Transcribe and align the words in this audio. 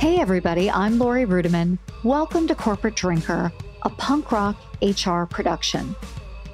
Hey, 0.00 0.18
everybody, 0.18 0.70
I'm 0.70 0.98
Laurie 0.98 1.26
Ruettimann. 1.26 1.76
Welcome 2.04 2.48
to 2.48 2.54
Corporate 2.54 2.96
Drinker, 2.96 3.52
a 3.82 3.90
punk 3.90 4.32
rock 4.32 4.56
HR 4.80 5.24
production. 5.24 5.94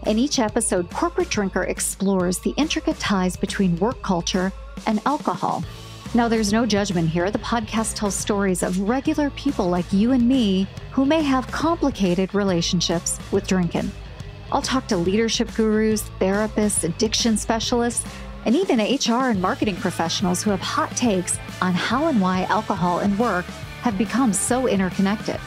In 0.04 0.18
each 0.18 0.40
episode, 0.40 0.90
Corporate 0.90 1.28
Drinker 1.28 1.62
explores 1.62 2.40
the 2.40 2.52
intricate 2.56 2.98
ties 2.98 3.36
between 3.36 3.78
work 3.78 4.02
culture 4.02 4.52
and 4.88 5.00
alcohol. 5.06 5.62
Now, 6.12 6.26
there's 6.26 6.52
no 6.52 6.66
judgment 6.66 7.08
here. 7.08 7.30
The 7.30 7.38
podcast 7.38 7.94
tells 7.94 8.16
stories 8.16 8.64
of 8.64 8.80
regular 8.80 9.30
people 9.30 9.68
like 9.68 9.92
you 9.92 10.10
and 10.10 10.26
me 10.26 10.66
who 10.90 11.04
may 11.06 11.22
have 11.22 11.46
complicated 11.46 12.34
relationships 12.34 13.20
with 13.30 13.46
drinking. 13.46 13.92
I'll 14.50 14.60
talk 14.60 14.88
to 14.88 14.96
leadership 14.96 15.54
gurus, 15.54 16.10
therapists, 16.20 16.82
addiction 16.82 17.36
specialists, 17.36 18.04
and 18.46 18.54
even 18.54 18.78
HR 18.78 19.28
and 19.28 19.42
marketing 19.42 19.76
professionals 19.76 20.42
who 20.42 20.50
have 20.50 20.60
hot 20.60 20.96
takes 20.96 21.38
on 21.60 21.74
how 21.74 22.06
and 22.06 22.20
why 22.20 22.44
alcohol 22.44 23.00
and 23.00 23.18
work 23.18 23.44
have 23.82 23.98
become 23.98 24.32
so 24.32 24.68
interconnected. 24.68 25.38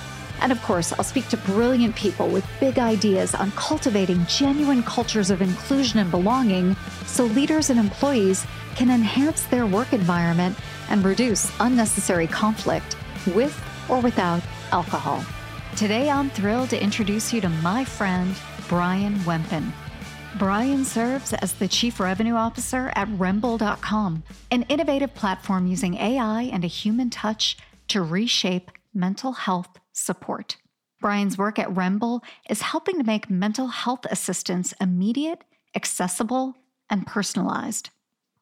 And 0.41 0.51
of 0.51 0.61
course, 0.61 0.93
I'll 0.93 1.03
speak 1.03 1.27
to 1.29 1.37
brilliant 1.37 1.95
people 1.95 2.27
with 2.27 2.45
big 2.59 2.77
ideas 2.77 3.33
on 3.33 3.51
cultivating 3.51 4.25
genuine 4.25 4.83
cultures 4.83 5.31
of 5.31 5.41
inclusion 5.41 5.99
and 5.99 6.11
belonging 6.11 6.75
so 7.05 7.23
leaders 7.25 7.69
and 7.69 7.79
employees 7.79 8.45
can 8.75 8.89
enhance 8.89 9.43
their 9.45 9.65
work 9.65 9.93
environment 9.93 10.57
and 10.89 11.03
reduce 11.03 11.51
unnecessary 11.59 12.27
conflict 12.27 12.97
with 13.33 13.57
or 13.89 13.99
without 14.01 14.41
alcohol. 14.71 15.23
Today, 15.75 16.09
I'm 16.09 16.29
thrilled 16.29 16.69
to 16.71 16.83
introduce 16.83 17.31
you 17.31 17.39
to 17.41 17.49
my 17.49 17.85
friend, 17.85 18.35
Bryan 18.67 19.15
Wempen. 19.19 19.71
Bryan 20.37 20.85
serves 20.85 21.33
as 21.33 21.53
the 21.53 21.67
Chief 21.67 21.99
Revenue 21.99 22.35
Officer 22.35 22.91
at 22.95 23.07
Remble.com, 23.09 24.23
an 24.51 24.63
innovative 24.69 25.15
platform 25.15 25.65
using 25.65 25.95
AI 25.95 26.43
and 26.43 26.63
a 26.63 26.67
human 26.67 27.09
touch 27.09 27.57
to 27.87 28.01
reshape 28.01 28.71
mental 28.93 29.33
health 29.33 29.79
support. 29.91 30.57
Bryan's 31.01 31.37
work 31.37 31.57
at 31.57 31.73
Remble 31.73 32.21
is 32.49 32.61
helping 32.61 32.97
to 32.99 33.03
make 33.03 33.29
mental 33.29 33.67
health 33.67 34.05
assistance 34.09 34.73
immediate, 34.79 35.43
accessible, 35.75 36.55
and 36.89 37.07
personalized. 37.07 37.89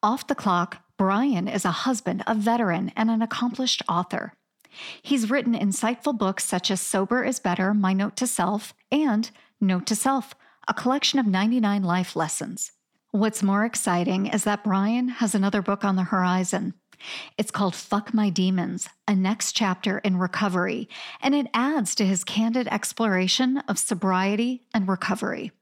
Off 0.02 0.26
the 0.26 0.34
clock, 0.34 0.82
Bryan 0.98 1.48
is 1.48 1.64
a 1.64 1.70
husband, 1.70 2.22
a 2.26 2.34
veteran, 2.34 2.92
and 2.96 3.10
an 3.10 3.22
accomplished 3.22 3.82
author. 3.88 4.34
He's 5.02 5.30
written 5.30 5.54
insightful 5.54 6.16
books 6.16 6.44
such 6.44 6.70
as 6.70 6.80
Sober 6.80 7.24
is 7.24 7.40
Better, 7.40 7.72
My 7.72 7.94
Note 7.94 8.16
to 8.16 8.26
Self, 8.26 8.74
and 8.92 9.30
Note 9.60 9.86
to 9.86 9.96
Self 9.96 10.34
a 10.68 10.74
collection 10.74 11.18
of 11.18 11.26
99 11.26 11.82
life 11.82 12.14
lessons. 12.14 12.72
What's 13.10 13.42
more 13.42 13.64
exciting 13.64 14.26
is 14.26 14.44
that 14.44 14.62
Bryan 14.62 15.08
has 15.08 15.34
another 15.34 15.62
book 15.62 15.82
on 15.82 15.96
the 15.96 16.04
horizon. 16.04 16.74
It's 17.38 17.50
called 17.50 17.74
Fuck 17.74 18.12
My 18.12 18.28
Demons, 18.28 18.86
a 19.06 19.14
next 19.14 19.52
chapter 19.52 19.98
in 19.98 20.18
recovery, 20.18 20.88
and 21.22 21.34
it 21.34 21.46
adds 21.54 21.94
to 21.94 22.04
his 22.04 22.22
candid 22.22 22.68
exploration 22.68 23.58
of 23.66 23.78
sobriety 23.78 24.62
and 24.74 24.86
recovery. 24.86 25.52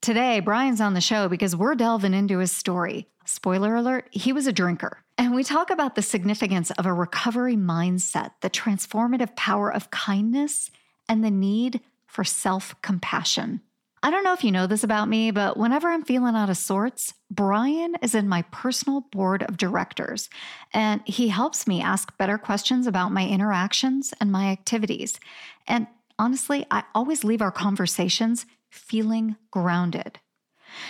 Today, 0.00 0.40
Bryan's 0.40 0.80
on 0.80 0.94
the 0.94 1.00
show 1.00 1.28
because 1.28 1.54
we're 1.54 1.74
delving 1.76 2.14
into 2.14 2.38
his 2.38 2.50
story. 2.50 3.06
Spoiler 3.24 3.76
alert, 3.76 4.08
he 4.10 4.32
was 4.32 4.46
a 4.48 4.52
drinker. 4.52 5.04
And 5.18 5.34
we 5.34 5.44
talk 5.44 5.70
about 5.70 5.94
the 5.94 6.02
significance 6.02 6.70
of 6.72 6.86
a 6.86 6.92
recovery 6.92 7.56
mindset, 7.56 8.32
the 8.40 8.50
transformative 8.50 9.36
power 9.36 9.72
of 9.72 9.90
kindness, 9.90 10.70
and 11.08 11.24
the 11.24 11.30
need 11.30 11.80
for 12.06 12.24
self 12.24 12.74
compassion. 12.82 13.60
I 14.06 14.10
don't 14.10 14.22
know 14.22 14.34
if 14.34 14.44
you 14.44 14.52
know 14.52 14.68
this 14.68 14.84
about 14.84 15.08
me, 15.08 15.32
but 15.32 15.56
whenever 15.56 15.88
I'm 15.88 16.04
feeling 16.04 16.36
out 16.36 16.48
of 16.48 16.56
sorts, 16.56 17.14
Bryan 17.28 17.96
is 18.02 18.14
in 18.14 18.28
my 18.28 18.42
personal 18.52 19.00
board 19.00 19.42
of 19.42 19.56
directors, 19.56 20.30
and 20.72 21.00
he 21.04 21.26
helps 21.26 21.66
me 21.66 21.82
ask 21.82 22.16
better 22.16 22.38
questions 22.38 22.86
about 22.86 23.10
my 23.10 23.26
interactions 23.26 24.14
and 24.20 24.30
my 24.30 24.46
activities. 24.52 25.18
And 25.66 25.88
honestly, 26.20 26.64
I 26.70 26.84
always 26.94 27.24
leave 27.24 27.42
our 27.42 27.50
conversations 27.50 28.46
feeling 28.70 29.34
grounded. 29.50 30.20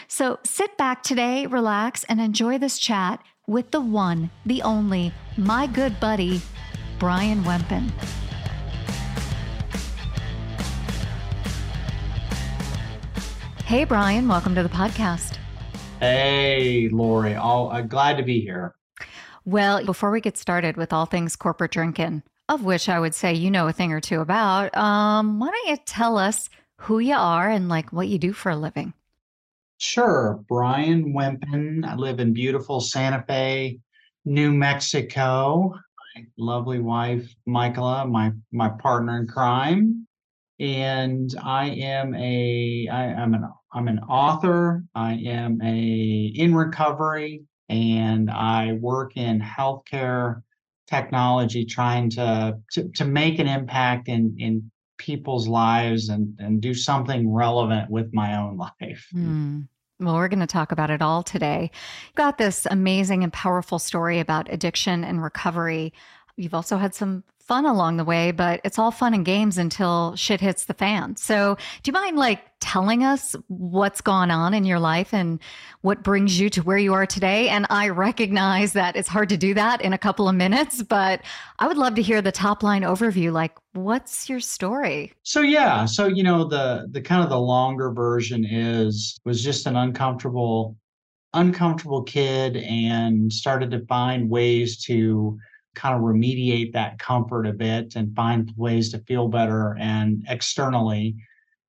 So 0.09 0.39
sit 0.45 0.77
back 0.77 1.03
today, 1.03 1.47
relax, 1.47 2.05
and 2.05 2.21
enjoy 2.21 2.59
this 2.59 2.79
chat 2.79 3.23
with 3.47 3.71
the 3.71 3.81
one, 3.81 4.29
the 4.45 4.61
only, 4.61 5.11
my 5.39 5.67
good 5.67 5.99
buddy, 6.01 6.43
Bryan 6.99 7.45
Wempen. 7.45 7.93
Hey, 13.67 13.83
Bryan, 13.83 14.29
welcome 14.29 14.55
to 14.55 14.63
the 14.63 14.69
podcast. 14.69 15.39
Hey, 15.99 16.89
Laurie. 16.89 17.35
All, 17.35 17.73
uh, 17.73 17.81
glad 17.81 18.17
to 18.17 18.23
be 18.23 18.41
here. 18.41 18.77
Well, 19.45 19.85
before 19.85 20.13
we 20.13 20.21
get 20.21 20.37
started 20.37 20.77
with 20.77 20.93
all 20.93 21.05
things 21.05 21.35
corporate 21.35 21.73
drinking, 21.73 22.23
of 22.49 22.63
which 22.63 22.89
I 22.89 23.01
would 23.01 23.13
say 23.13 23.35
you 23.35 23.51
know 23.51 23.67
a 23.67 23.73
thing 23.73 23.93
or 23.93 24.01
two 24.01 24.21
about, 24.21 24.73
um, 24.77 25.41
why 25.41 25.51
don't 25.51 25.69
you 25.69 25.79
tell 25.85 26.17
us 26.17 26.49
who 26.77 27.01
you 27.01 27.17
are 27.17 27.51
and 27.51 27.69
like 27.69 27.93
what 27.93 28.07
you 28.07 28.21
do 28.21 28.33
for 28.33 28.51
a 28.51 28.57
living? 28.57 28.93
Sure. 29.79 30.45
Bryan 30.49 31.13
Wempen. 31.13 31.85
I 31.85 31.97
live 31.97 32.21
in 32.21 32.33
beautiful 32.33 32.79
Santa 32.81 33.25
Fe, 33.27 33.81
New 34.25 34.53
Mexico. 34.53 35.75
My 36.15 36.25
lovely 36.39 36.79
wife, 36.79 37.35
Michaela, 37.47 38.07
my 38.07 38.31
my 38.53 38.69
partner 38.69 39.19
in 39.19 39.27
crime 39.27 40.07
and 40.59 41.35
I 41.43 41.71
am 41.71 42.15
a 42.15 42.89
I 42.91 43.05
am 43.05 43.35
an 43.35 43.51
I'm 43.73 43.89
an 43.89 43.99
author. 44.01 44.85
I 44.95 45.15
am 45.15 45.61
a 45.63 46.33
in 46.35 46.55
recovery, 46.55 47.45
and 47.69 48.31
I 48.31 48.73
work 48.73 49.17
in 49.17 49.41
healthcare 49.41 50.43
technology, 50.87 51.65
trying 51.65 52.11
to 52.11 52.59
to, 52.73 52.89
to 52.95 53.05
make 53.05 53.39
an 53.39 53.49
impact 53.49 54.09
in 54.09 54.37
in 54.39 54.71
people's 54.99 55.47
lives 55.47 56.09
and 56.09 56.39
and 56.39 56.61
do 56.61 56.73
something 56.73 57.31
relevant 57.31 57.91
with 57.91 58.15
my 58.15 58.39
own 58.39 58.57
life. 58.81 59.07
Mm. 59.15 59.69
Well, 59.99 60.17
we're 60.17 60.29
going 60.29 60.41
to 60.41 60.47
talk 60.47 60.73
about 60.73 60.91
it 60.91 61.01
all 61.01 61.23
today. 61.23 61.71
You've 62.07 62.15
got 62.17 62.37
this 62.37 62.67
amazing 62.71 63.25
and 63.25 63.33
powerful 63.33 63.79
story 63.79 64.21
about 64.21 64.53
addiction 64.53 65.05
and 65.05 65.23
recovery. 65.23 65.95
You've 66.37 66.53
also 66.53 66.77
had 66.77 66.95
some 66.95 67.25
fun 67.47 67.65
along 67.65 67.97
the 67.97 68.05
way, 68.05 68.33
but 68.33 68.61
it's 68.65 68.79
all 68.79 68.91
fun 68.91 69.15
and 69.15 69.25
games 69.25 69.57
until 69.57 70.17
shit 70.17 70.41
hits 70.41 70.65
the 70.65 70.75
fan. 70.75 71.17
So, 71.17 71.57
do 71.83 71.89
you 71.89 71.93
mind 71.93 72.17
like 72.17 72.41
telling 72.61 73.05
us 73.05 73.37
what's 73.49 74.01
gone 74.01 74.31
on 74.31 74.53
in 74.53 74.65
your 74.65 74.81
life 74.81 75.15
and 75.15 75.39
what 75.83 76.03
brings 76.03 76.41
you 76.41 76.51
to 76.51 76.63
where 76.63 76.79
you 76.79 76.93
are 76.95 77.07
today? 77.07 77.49
And 77.49 77.67
I 77.71 77.89
recognize 77.89 78.73
that 78.73 78.97
it's 78.97 79.09
hard 79.09 79.29
to 79.29 79.37
do 79.37 79.55
that 79.55 79.81
in 79.81 79.93
a 79.93 79.99
couple 79.99 80.29
of 80.29 80.35
minutes, 80.35 80.83
but 80.83 81.21
I 81.59 81.69
would 81.69 81.79
love 81.79 81.95
to 81.95 82.03
hear 82.03 82.21
the 82.21 82.33
top 82.33 82.63
line 82.63 82.83
overview. 82.83 83.33
Like, 83.33 83.53
what's 83.75 84.29
your 84.29 84.41
story? 84.41 85.13
So, 85.23 85.41
yeah, 85.41 85.85
so 85.85 86.07
you 86.07 86.25
know 86.25 86.45
the 86.45 86.89
the 86.91 87.01
kind 87.01 87.23
of 87.23 87.31
the 87.31 87.41
longer 87.41 87.93
version 87.93 88.45
is 88.45 89.19
was 89.25 89.43
just 89.43 89.67
an 89.67 89.77
uncomfortable 89.77 90.77
uncomfortable 91.35 92.03
kid 92.03 92.57
and 92.57 93.31
started 93.31 93.71
to 93.71 93.85
find 93.87 94.31
ways 94.31 94.83
to 94.85 95.39
kind 95.77 95.95
of 95.95 96.01
remediate 96.01 96.73
that 96.73 96.99
comfort 96.99 97.47
a 97.47 97.53
bit 97.53 97.95
and 97.95 98.17
find 98.17 98.53
ways 98.57 98.91
to 98.91 98.99
feel 99.01 99.29
better 99.29 99.77
and 99.79 100.25
externally. 100.29 101.15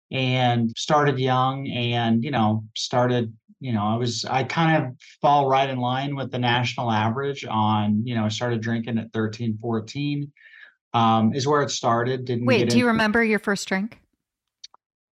And 0.10 0.72
started 0.78 1.20
young 1.20 1.68
and 1.68 2.24
you 2.24 2.32
know 2.32 2.64
started 2.78 3.34
you 3.60 3.74
know 3.74 3.84
i 3.84 3.96
was 3.96 4.26
i 4.26 4.44
kind 4.44 4.84
of 4.84 4.94
fall 5.22 5.50
right 5.50 5.70
in 5.70 5.80
line 5.80 6.16
with 6.16 6.32
the 6.32 6.40
national 6.40 6.92
average 6.92 7.46
on 7.46 8.06
you 8.06 8.16
know 8.16 8.26
i 8.26 8.28
started 8.28 8.62
drinking 8.62 8.98
at 8.98 9.12
13 9.14 9.58
14 9.62 10.32
um, 10.94 11.34
is 11.34 11.48
where 11.48 11.62
it 11.62 11.70
started 11.70 12.26
didn't 12.26 12.46
wait 12.46 12.70
do 12.70 12.78
you 12.78 12.88
remember 12.88 13.24
your 13.24 13.40
first 13.40 13.68
drink? 13.68 14.00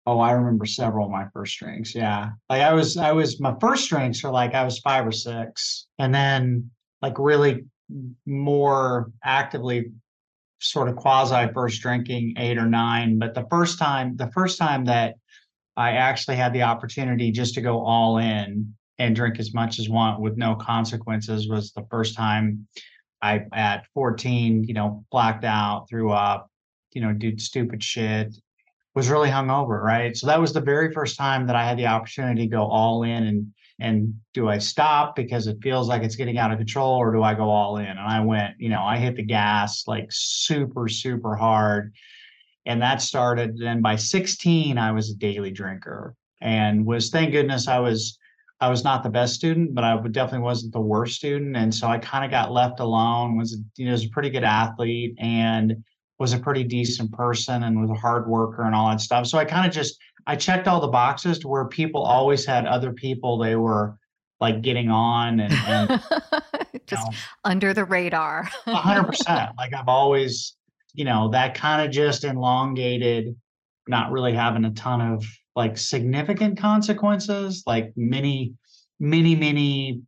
Oh 0.06 0.18
i 0.18 0.32
remember 0.32 0.66
several 0.66 1.06
of 1.06 1.12
my 1.12 1.26
first 1.32 1.58
drinks 1.58 1.94
yeah. 1.94 2.30
Like 2.48 2.62
i 2.62 2.72
was 2.72 2.96
i 2.96 3.12
was 3.12 3.40
my 3.40 3.54
first 3.60 3.88
drinks 3.88 4.22
were 4.24 4.30
like 4.30 4.54
i 4.54 4.64
was 4.64 4.78
five 4.80 5.06
or 5.06 5.12
six 5.12 5.86
and 5.98 6.14
then 6.14 6.70
like 7.02 7.18
really 7.18 7.64
more 8.26 9.10
actively 9.24 9.90
sort 10.60 10.88
of 10.88 10.96
quasi 10.96 11.50
first 11.54 11.80
drinking 11.80 12.34
eight 12.36 12.58
or 12.58 12.66
nine 12.66 13.18
but 13.18 13.34
the 13.34 13.46
first 13.50 13.78
time 13.78 14.16
the 14.16 14.30
first 14.32 14.58
time 14.58 14.84
that 14.84 15.14
i 15.76 15.92
actually 15.92 16.36
had 16.36 16.52
the 16.52 16.62
opportunity 16.62 17.30
just 17.30 17.54
to 17.54 17.60
go 17.60 17.80
all 17.80 18.18
in 18.18 18.74
and 18.98 19.16
drink 19.16 19.38
as 19.38 19.54
much 19.54 19.78
as 19.78 19.88
want 19.88 20.20
with 20.20 20.36
no 20.36 20.54
consequences 20.54 21.48
was 21.48 21.72
the 21.72 21.86
first 21.90 22.14
time 22.14 22.66
i 23.22 23.40
at 23.52 23.84
14 23.94 24.64
you 24.64 24.74
know 24.74 25.04
blacked 25.10 25.44
out 25.44 25.86
threw 25.88 26.12
up 26.12 26.50
you 26.92 27.00
know 27.00 27.12
did 27.12 27.40
stupid 27.40 27.82
shit 27.82 28.34
was 28.94 29.08
really 29.08 29.30
hungover 29.30 29.80
right? 29.80 30.16
So 30.16 30.26
that 30.26 30.40
was 30.40 30.52
the 30.52 30.60
very 30.60 30.92
first 30.92 31.16
time 31.16 31.46
that 31.46 31.56
i 31.56 31.64
had 31.64 31.78
the 31.78 31.86
opportunity 31.86 32.42
to 32.42 32.48
go 32.48 32.64
all 32.66 33.02
in 33.04 33.26
and 33.26 33.52
and 33.80 34.14
do 34.34 34.48
I 34.48 34.58
stop 34.58 35.16
because 35.16 35.46
it 35.46 35.58
feels 35.62 35.88
like 35.88 36.02
it's 36.02 36.16
getting 36.16 36.38
out 36.38 36.52
of 36.52 36.58
control 36.58 36.96
or 36.96 37.12
do 37.12 37.22
I 37.22 37.34
go 37.34 37.48
all 37.48 37.78
in? 37.78 37.86
And 37.86 37.98
I 37.98 38.20
went, 38.20 38.54
you 38.58 38.68
know, 38.68 38.82
I 38.82 38.96
hit 38.98 39.16
the 39.16 39.22
gas 39.22 39.84
like 39.86 40.08
super, 40.10 40.88
super 40.88 41.34
hard. 41.34 41.92
And 42.66 42.82
that 42.82 43.00
started. 43.00 43.58
Then 43.58 43.80
by 43.80 43.96
16, 43.96 44.76
I 44.78 44.92
was 44.92 45.10
a 45.10 45.14
daily 45.14 45.50
drinker 45.50 46.14
and 46.40 46.84
was, 46.84 47.10
thank 47.10 47.32
goodness, 47.32 47.68
I 47.68 47.78
was 47.78 48.18
I 48.60 48.68
was 48.68 48.84
not 48.84 49.02
the 49.02 49.08
best 49.08 49.34
student, 49.34 49.74
but 49.74 49.84
I 49.84 49.96
definitely 50.08 50.44
wasn't 50.44 50.74
the 50.74 50.80
worst 50.80 51.16
student. 51.16 51.56
And 51.56 51.74
so 51.74 51.88
I 51.88 51.98
kind 51.98 52.26
of 52.26 52.30
got 52.30 52.52
left 52.52 52.80
alone, 52.80 53.38
was, 53.38 53.58
you 53.76 53.86
know, 53.86 53.92
was 53.92 54.04
a 54.04 54.10
pretty 54.10 54.28
good 54.28 54.44
athlete 54.44 55.14
and 55.18 55.82
was 56.18 56.34
a 56.34 56.38
pretty 56.38 56.64
decent 56.64 57.10
person 57.12 57.62
and 57.62 57.80
was 57.80 57.88
a 57.88 57.94
hard 57.94 58.28
worker 58.28 58.62
and 58.62 58.74
all 58.74 58.90
that 58.90 59.00
stuff. 59.00 59.26
So 59.26 59.38
I 59.38 59.46
kind 59.46 59.66
of 59.66 59.72
just, 59.72 59.98
I 60.30 60.36
checked 60.36 60.68
all 60.68 60.80
the 60.80 60.86
boxes 60.86 61.40
to 61.40 61.48
where 61.48 61.64
people 61.64 62.04
always 62.04 62.46
had 62.46 62.64
other 62.64 62.92
people 62.92 63.36
they 63.36 63.56
were 63.56 63.98
like 64.38 64.62
getting 64.62 64.88
on 64.88 65.40
and, 65.40 65.52
and 65.52 66.00
just 66.86 67.04
know, 67.04 67.16
under 67.44 67.74
the 67.74 67.84
radar. 67.84 68.44
hundred 68.64 69.08
percent. 69.08 69.50
Like 69.58 69.74
I've 69.74 69.88
always, 69.88 70.54
you 70.94 71.04
know, 71.04 71.30
that 71.30 71.56
kind 71.56 71.84
of 71.84 71.90
just 71.90 72.22
elongated, 72.22 73.34
not 73.88 74.12
really 74.12 74.32
having 74.32 74.64
a 74.64 74.70
ton 74.70 75.00
of 75.00 75.24
like 75.56 75.76
significant 75.76 76.58
consequences, 76.58 77.64
like 77.66 77.92
many, 77.96 78.54
many, 79.00 79.34
many 79.34 80.00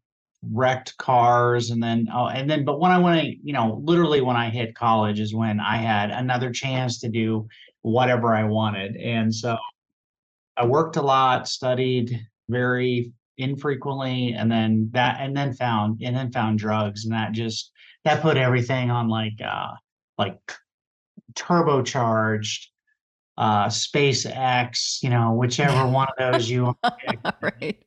wrecked 0.53 0.97
cars 0.99 1.71
and 1.71 1.83
then 1.83 2.09
oh 2.13 2.27
and 2.27 2.51
then 2.51 2.65
but 2.65 2.81
when 2.81 2.91
I 2.91 2.99
went 2.99 3.39
you 3.45 3.53
know 3.53 3.81
literally 3.85 4.21
when 4.21 4.35
I 4.35 4.51
hit 4.51 4.75
college 4.75 5.21
is 5.21 5.33
when 5.33 5.61
I 5.61 5.77
had 5.77 6.11
another 6.11 6.51
chance 6.51 6.99
to 6.99 7.09
do 7.09 7.47
whatever 7.83 8.35
I 8.35 8.43
wanted 8.43 8.97
and 8.97 9.33
so 9.33 9.57
I 10.57 10.67
worked 10.67 10.97
a 10.97 11.03
lot 11.03 11.49
studied 11.49 12.19
very 12.49 13.13
infrequently 13.39 14.35
and 14.35 14.51
then 14.51 14.91
that 14.93 15.17
and 15.21 15.37
then 15.37 15.55
found 15.55 16.01
and 16.03 16.15
then 16.15 16.31
found 16.33 16.59
drugs 16.59 17.05
and 17.05 17.15
that 17.15 17.33
just 17.33 17.73
that 18.05 18.21
put 18.21 18.37
everything 18.37 18.91
on 18.91 19.09
like 19.09 19.41
uh 19.45 19.71
like 20.19 20.39
turbocharged 21.35 22.67
uh, 23.39 23.67
SpaceX, 23.67 25.03
you 25.03 25.09
know, 25.09 25.33
whichever 25.33 25.87
one 25.87 26.09
of 26.09 26.33
those 26.33 26.51
you 26.51 26.77
right. 27.41 27.83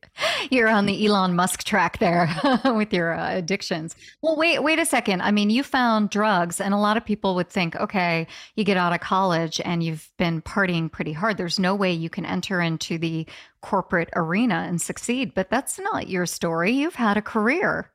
You're 0.49 0.69
on 0.69 0.85
the 0.85 1.05
Elon 1.05 1.35
Musk 1.35 1.63
track 1.63 1.99
there 1.99 2.29
with 2.65 2.93
your 2.93 3.13
uh, 3.13 3.35
addictions. 3.35 3.95
Well, 4.21 4.37
wait, 4.37 4.63
wait 4.63 4.79
a 4.79 4.85
second. 4.85 5.21
I 5.21 5.31
mean, 5.31 5.49
you 5.49 5.61
found 5.61 6.09
drugs, 6.09 6.61
and 6.61 6.73
a 6.73 6.77
lot 6.77 6.97
of 6.97 7.05
people 7.05 7.35
would 7.35 7.49
think, 7.49 7.75
okay, 7.75 8.27
you 8.55 8.63
get 8.63 8.77
out 8.77 8.93
of 8.93 9.01
college 9.01 9.61
and 9.63 9.83
you've 9.83 10.09
been 10.17 10.41
partying 10.41 10.91
pretty 10.91 11.13
hard. 11.13 11.37
There's 11.37 11.59
no 11.59 11.75
way 11.75 11.91
you 11.91 12.09
can 12.09 12.25
enter 12.25 12.61
into 12.61 12.97
the 12.97 13.27
corporate 13.61 14.09
arena 14.15 14.65
and 14.67 14.81
succeed. 14.81 15.33
But 15.33 15.49
that's 15.49 15.79
not 15.79 16.07
your 16.07 16.25
story. 16.25 16.71
You've 16.71 16.95
had 16.95 17.17
a 17.17 17.21
career. 17.21 17.91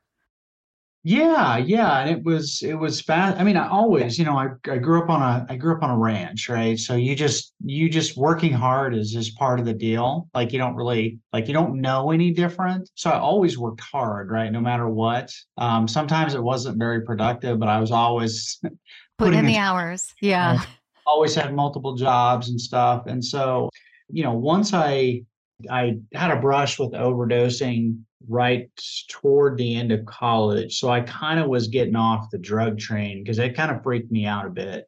Yeah, 1.03 1.57
yeah, 1.57 1.99
and 1.99 2.11
it 2.11 2.23
was 2.23 2.61
it 2.61 2.75
was 2.75 3.01
fast. 3.01 3.39
I 3.39 3.43
mean, 3.43 3.57
I 3.57 3.67
always, 3.67 4.19
you 4.19 4.25
know, 4.25 4.37
I, 4.37 4.49
I 4.71 4.77
grew 4.77 5.01
up 5.01 5.09
on 5.09 5.21
a 5.23 5.47
I 5.49 5.55
grew 5.55 5.75
up 5.75 5.81
on 5.81 5.89
a 5.89 5.97
ranch, 5.97 6.47
right? 6.47 6.77
So 6.77 6.95
you 6.95 7.15
just 7.15 7.55
you 7.65 7.89
just 7.89 8.17
working 8.17 8.53
hard 8.53 8.95
is 8.95 9.11
just 9.11 9.35
part 9.35 9.59
of 9.59 9.65
the 9.65 9.73
deal. 9.73 10.29
Like 10.35 10.53
you 10.53 10.59
don't 10.59 10.75
really 10.75 11.17
like 11.33 11.47
you 11.47 11.55
don't 11.55 11.81
know 11.81 12.11
any 12.11 12.31
different. 12.31 12.87
So 12.93 13.09
I 13.09 13.17
always 13.17 13.57
worked 13.57 13.81
hard, 13.81 14.29
right? 14.29 14.51
No 14.51 14.61
matter 14.61 14.87
what. 14.87 15.33
Um, 15.57 15.87
sometimes 15.87 16.35
it 16.35 16.43
wasn't 16.43 16.77
very 16.77 17.01
productive, 17.01 17.57
but 17.57 17.67
I 17.67 17.79
was 17.79 17.91
always 17.91 18.61
put 19.17 19.33
in 19.33 19.45
the 19.45 19.57
hours. 19.57 20.13
Yeah. 20.21 20.63
always 21.07 21.33
had 21.33 21.55
multiple 21.55 21.95
jobs 21.95 22.49
and 22.49 22.61
stuff, 22.61 23.07
and 23.07 23.25
so 23.25 23.71
you 24.11 24.23
know, 24.23 24.33
once 24.33 24.71
I 24.71 25.23
I 25.69 25.99
had 26.13 26.31
a 26.31 26.41
brush 26.41 26.79
with 26.79 26.91
overdosing 26.91 28.01
right 28.27 28.69
toward 29.09 29.57
the 29.57 29.75
end 29.75 29.91
of 29.91 30.05
college. 30.05 30.79
So 30.79 30.89
I 30.89 31.01
kind 31.01 31.39
of 31.39 31.47
was 31.47 31.67
getting 31.67 31.95
off 31.95 32.29
the 32.29 32.37
drug 32.37 32.77
train 32.77 33.23
because 33.23 33.39
it 33.39 33.55
kind 33.55 33.71
of 33.71 33.83
freaked 33.83 34.11
me 34.11 34.25
out 34.25 34.45
a 34.45 34.49
bit. 34.49 34.87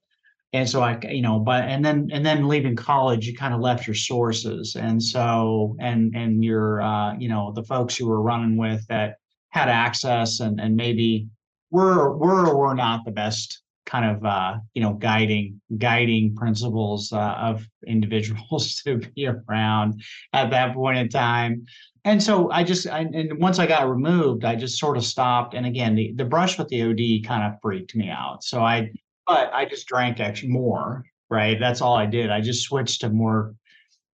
And 0.53 0.69
so 0.69 0.81
I, 0.81 0.99
you 1.09 1.23
know, 1.23 1.39
but 1.39 1.63
and 1.63 1.83
then 1.83 2.09
and 2.13 2.23
then 2.23 2.47
leaving 2.47 2.75
college, 2.75 3.25
you 3.25 3.35
kind 3.35 3.55
of 3.55 3.59
left 3.59 3.87
your 3.87 3.95
sources, 3.95 4.75
and 4.75 5.01
so 5.01 5.75
and 5.79 6.15
and 6.15 6.43
your, 6.45 6.79
uh, 6.79 7.15
you 7.17 7.27
know, 7.27 7.51
the 7.53 7.63
folks 7.63 7.99
you 7.99 8.07
were 8.07 8.21
running 8.21 8.55
with 8.55 8.85
that 8.87 9.15
had 9.49 9.67
access 9.67 10.41
and 10.41 10.61
and 10.61 10.75
maybe 10.75 11.27
were 11.71 12.15
were 12.15 12.45
or 12.45 12.55
were 12.55 12.75
not 12.75 13.03
the 13.03 13.11
best 13.11 13.62
kind 13.85 14.15
of 14.15 14.25
uh, 14.25 14.55
you 14.73 14.81
know 14.81 14.93
guiding 14.93 15.61
guiding 15.77 16.35
principles 16.35 17.11
uh, 17.11 17.35
of 17.37 17.65
individuals 17.87 18.81
to 18.85 18.97
be 18.97 19.27
around 19.27 20.01
at 20.33 20.49
that 20.51 20.73
point 20.73 20.97
in 20.97 21.09
time. 21.09 21.65
And 22.05 22.21
so 22.21 22.51
i 22.51 22.63
just 22.63 22.85
I, 22.87 22.99
and 22.99 23.39
once 23.39 23.59
i 23.59 23.65
got 23.65 23.89
removed 23.89 24.43
i 24.43 24.55
just 24.55 24.77
sort 24.77 24.97
of 24.97 25.05
stopped. 25.05 25.53
And 25.53 25.65
again 25.65 25.95
the, 25.95 26.13
the 26.15 26.25
brush 26.25 26.57
with 26.57 26.67
the 26.67 26.81
od 26.83 27.27
kind 27.27 27.43
of 27.43 27.59
freaked 27.61 27.95
me 27.95 28.09
out. 28.09 28.43
So 28.43 28.61
i 28.61 28.91
but 29.25 29.53
i 29.53 29.65
just 29.65 29.87
drank 29.87 30.19
actually 30.19 30.49
more 30.49 31.05
right? 31.29 31.57
That's 31.59 31.81
all 31.81 31.95
i 31.95 32.05
did. 32.05 32.29
I 32.29 32.41
just 32.41 32.63
switched 32.63 33.01
to 33.01 33.09
more 33.09 33.55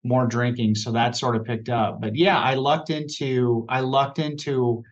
more 0.06 0.26
drinking. 0.26 0.76
So 0.76 0.94
that 0.94 1.18
sort 1.18 1.36
of 1.36 1.44
picked 1.44 1.70
up. 1.70 2.00
But 2.00 2.16
yeah 2.16 2.40
i 2.40 2.54
lucked 2.54 2.90
into 2.90 3.66
i 3.70 3.80
lucked 3.82 4.20
into 4.20 4.84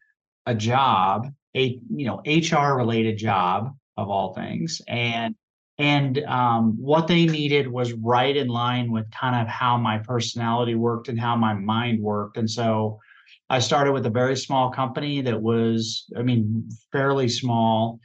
a 0.45 0.55
job 0.55 1.27
a 1.55 1.79
you 1.89 2.05
know 2.05 2.21
hr 2.25 2.75
related 2.75 3.17
job 3.17 3.75
of 3.97 4.09
all 4.09 4.33
things. 4.33 4.81
And 4.87 5.35
and 5.79 6.23
um, 6.23 6.75
what 6.79 7.07
they 7.07 7.25
needed 7.25 7.67
was 7.67 7.93
right 7.93 8.35
in 8.35 8.47
line 8.47 8.91
with 8.91 9.11
kind 9.11 9.39
of 9.39 9.47
how 9.47 9.77
my 9.77 9.99
personality 9.99 10.73
worked 10.73 11.07
and 11.07 11.19
how 11.19 11.35
my 11.35 11.53
mind 11.53 12.01
worked. 12.01 12.37
And 12.37 12.49
so 12.49 12.99
I 13.49 13.59
started 13.59 13.91
with 13.91 14.05
a 14.07 14.11
very 14.11 14.35
small 14.35 14.71
company 14.71 15.21
that 15.21 15.39
was, 15.39 16.05
I 16.17 16.23
mean, 16.23 16.67
fairly 16.91 17.29
small. 17.29 17.99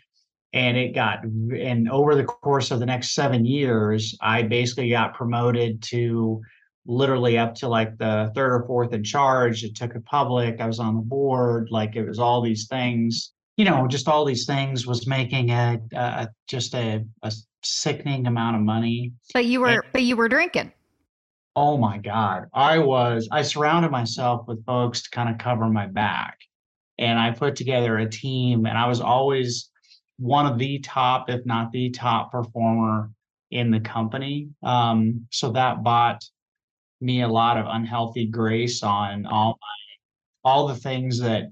And 0.52 0.76
it 0.76 0.94
got, 0.94 1.24
and 1.24 1.90
over 1.90 2.14
the 2.14 2.24
course 2.24 2.70
of 2.70 2.78
the 2.78 2.84
next 2.84 3.14
seven 3.14 3.46
years, 3.46 4.18
I 4.20 4.42
basically 4.42 4.90
got 4.90 5.14
promoted 5.14 5.82
to 5.84 6.42
literally 6.84 7.38
up 7.38 7.54
to 7.54 7.68
like 7.68 7.96
the 7.96 8.30
third 8.34 8.52
or 8.52 8.66
fourth 8.66 8.92
in 8.92 9.02
charge. 9.02 9.64
It 9.64 9.76
took 9.76 9.94
it 9.94 10.04
public. 10.04 10.60
I 10.60 10.66
was 10.66 10.78
on 10.78 10.94
the 10.94 11.00
board. 11.00 11.68
Like 11.70 11.96
it 11.96 12.06
was 12.06 12.18
all 12.18 12.42
these 12.42 12.66
things 12.66 13.32
you 13.56 13.64
know, 13.64 13.86
just 13.86 14.08
all 14.08 14.24
these 14.24 14.46
things 14.46 14.86
was 14.86 15.06
making 15.06 15.50
a, 15.50 15.80
a 15.94 16.28
just 16.48 16.74
a, 16.74 17.04
a 17.22 17.32
sickening 17.62 18.26
amount 18.26 18.56
of 18.56 18.62
money. 18.62 19.12
But 19.34 19.44
you 19.44 19.60
were, 19.60 19.68
and, 19.68 19.82
but 19.92 20.02
you 20.02 20.16
were 20.16 20.28
drinking. 20.28 20.72
Oh 21.54 21.76
my 21.76 21.98
God. 21.98 22.46
I 22.54 22.78
was, 22.78 23.28
I 23.30 23.42
surrounded 23.42 23.90
myself 23.90 24.48
with 24.48 24.64
folks 24.64 25.02
to 25.02 25.10
kind 25.10 25.28
of 25.28 25.38
cover 25.38 25.68
my 25.68 25.86
back. 25.86 26.38
And 26.98 27.18
I 27.18 27.30
put 27.30 27.56
together 27.56 27.98
a 27.98 28.08
team, 28.08 28.66
and 28.66 28.78
I 28.78 28.86
was 28.86 29.00
always 29.00 29.70
one 30.18 30.46
of 30.46 30.58
the 30.58 30.78
top, 30.78 31.28
if 31.28 31.44
not 31.44 31.72
the 31.72 31.90
top 31.90 32.30
performer 32.30 33.10
in 33.50 33.70
the 33.70 33.80
company. 33.80 34.48
Um, 34.62 35.26
so 35.30 35.50
that 35.52 35.82
bought 35.82 36.22
me 37.00 37.22
a 37.22 37.28
lot 37.28 37.58
of 37.58 37.66
unhealthy 37.68 38.26
grace 38.26 38.82
on 38.82 39.26
all 39.26 39.58
my, 39.60 40.50
all 40.50 40.68
the 40.68 40.76
things 40.76 41.18
that 41.20 41.44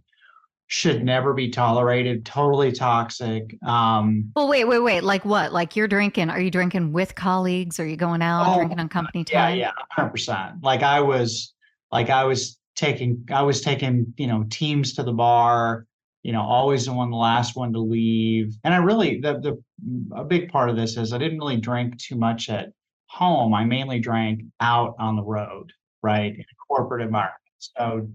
should 0.70 1.04
never 1.04 1.34
be 1.34 1.50
tolerated, 1.50 2.24
totally 2.24 2.70
toxic. 2.70 3.56
Um, 3.66 4.30
well, 4.36 4.48
wait, 4.48 4.64
wait, 4.66 4.78
wait. 4.78 5.02
Like 5.02 5.24
what? 5.24 5.52
Like 5.52 5.74
you're 5.74 5.88
drinking? 5.88 6.30
Are 6.30 6.40
you 6.40 6.50
drinking 6.50 6.92
with 6.92 7.16
colleagues? 7.16 7.80
Are 7.80 7.86
you 7.86 7.96
going 7.96 8.22
out 8.22 8.46
oh, 8.46 8.54
drinking 8.54 8.78
on 8.78 8.88
company 8.88 9.24
time? 9.24 9.58
Yeah, 9.58 9.66
yeah, 9.66 9.72
hundred 9.90 10.10
percent. 10.10 10.62
Like 10.62 10.84
I 10.84 11.00
was, 11.00 11.54
like 11.90 12.08
I 12.08 12.22
was 12.22 12.56
taking, 12.76 13.26
I 13.32 13.42
was 13.42 13.60
taking, 13.60 14.14
you 14.16 14.28
know, 14.28 14.44
teams 14.48 14.94
to 14.94 15.02
the 15.02 15.12
bar. 15.12 15.86
You 16.22 16.32
know, 16.32 16.42
always 16.42 16.86
the 16.86 16.92
one, 16.92 17.10
the 17.10 17.16
last 17.16 17.56
one 17.56 17.72
to 17.72 17.80
leave. 17.80 18.56
And 18.62 18.72
I 18.72 18.76
really, 18.76 19.20
the 19.20 19.40
the 19.40 19.62
a 20.14 20.22
big 20.22 20.52
part 20.52 20.70
of 20.70 20.76
this 20.76 20.96
is 20.96 21.12
I 21.12 21.18
didn't 21.18 21.38
really 21.38 21.56
drink 21.56 21.98
too 21.98 22.14
much 22.14 22.48
at 22.48 22.68
home. 23.06 23.54
I 23.54 23.64
mainly 23.64 23.98
drank 23.98 24.42
out 24.60 24.94
on 25.00 25.16
the 25.16 25.24
road, 25.24 25.72
right, 26.00 26.32
in 26.32 26.40
a 26.40 26.66
corporate 26.68 27.02
environment. 27.02 27.40
So 27.58 28.08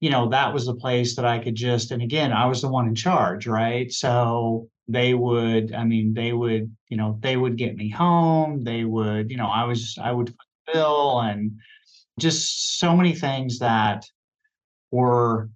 you 0.00 0.10
know, 0.10 0.28
that 0.28 0.52
was 0.52 0.66
the 0.66 0.74
place 0.74 1.16
that 1.16 1.24
I 1.24 1.38
could 1.38 1.54
just, 1.54 1.90
and 1.90 2.02
again, 2.02 2.32
I 2.32 2.46
was 2.46 2.62
the 2.62 2.68
one 2.68 2.86
in 2.86 2.94
charge, 2.94 3.46
right? 3.46 3.90
So 3.92 4.68
they 4.86 5.14
would, 5.14 5.74
I 5.74 5.84
mean, 5.84 6.14
they 6.14 6.32
would, 6.32 6.74
you 6.88 6.96
know, 6.96 7.18
they 7.20 7.36
would 7.36 7.56
get 7.56 7.76
me 7.76 7.88
home. 7.90 8.62
They 8.62 8.84
would, 8.84 9.30
you 9.30 9.36
know, 9.36 9.48
I 9.48 9.64
was, 9.64 9.98
I 10.00 10.12
would 10.12 10.34
bill 10.72 11.20
and 11.20 11.58
just 12.18 12.78
so 12.78 12.96
many 12.96 13.14
things 13.14 13.58
that 13.58 14.04
were 14.90 15.48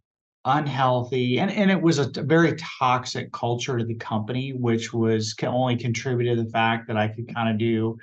unhealthy 0.44 1.38
and, 1.38 1.50
and 1.52 1.70
it 1.70 1.80
was 1.80 1.98
a 1.98 2.10
very 2.22 2.56
toxic 2.56 3.30
culture 3.32 3.78
to 3.78 3.84
the 3.84 3.94
company 3.94 4.52
which 4.52 4.92
was 4.92 5.34
only 5.44 5.76
contributed 5.76 6.36
to 6.36 6.42
the 6.42 6.50
fact 6.50 6.88
that 6.88 6.96
i 6.96 7.06
could 7.06 7.32
kind 7.32 7.48
of 7.48 7.58
do 7.58 7.96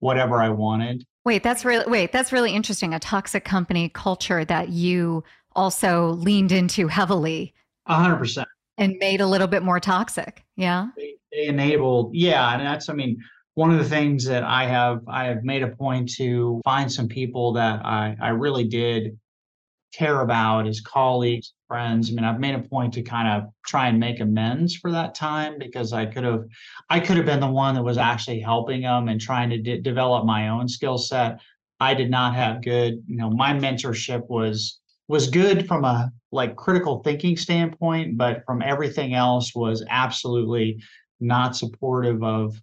whatever 0.00 0.42
i 0.42 0.48
wanted 0.50 1.02
wait 1.24 1.42
that's 1.42 1.64
really 1.64 1.90
wait 1.90 2.12
that's 2.12 2.32
really 2.32 2.52
interesting 2.54 2.92
a 2.92 2.98
toxic 2.98 3.46
company 3.46 3.88
culture 3.94 4.44
that 4.44 4.68
you 4.68 5.24
also 5.54 6.10
leaned 6.10 6.52
into 6.52 6.88
heavily. 6.88 7.54
A 7.86 7.94
hundred 7.94 8.16
percent. 8.16 8.48
And 8.78 8.96
made 8.98 9.20
a 9.20 9.26
little 9.26 9.46
bit 9.46 9.62
more 9.62 9.80
toxic. 9.80 10.44
Yeah. 10.56 10.88
They, 10.96 11.16
they 11.32 11.46
enabled, 11.46 12.14
yeah. 12.14 12.54
And 12.54 12.62
that's, 12.66 12.88
I 12.88 12.94
mean, 12.94 13.18
one 13.54 13.70
of 13.70 13.78
the 13.78 13.84
things 13.84 14.24
that 14.24 14.42
I 14.42 14.64
have, 14.66 15.02
I 15.06 15.24
have 15.24 15.44
made 15.44 15.62
a 15.62 15.68
point 15.68 16.10
to 16.14 16.60
find 16.64 16.90
some 16.90 17.08
people 17.08 17.52
that 17.54 17.84
I, 17.84 18.16
I 18.20 18.28
really 18.30 18.64
did 18.64 19.18
care 19.92 20.20
about 20.20 20.66
as 20.66 20.80
colleagues, 20.80 21.52
friends. 21.66 22.10
I 22.10 22.14
mean, 22.14 22.24
I've 22.24 22.38
made 22.40 22.54
a 22.54 22.60
point 22.60 22.94
to 22.94 23.02
kind 23.02 23.28
of 23.28 23.50
try 23.66 23.88
and 23.88 23.98
make 23.98 24.20
amends 24.20 24.76
for 24.76 24.92
that 24.92 25.14
time 25.14 25.58
because 25.58 25.92
I 25.92 26.06
could 26.06 26.24
have, 26.24 26.44
I 26.88 27.00
could 27.00 27.16
have 27.16 27.26
been 27.26 27.40
the 27.40 27.50
one 27.50 27.74
that 27.74 27.82
was 27.82 27.98
actually 27.98 28.40
helping 28.40 28.82
them 28.82 29.08
and 29.08 29.20
trying 29.20 29.50
to 29.50 29.58
de- 29.58 29.80
develop 29.80 30.24
my 30.24 30.48
own 30.48 30.68
skill 30.68 30.96
set. 30.96 31.40
I 31.80 31.94
did 31.94 32.08
not 32.08 32.34
have 32.34 32.62
good, 32.62 33.02
you 33.06 33.16
know, 33.16 33.30
my 33.30 33.52
mentorship 33.52 34.28
was 34.28 34.78
was 35.10 35.28
good 35.28 35.66
from 35.66 35.84
a 35.84 36.12
like 36.30 36.54
critical 36.54 37.02
thinking 37.02 37.36
standpoint, 37.36 38.16
but 38.16 38.44
from 38.46 38.62
everything 38.62 39.12
else 39.12 39.52
was 39.56 39.84
absolutely 39.90 40.80
not 41.18 41.56
supportive 41.56 42.22
of 42.22 42.54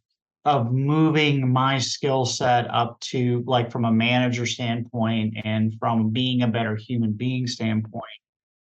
of 0.46 0.72
moving 0.72 1.52
my 1.52 1.78
skill 1.78 2.26
set 2.26 2.66
up 2.74 2.98
to 3.02 3.44
like 3.46 3.70
from 3.70 3.84
a 3.84 3.92
manager 3.92 4.46
standpoint 4.46 5.36
and 5.44 5.76
from 5.78 6.10
being 6.10 6.42
a 6.42 6.48
better 6.48 6.78
human 6.78 7.12
being 7.12 7.46
standpoint 7.48 8.06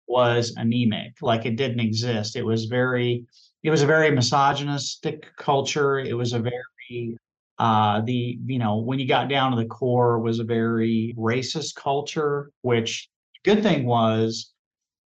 was 0.06 0.54
anemic. 0.56 1.12
Like 1.20 1.44
it 1.44 1.56
didn't 1.56 1.80
exist. 1.80 2.36
It 2.36 2.44
was 2.44 2.64
very 2.64 3.26
it 3.62 3.68
was 3.68 3.82
a 3.82 3.86
very 3.86 4.10
misogynistic 4.10 5.26
culture. 5.36 5.98
It 5.98 6.16
was 6.16 6.32
a 6.32 6.38
very 6.38 7.18
uh 7.58 8.00
the 8.00 8.38
you 8.46 8.58
know 8.58 8.78
when 8.78 8.98
you 8.98 9.06
got 9.06 9.28
down 9.28 9.50
to 9.50 9.58
the 9.58 9.68
core 9.68 10.20
was 10.20 10.38
a 10.38 10.44
very 10.44 11.14
racist 11.18 11.74
culture 11.74 12.50
which 12.62 13.10
good 13.44 13.62
thing 13.62 13.86
was 13.86 14.52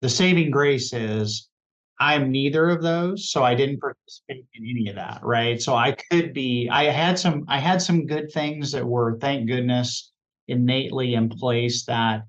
the 0.02 0.08
saving 0.08 0.50
grace 0.50 0.92
is 0.92 1.48
I'm 2.00 2.32
neither 2.32 2.68
of 2.70 2.82
those, 2.82 3.30
so 3.30 3.44
I 3.44 3.54
didn't 3.54 3.80
participate 3.80 4.44
in 4.54 4.68
any 4.68 4.88
of 4.88 4.96
that, 4.96 5.20
right? 5.22 5.62
So 5.62 5.74
I 5.74 5.92
could 6.10 6.34
be 6.34 6.68
I 6.68 6.84
had 6.84 7.18
some 7.18 7.44
I 7.48 7.58
had 7.58 7.80
some 7.80 8.06
good 8.06 8.30
things 8.32 8.72
that 8.72 8.84
were 8.84 9.16
thank 9.18 9.48
goodness 9.48 10.12
innately 10.48 11.14
in 11.14 11.28
place 11.28 11.84
that 11.86 12.24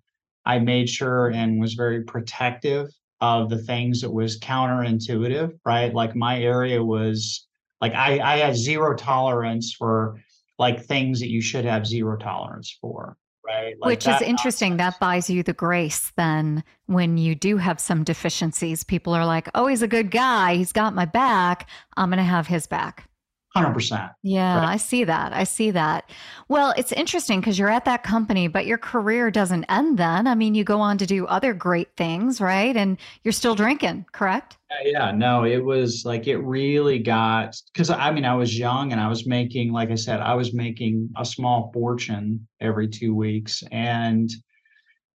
I 0.46 0.60
made 0.60 0.88
sure 0.88 1.32
and 1.32 1.60
was 1.60 1.74
very 1.74 2.04
protective 2.04 2.88
of 3.22 3.50
the 3.50 3.58
things 3.58 4.02
that 4.02 4.12
was 4.12 4.40
counterintuitive, 4.40 5.52
right? 5.66 5.94
Like 5.94 6.16
my 6.16 6.40
area 6.40 6.84
was 6.84 7.48
like 7.82 7.94
I 7.94 8.20
I 8.20 8.38
had 8.38 8.56
zero 8.56 8.96
tolerance 8.96 9.74
for 9.74 10.22
like 10.60 10.86
things 10.86 11.20
that 11.20 11.30
you 11.30 11.42
should 11.42 11.66
have 11.66 11.88
zero 11.88 12.18
tolerance 12.18 12.78
for 12.80 13.18
right? 13.46 13.76
Like 13.80 13.88
Which 13.88 14.08
is 14.08 14.22
interesting. 14.22 14.78
That 14.78 15.00
buys 15.00 15.30
you 15.30 15.44
the 15.44 15.54
grace 15.54 16.12
then 16.16 16.64
when 16.88 17.18
you 17.18 17.36
do 17.36 17.58
have 17.58 17.80
some 17.80 18.04
deficiencies. 18.04 18.84
People 18.84 19.14
are 19.14 19.26
like, 19.26 19.50
oh, 19.56 19.68
he's 19.68 19.82
a 19.82 19.88
good 19.88 20.12
guy. 20.12 20.56
He's 20.56 20.72
got 20.72 20.96
my 20.96 21.06
back. 21.06 21.70
I'm 21.98 22.10
going 22.10 22.18
to 22.18 22.24
have 22.24 22.48
his 22.48 22.68
back. 22.68 23.10
100%. 23.56 24.12
Yeah, 24.22 24.58
right. 24.58 24.68
I 24.68 24.78
see 24.78 25.06
that. 25.06 25.32
I 25.32 25.46
see 25.46 25.72
that. 25.72 26.10
Well, 26.50 26.74
it's 26.78 26.92
interesting 26.92 27.40
because 27.40 27.58
you're 27.58 27.70
at 27.70 27.86
that 27.86 28.04
company, 28.04 28.48
but 28.50 28.66
your 28.66 28.78
career 28.78 29.32
doesn't 29.32 29.64
end 29.66 29.98
then. 29.98 30.28
I 30.28 30.36
mean, 30.36 30.56
you 30.56 30.64
go 30.66 30.82
on 30.82 30.98
to 30.98 31.06
do 31.06 31.26
other 31.28 31.54
great 31.54 31.96
things, 31.96 32.42
right? 32.42 32.76
And 32.76 32.98
you're 33.24 33.32
still 33.32 33.56
drinking, 33.56 34.08
correct? 34.12 34.58
Yeah, 34.84 35.12
no, 35.12 35.46
it 35.46 35.64
was 35.64 36.04
like 36.06 36.28
it 36.28 36.38
really 36.38 37.00
got 37.00 37.56
because 37.72 37.90
I 37.90 38.12
mean, 38.12 38.26
I 38.26 38.36
was 38.36 38.60
young 38.60 38.92
and 38.92 39.00
I 39.00 39.08
was 39.08 39.26
making, 39.26 39.72
like 39.72 39.90
I 39.90 39.96
said, 39.96 40.20
I 40.20 40.34
was 40.34 40.54
making 40.54 41.10
a 41.18 41.24
small 41.24 41.72
fortune 41.74 42.46
every 42.60 42.90
two 42.90 43.16
weeks. 43.16 43.64
And, 43.72 44.30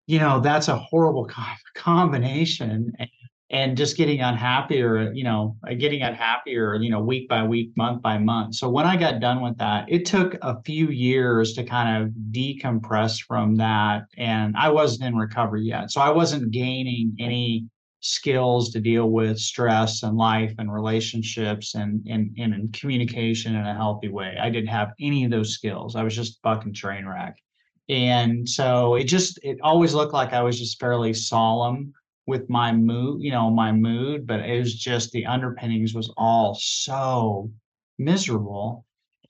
you 0.07 0.19
know, 0.19 0.39
that's 0.39 0.69
a 0.69 0.77
horrible 0.77 1.29
combination. 1.75 2.93
And 3.51 3.75
just 3.75 3.97
getting 3.97 4.21
unhappier, 4.21 5.11
you 5.11 5.23
know, 5.23 5.57
uh, 5.67 5.73
getting 5.73 6.03
unhappier, 6.03 6.75
you 6.75 6.91
know, 6.91 6.99
week 6.99 7.27
by 7.27 7.43
week, 7.43 7.71
month 7.75 8.03
by 8.03 8.19
month. 8.19 8.53
So 8.53 8.69
when 8.69 8.85
I 8.85 8.95
got 8.95 9.19
done 9.19 9.41
with 9.41 9.57
that, 9.57 9.85
it 9.87 10.05
took 10.05 10.35
a 10.43 10.61
few 10.61 10.89
years 10.89 11.53
to 11.53 11.63
kind 11.63 12.03
of 12.03 12.11
decompress 12.31 13.19
from 13.25 13.55
that. 13.55 14.03
And 14.17 14.55
I 14.55 14.69
wasn't 14.69 15.07
in 15.07 15.15
recovery 15.15 15.63
yet. 15.63 15.89
So 15.89 15.99
I 15.99 16.11
wasn't 16.11 16.51
gaining 16.51 17.15
any 17.19 17.65
skills 18.01 18.69
to 18.71 18.79
deal 18.79 19.09
with 19.09 19.39
stress 19.39 20.03
and 20.03 20.15
life 20.15 20.53
and 20.59 20.71
relationships 20.71 21.73
and, 21.73 22.05
and, 22.07 22.37
and 22.37 22.71
communication 22.71 23.55
in 23.55 23.65
a 23.65 23.75
healthy 23.75 24.09
way. 24.09 24.37
I 24.39 24.49
didn't 24.51 24.69
have 24.69 24.93
any 25.01 25.25
of 25.25 25.31
those 25.31 25.55
skills. 25.55 25.95
I 25.95 26.03
was 26.03 26.15
just 26.15 26.39
fucking 26.43 26.75
train 26.75 27.05
wreck. 27.05 27.35
And 27.89 28.47
so 28.47 28.93
it 28.93 29.05
just, 29.05 29.39
it 29.41 29.57
always 29.63 29.95
looked 29.95 30.13
like 30.13 30.33
I 30.33 30.43
was 30.43 30.59
just 30.59 30.79
fairly 30.79 31.13
solemn 31.13 31.93
with 32.29 32.49
my 32.49 32.71
mood, 32.71 33.23
you 33.23 33.31
know, 33.31 33.49
my 33.49 33.71
mood, 33.71 34.27
but 34.27 34.39
it 34.41 34.59
was 34.59 34.75
just 34.75 35.11
the 35.11 35.25
underpinnings 35.25 35.95
was 35.95 36.13
all 36.15 36.55
so 36.61 37.51
miserable. 37.97 38.85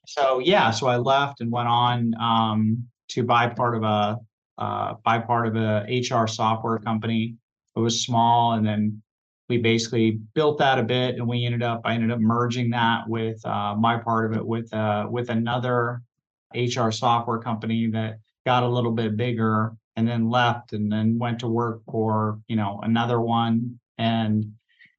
So 0.06 0.40
yeah, 0.40 0.70
so 0.70 0.88
I 0.88 0.98
left 0.98 1.40
and 1.40 1.50
went 1.50 1.70
on 1.70 2.14
um, 2.20 2.84
to 3.10 3.24
buy 3.24 3.48
part 3.48 3.76
of 3.76 3.84
a 3.84 4.20
uh, 4.58 4.96
buy 5.06 5.20
part 5.20 5.48
of 5.48 5.56
a 5.56 5.86
HR 5.88 6.28
software 6.28 6.78
company. 6.80 7.36
It 7.76 7.80
was 7.80 8.04
small, 8.04 8.54
and 8.54 8.68
then 8.68 9.02
we 9.48 9.58
basically 9.58 10.20
built 10.36 10.58
that 10.58 10.78
a 10.78 10.84
bit, 10.84 11.16
and 11.16 11.28
we 11.28 11.46
ended 11.46 11.64
up 11.64 11.82
I 11.86 11.94
ended 11.94 12.12
up 12.12 12.20
merging 12.20 12.70
that 12.72 13.08
with 13.08 13.44
uh, 13.46 13.76
my 13.76 13.98
part 13.98 14.30
of 14.30 14.38
it 14.38 14.46
with 14.46 14.72
uh, 14.74 15.08
with 15.10 15.30
another 15.30 16.02
HR 16.54 16.92
software 16.92 17.40
company 17.40 17.88
that 17.92 18.20
got 18.46 18.64
a 18.64 18.68
little 18.68 18.92
bit 18.92 19.16
bigger 19.16 19.74
and 20.00 20.08
then 20.08 20.30
left 20.30 20.74
and 20.74 20.92
then 20.92 21.20
went 21.20 21.40
to 21.40 21.48
work 21.48 21.82
for 21.92 22.40
you 22.48 22.56
know 22.56 22.80
another 22.84 23.20
one. 23.20 23.80
And 23.98 24.54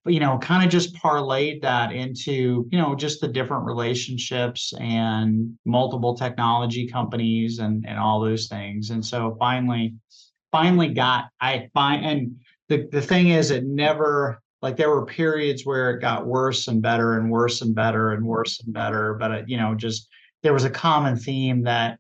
but, 0.05 0.15
you 0.15 0.21
know 0.21 0.39
kind 0.39 0.65
of 0.65 0.71
just 0.71 0.95
parlayed 0.95 1.63
that 1.63 1.93
into 1.93 2.69
you 2.71 2.79
know 2.79 2.95
just 2.95 3.21
the 3.21 3.29
different 3.29 3.65
relationships 3.65 4.73
and 4.79 5.59
multiple 5.65 6.15
technology 6.15 6.87
companies 6.87 7.59
and 7.59 7.85
and 7.87 7.99
all 7.99 8.21
those 8.21 8.47
things. 8.47 8.91
And 8.91 9.05
so 9.05 9.37
finally 9.39 9.95
finally 10.53 10.89
got 10.89 11.27
i 11.41 11.69
find 11.75 12.05
and 12.05 12.37
the, 12.69 12.89
the 12.93 13.01
thing 13.01 13.29
is 13.29 13.51
it 13.51 13.65
never 13.65 14.41
like 14.63 14.77
there 14.77 14.91
were 14.91 15.07
periods 15.07 15.65
where 15.65 15.91
it 15.91 16.01
got 16.01 16.27
worse 16.27 16.69
and 16.69 16.83
better 16.83 17.19
and 17.19 17.31
worse 17.31 17.63
and 17.63 17.75
better 17.75 18.13
and 18.13 18.25
worse 18.25 18.61
and 18.61 18.73
better 18.73 19.15
but 19.15 19.31
it, 19.31 19.49
you 19.49 19.57
know 19.57 19.75
just 19.75 20.09
there 20.43 20.53
was 20.53 20.65
a 20.65 20.71
common 20.71 21.17
theme 21.17 21.63
that 21.63 21.99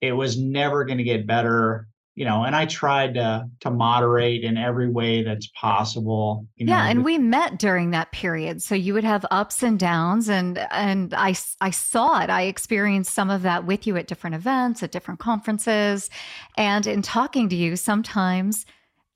it 0.00 0.12
was 0.12 0.38
never 0.38 0.84
going 0.84 0.98
to 0.98 1.04
get 1.04 1.26
better 1.26 1.86
you 2.20 2.26
know, 2.26 2.44
and 2.44 2.54
I 2.54 2.66
tried 2.66 3.14
to 3.14 3.48
to 3.60 3.70
moderate 3.70 4.44
in 4.44 4.58
every 4.58 4.90
way 4.90 5.22
that's 5.22 5.46
possible. 5.58 6.46
You 6.56 6.66
know, 6.66 6.74
yeah, 6.74 6.86
and 6.86 7.02
we 7.02 7.16
met 7.16 7.58
during 7.58 7.92
that 7.92 8.12
period, 8.12 8.62
so 8.62 8.74
you 8.74 8.92
would 8.92 9.04
have 9.04 9.24
ups 9.30 9.62
and 9.62 9.78
downs, 9.78 10.28
and 10.28 10.58
and 10.70 11.14
I 11.14 11.34
I 11.62 11.70
saw 11.70 12.20
it. 12.20 12.28
I 12.28 12.42
experienced 12.42 13.14
some 13.14 13.30
of 13.30 13.40
that 13.40 13.64
with 13.64 13.86
you 13.86 13.96
at 13.96 14.06
different 14.06 14.36
events, 14.36 14.82
at 14.82 14.92
different 14.92 15.18
conferences, 15.18 16.10
and 16.58 16.86
in 16.86 17.00
talking 17.00 17.48
to 17.48 17.56
you, 17.56 17.74
sometimes 17.74 18.66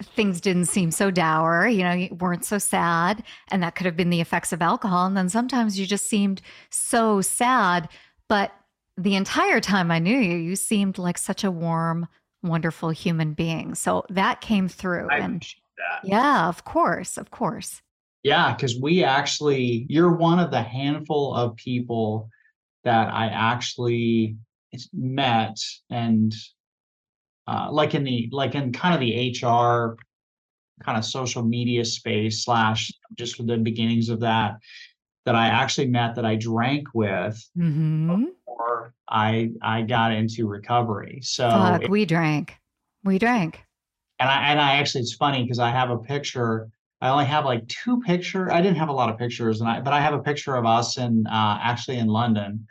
things 0.03 0.41
didn't 0.41 0.65
seem 0.65 0.91
so 0.91 1.11
dour, 1.11 1.69
you 1.69 1.85
know, 1.85 1.93
you 1.93 2.15
weren't 2.15 2.47
so 2.47 2.57
sad, 2.57 3.23
and 3.51 3.63
that 3.63 3.75
could 3.75 3.85
have 3.85 3.99
been 3.99 4.09
the 4.09 4.23
effects 4.23 4.51
of 4.51 4.63
alcohol. 4.63 5.05
And 5.05 5.15
then 5.15 5.29
sometimes 5.29 5.79
you 5.79 5.85
just 5.85 6.09
seemed 6.09 6.41
so 6.71 7.21
sad, 7.21 7.91
but 8.31 8.55
the 8.97 9.15
entire 9.15 9.61
time 9.61 9.91
I 9.91 9.99
knew 9.99 10.17
you, 10.17 10.37
you 10.37 10.57
seemed 10.57 10.97
like 10.97 11.19
such 11.19 11.45
a 11.45 11.51
warm 11.51 12.09
wonderful 12.45 12.91
human 12.91 13.33
being. 13.33 13.75
So 13.75 14.05
that 14.11 14.41
came 14.41 14.69
through. 14.69 15.09
I 15.11 15.19
and 15.19 15.45
yeah, 16.05 16.49
of 16.49 16.65
course, 16.65 17.17
of 17.17 17.31
course. 17.31 17.83
Yeah, 18.23 18.55
because 18.55 18.81
we 18.81 19.05
actually, 19.05 19.87
you're 19.89 20.15
one 20.15 20.39
of 20.39 20.51
the 20.51 20.63
handful 20.63 21.35
of 21.35 21.57
people 21.57 22.31
that 22.85 23.13
I 23.13 23.27
actually 23.27 24.37
met 24.93 25.59
and 25.91 26.35
uh, 27.47 27.69
like 27.71 27.95
in 27.95 28.05
the 28.05 28.29
like 28.33 28.55
in 28.55 28.73
kind 28.73 28.95
of 28.95 29.01
the 29.01 29.31
HR 29.31 29.97
kind 30.83 30.99
of 30.99 31.05
social 31.05 31.43
media 31.43 31.85
space 31.85 32.45
slash 32.45 32.91
just 33.17 33.37
for 33.37 33.43
the 33.45 33.57
beginnings 33.59 34.09
of 34.09 34.21
that 34.21 34.57
that 35.25 35.35
I 35.35 35.47
actually 35.47 35.87
met 35.87 36.15
that 36.17 36.25
I 36.25 36.37
drank 36.37 36.89
with 36.95 37.43
mm-hmm. 37.57 38.25
I 39.09 39.51
I 39.63 39.83
got 39.83 40.13
into 40.13 40.47
recovery. 40.47 41.21
So 41.23 41.49
Fuck, 41.51 41.85
it, 41.85 41.91
we 41.91 42.05
drank. 42.05 42.55
We 43.05 43.19
drank. 43.19 43.63
And 44.19 44.31
I 44.31 44.51
and 44.51 44.61
I 44.61 44.77
actually 44.77 45.03
it's 45.03 45.15
funny 45.15 45.43
because 45.43 45.59
I 45.59 45.71
have 45.71 45.91
a 45.91 45.99
picture. 45.99 46.69
I 47.01 47.09
only 47.09 47.27
have 47.27 47.45
like 47.45 47.67
two 47.69 48.01
picture. 48.01 48.51
I 48.53 48.63
didn't 48.63 48.79
have 48.79 48.89
a 48.89 48.93
lot 48.93 49.11
of 49.11 49.19
pictures, 49.19 49.61
and 49.61 49.69
I 49.69 49.81
but 49.81 49.93
I 49.93 50.01
have 50.01 50.15
a 50.15 50.21
picture 50.21 50.57
of 50.57 50.65
us 50.67 50.99
in 50.99 51.27
uh, 51.27 51.59
actually 51.63 51.99
in 51.99 52.07
London 52.07 52.67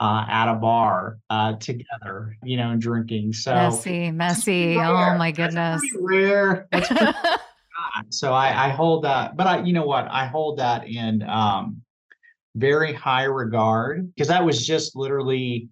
uh, 0.00 0.24
at 0.28 0.50
a 0.50 0.54
bar 0.54 1.18
uh, 1.30 1.54
together, 1.54 2.36
you 2.42 2.56
know, 2.56 2.76
drinking. 2.76 3.32
So 3.32 3.52
messy, 3.54 4.10
messy. 4.10 4.76
Oh 4.78 5.16
my 5.16 5.30
goodness. 5.30 5.82
rare. 6.00 6.68
so 8.10 8.32
I, 8.32 8.66
I 8.66 8.68
hold 8.70 9.04
that, 9.04 9.36
but 9.36 9.46
I, 9.46 9.62
you 9.62 9.72
know 9.72 9.84
what? 9.84 10.08
I 10.10 10.26
hold 10.26 10.58
that 10.58 10.86
in 10.88 11.22
um, 11.22 11.82
very 12.58 12.92
high 12.92 13.24
regard 13.24 14.12
because 14.14 14.28
that 14.28 14.44
was 14.44 14.66
just 14.66 14.96
literally 14.96 15.68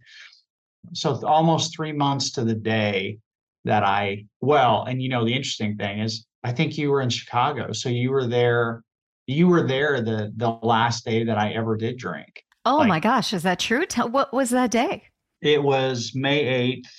so 0.93 1.21
almost 1.27 1.75
three 1.75 1.93
months 1.93 2.31
to 2.33 2.45
the 2.45 2.55
day 2.55 3.19
that 3.65 3.83
I 3.83 4.27
well, 4.41 4.85
and 4.85 5.03
you 5.03 5.09
know 5.09 5.25
the 5.25 5.35
interesting 5.35 5.77
thing 5.77 6.01
is 6.01 6.27
I 6.45 6.53
think 6.53 6.79
you 6.79 6.91
were 6.91 7.01
in 7.01 7.11
Chicago, 7.11 7.73
so 7.73 7.89
you 7.89 8.11
were 8.11 8.27
there. 8.27 8.83
You 9.27 9.49
were 9.49 9.67
there 9.67 10.01
the 10.01 10.33
the 10.37 10.51
last 10.63 11.05
day 11.05 11.25
that 11.25 11.37
I 11.37 11.51
ever 11.53 11.77
did 11.77 11.99
drink. 11.99 12.45
Oh 12.65 12.79
like, 12.79 12.89
my 12.89 13.01
gosh, 13.01 13.33
is 13.33 13.43
that 13.43 13.59
true? 13.59 13.85
Tell, 13.87 14.09
what 14.09 14.33
was 14.33 14.51
that 14.51 14.71
day? 14.71 15.05
It 15.43 15.63
was 15.63 16.13
May 16.15 16.41
eighth, 16.41 16.91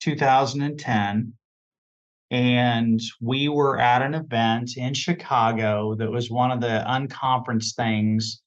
two 0.00 0.16
thousand 0.16 0.62
and 0.62 0.78
ten, 0.78 1.32
and 2.30 3.00
we 3.20 3.48
were 3.48 3.80
at 3.80 4.02
an 4.02 4.14
event 4.14 4.76
in 4.76 4.94
Chicago 4.94 5.96
that 5.96 6.10
was 6.10 6.30
one 6.30 6.52
of 6.52 6.60
the 6.60 6.84
unconference 6.86 7.74
things 7.74 8.40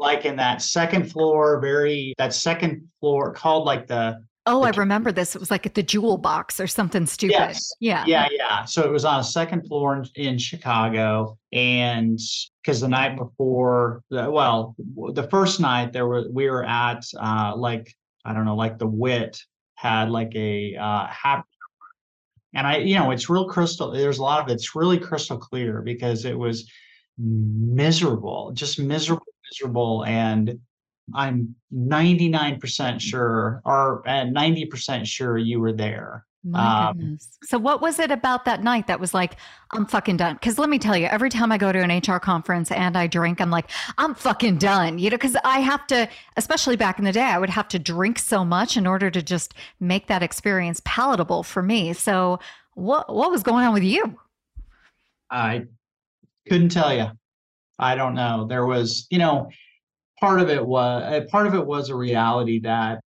like 0.00 0.24
in 0.24 0.34
that 0.36 0.62
second 0.62 1.12
floor, 1.12 1.60
very 1.60 2.14
that 2.18 2.34
second 2.34 2.88
floor 3.00 3.32
called 3.32 3.66
like 3.66 3.86
the 3.86 4.24
Oh, 4.46 4.62
I 4.62 4.70
remember 4.70 5.12
this. 5.12 5.36
It 5.36 5.38
was 5.38 5.50
like 5.50 5.66
at 5.66 5.74
the 5.74 5.82
Jewel 5.82 6.16
Box 6.16 6.58
or 6.58 6.66
something 6.66 7.04
stupid. 7.04 7.34
Yes. 7.34 7.72
Yeah. 7.78 8.04
Yeah, 8.06 8.26
yeah. 8.32 8.64
So 8.64 8.82
it 8.82 8.90
was 8.90 9.04
on 9.04 9.20
a 9.20 9.24
second 9.24 9.66
floor 9.66 9.96
in, 9.96 10.06
in 10.16 10.38
Chicago, 10.38 11.38
and 11.52 12.18
because 12.62 12.80
the 12.80 12.88
night 12.88 13.18
before, 13.18 14.02
the, 14.10 14.30
well, 14.30 14.74
the 15.12 15.28
first 15.28 15.60
night 15.60 15.92
there 15.92 16.06
were 16.06 16.24
we 16.32 16.48
were 16.48 16.64
at 16.64 17.04
uh, 17.20 17.52
like 17.54 17.94
I 18.24 18.32
don't 18.32 18.46
know, 18.46 18.56
like 18.56 18.78
the 18.78 18.86
Wit 18.86 19.38
had 19.74 20.10
like 20.10 20.34
a 20.34 20.74
uh, 20.74 21.06
happy, 21.08 21.46
and 22.54 22.66
I, 22.66 22.78
you 22.78 22.98
know, 22.98 23.10
it's 23.10 23.28
real 23.28 23.46
crystal. 23.46 23.92
There's 23.92 24.18
a 24.18 24.22
lot 24.22 24.42
of 24.42 24.48
it's 24.48 24.74
really 24.74 24.98
crystal 24.98 25.36
clear 25.36 25.82
because 25.82 26.24
it 26.24 26.36
was 26.36 26.68
miserable, 27.18 28.52
just 28.52 28.78
miserable, 28.78 29.26
miserable, 29.50 30.04
and 30.04 30.58
I'm 31.14 31.54
99% 31.74 33.00
sure 33.00 33.62
or 33.64 34.06
at 34.06 34.28
90% 34.28 35.06
sure 35.06 35.38
you 35.38 35.60
were 35.60 35.72
there. 35.72 36.24
My 36.42 36.88
um, 36.88 36.96
goodness. 36.96 37.38
So, 37.44 37.58
what 37.58 37.82
was 37.82 37.98
it 37.98 38.10
about 38.10 38.46
that 38.46 38.62
night 38.62 38.86
that 38.86 38.98
was 38.98 39.12
like, 39.12 39.36
I'm 39.72 39.84
fucking 39.84 40.16
done? 40.16 40.34
Because 40.36 40.58
let 40.58 40.70
me 40.70 40.78
tell 40.78 40.96
you, 40.96 41.06
every 41.06 41.28
time 41.28 41.52
I 41.52 41.58
go 41.58 41.70
to 41.70 41.78
an 41.78 41.90
HR 41.90 42.18
conference 42.18 42.70
and 42.70 42.96
I 42.96 43.06
drink, 43.08 43.42
I'm 43.42 43.50
like, 43.50 43.70
I'm 43.98 44.14
fucking 44.14 44.56
done. 44.56 44.98
You 44.98 45.10
know, 45.10 45.16
because 45.16 45.36
I 45.44 45.58
have 45.60 45.86
to, 45.88 46.08
especially 46.38 46.76
back 46.76 46.98
in 46.98 47.04
the 47.04 47.12
day, 47.12 47.20
I 47.20 47.38
would 47.38 47.50
have 47.50 47.68
to 47.68 47.78
drink 47.78 48.18
so 48.18 48.42
much 48.42 48.78
in 48.78 48.86
order 48.86 49.10
to 49.10 49.20
just 49.20 49.52
make 49.80 50.06
that 50.06 50.22
experience 50.22 50.80
palatable 50.86 51.42
for 51.42 51.62
me. 51.62 51.92
So, 51.92 52.38
what 52.72 53.14
what 53.14 53.30
was 53.30 53.42
going 53.42 53.66
on 53.66 53.74
with 53.74 53.82
you? 53.82 54.18
I 55.30 55.66
couldn't 56.48 56.70
tell 56.70 56.94
you. 56.94 57.10
I 57.80 57.94
don't 57.94 58.14
know. 58.14 58.46
There 58.46 58.66
was, 58.66 59.06
you 59.10 59.18
know, 59.18 59.48
part 60.20 60.40
of 60.40 60.50
it 60.50 60.64
was 60.64 61.02
uh, 61.02 61.24
part 61.30 61.46
of 61.46 61.54
it 61.54 61.66
was 61.66 61.88
a 61.88 61.96
reality 61.96 62.60
that 62.60 63.00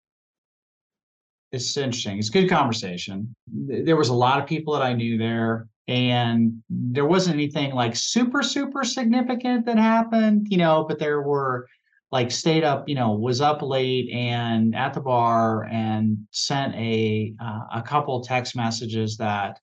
it's 1.52 1.78
interesting. 1.78 2.18
It's 2.18 2.32
good 2.32 2.50
conversation. 2.50 3.36
There 3.48 3.96
was 3.96 4.10
a 4.10 4.16
lot 4.16 4.42
of 4.42 4.48
people 4.48 4.74
that 4.74 4.82
I 4.82 4.94
knew 4.94 5.20
there, 5.20 5.68
and 5.88 6.64
there 6.70 7.06
wasn't 7.06 7.36
anything 7.36 7.74
like 7.74 7.96
super 7.96 8.42
super 8.42 8.84
significant 8.84 9.68
that 9.68 9.78
happened, 9.78 10.48
you 10.50 10.58
know. 10.58 10.86
But 10.90 10.98
there 10.98 11.22
were 11.22 11.68
like 12.12 12.32
stayed 12.32 12.64
up, 12.64 12.90
you 12.90 12.96
know, 12.96 13.12
was 13.14 13.42
up 13.42 13.62
late 13.62 14.10
and 14.12 14.76
at 14.76 14.96
the 14.96 15.02
bar 15.02 15.66
and 15.66 16.18
sent 16.32 16.74
a 16.76 17.36
uh, 17.40 17.62
a 17.76 17.82
couple 17.84 18.22
text 18.22 18.56
messages 18.56 19.18
that 19.18 19.60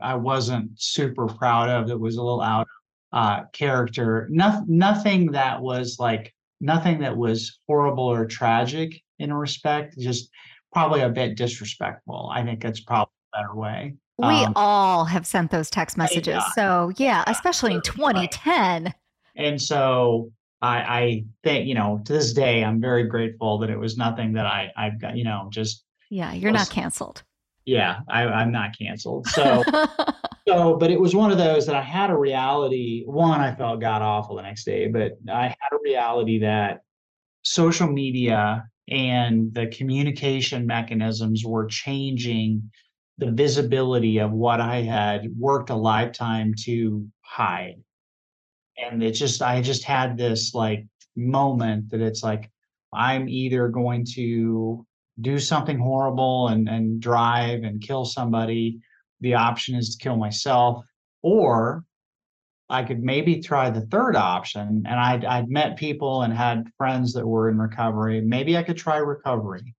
I 0.00 0.14
wasn't 0.14 0.70
super 0.76 1.26
proud 1.26 1.68
of. 1.68 1.88
That 1.88 1.98
was 1.98 2.16
a 2.16 2.22
little 2.22 2.42
out 2.42 2.68
uh, 3.14 3.44
character. 3.52 4.26
Nothing, 4.30 4.64
nothing 4.68 5.32
that 5.32 5.62
was 5.62 5.96
like 5.98 6.34
nothing 6.60 7.00
that 7.00 7.16
was 7.16 7.60
horrible 7.68 8.04
or 8.04 8.26
tragic 8.26 9.00
in 9.20 9.30
a 9.30 9.38
respect, 9.38 9.96
just 9.96 10.28
probably 10.72 11.00
a 11.00 11.08
bit 11.08 11.36
disrespectful. 11.36 12.28
I 12.34 12.42
think 12.42 12.60
that's 12.60 12.80
probably 12.80 13.12
a 13.32 13.38
better 13.38 13.54
way. 13.54 13.94
We 14.18 14.26
um, 14.26 14.52
all 14.56 15.04
have 15.04 15.26
sent 15.26 15.52
those 15.52 15.70
text 15.70 15.96
messages. 15.96 16.34
Yeah. 16.34 16.48
So 16.54 16.92
yeah, 16.96 17.24
especially 17.28 17.74
in 17.74 17.82
2010. 17.82 18.92
And 19.36 19.62
so 19.62 20.32
I, 20.60 20.76
I 20.78 21.24
think, 21.44 21.68
you 21.68 21.74
know, 21.74 22.00
to 22.04 22.12
this 22.12 22.32
day, 22.32 22.64
I'm 22.64 22.80
very 22.80 23.04
grateful 23.04 23.58
that 23.58 23.70
it 23.70 23.78
was 23.78 23.96
nothing 23.96 24.32
that 24.34 24.46
I, 24.46 24.72
I've 24.76 25.00
got, 25.00 25.16
you 25.16 25.24
know, 25.24 25.48
just. 25.50 25.84
Yeah, 26.10 26.32
you're 26.32 26.52
was, 26.52 26.60
not 26.60 26.70
canceled. 26.70 27.22
Yeah, 27.64 28.00
I, 28.08 28.24
I'm 28.24 28.50
not 28.52 28.76
canceled. 28.76 29.26
So 29.28 29.62
so, 30.46 30.76
but 30.76 30.90
it 30.90 31.00
was 31.00 31.14
one 31.14 31.30
of 31.30 31.38
those 31.38 31.66
that 31.66 31.74
I 31.74 31.82
had 31.82 32.10
a 32.10 32.16
reality. 32.16 33.04
One, 33.06 33.40
I 33.40 33.54
felt 33.54 33.80
god 33.80 34.02
awful 34.02 34.36
the 34.36 34.42
next 34.42 34.64
day, 34.64 34.88
but 34.88 35.12
I 35.32 35.48
had 35.48 35.72
a 35.72 35.78
reality 35.82 36.40
that 36.40 36.82
social 37.42 37.88
media 37.88 38.68
and 38.88 39.54
the 39.54 39.68
communication 39.68 40.66
mechanisms 40.66 41.44
were 41.44 41.66
changing 41.66 42.70
the 43.18 43.30
visibility 43.30 44.18
of 44.18 44.32
what 44.32 44.60
I 44.60 44.82
had 44.82 45.28
worked 45.38 45.70
a 45.70 45.76
lifetime 45.76 46.52
to 46.64 47.06
hide. 47.22 47.76
And 48.76 49.02
it 49.02 49.12
just, 49.12 49.40
I 49.40 49.62
just 49.62 49.84
had 49.84 50.18
this 50.18 50.52
like 50.52 50.84
moment 51.16 51.90
that 51.90 52.00
it's 52.00 52.22
like, 52.22 52.50
I'm 52.92 53.28
either 53.28 53.68
going 53.68 54.04
to 54.14 54.84
do 55.20 55.38
something 55.38 55.78
horrible 55.78 56.48
and, 56.48 56.68
and 56.68 57.00
drive 57.00 57.62
and 57.62 57.80
kill 57.80 58.04
somebody 58.04 58.80
the 59.24 59.34
option 59.34 59.74
is 59.74 59.96
to 59.96 60.04
kill 60.04 60.16
myself, 60.16 60.84
or 61.22 61.82
I 62.68 62.84
could 62.84 63.02
maybe 63.02 63.40
try 63.40 63.70
the 63.70 63.86
third 63.86 64.16
option. 64.16 64.84
And 64.86 65.00
I'd, 65.00 65.24
I'd 65.24 65.48
met 65.48 65.76
people 65.76 66.22
and 66.22 66.32
had 66.32 66.68
friends 66.76 67.14
that 67.14 67.26
were 67.26 67.48
in 67.48 67.58
recovery. 67.58 68.20
Maybe 68.20 68.56
I 68.56 68.62
could 68.62 68.76
try 68.76 68.98
recovery. 68.98 69.74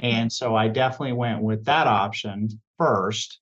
Hmm. 0.00 0.06
And 0.06 0.32
so 0.32 0.54
I 0.54 0.68
definitely 0.68 1.14
went 1.14 1.42
with 1.42 1.64
that 1.64 1.86
option 1.86 2.48
first. 2.76 3.40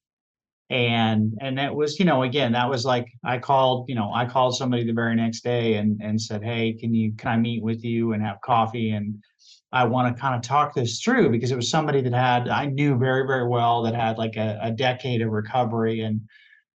And 0.69 1.39
and 1.41 1.61
it 1.61 1.73
was, 1.73 1.99
you 2.01 2.05
know, 2.05 2.25
again, 2.25 2.53
that 2.53 2.69
was 2.69 2.85
like 2.85 3.07
I 3.25 3.39
called, 3.39 3.89
you 3.89 3.95
know, 3.95 4.13
I 4.13 4.27
called 4.27 4.57
somebody 4.57 4.85
the 4.85 4.93
very 4.93 5.15
next 5.15 5.45
day 5.45 5.75
and 5.75 6.01
and 6.03 6.21
said, 6.21 6.43
Hey, 6.43 6.73
can 6.73 6.93
you 6.93 7.13
can 7.13 7.29
I 7.29 7.37
meet 7.37 7.63
with 7.63 7.85
you 7.85 8.13
and 8.13 8.23
have 8.23 8.41
coffee? 8.41 8.91
And 8.91 9.23
I 9.73 9.85
want 9.85 10.15
to 10.15 10.21
kind 10.21 10.35
of 10.35 10.43
talk 10.43 10.75
this 10.75 11.01
through 11.01 11.31
because 11.31 11.51
it 11.51 11.57
was 11.57 11.71
somebody 11.71 12.01
that 12.01 12.13
had 12.13 12.49
I 12.49 12.67
knew 12.67 12.97
very 12.97 13.27
very 13.27 13.49
well 13.49 13.83
that 13.83 13.95
had 13.95 14.19
like 14.19 14.37
a, 14.37 14.59
a 14.63 14.71
decade 14.71 15.23
of 15.23 15.31
recovery 15.31 16.01
and 16.01 16.23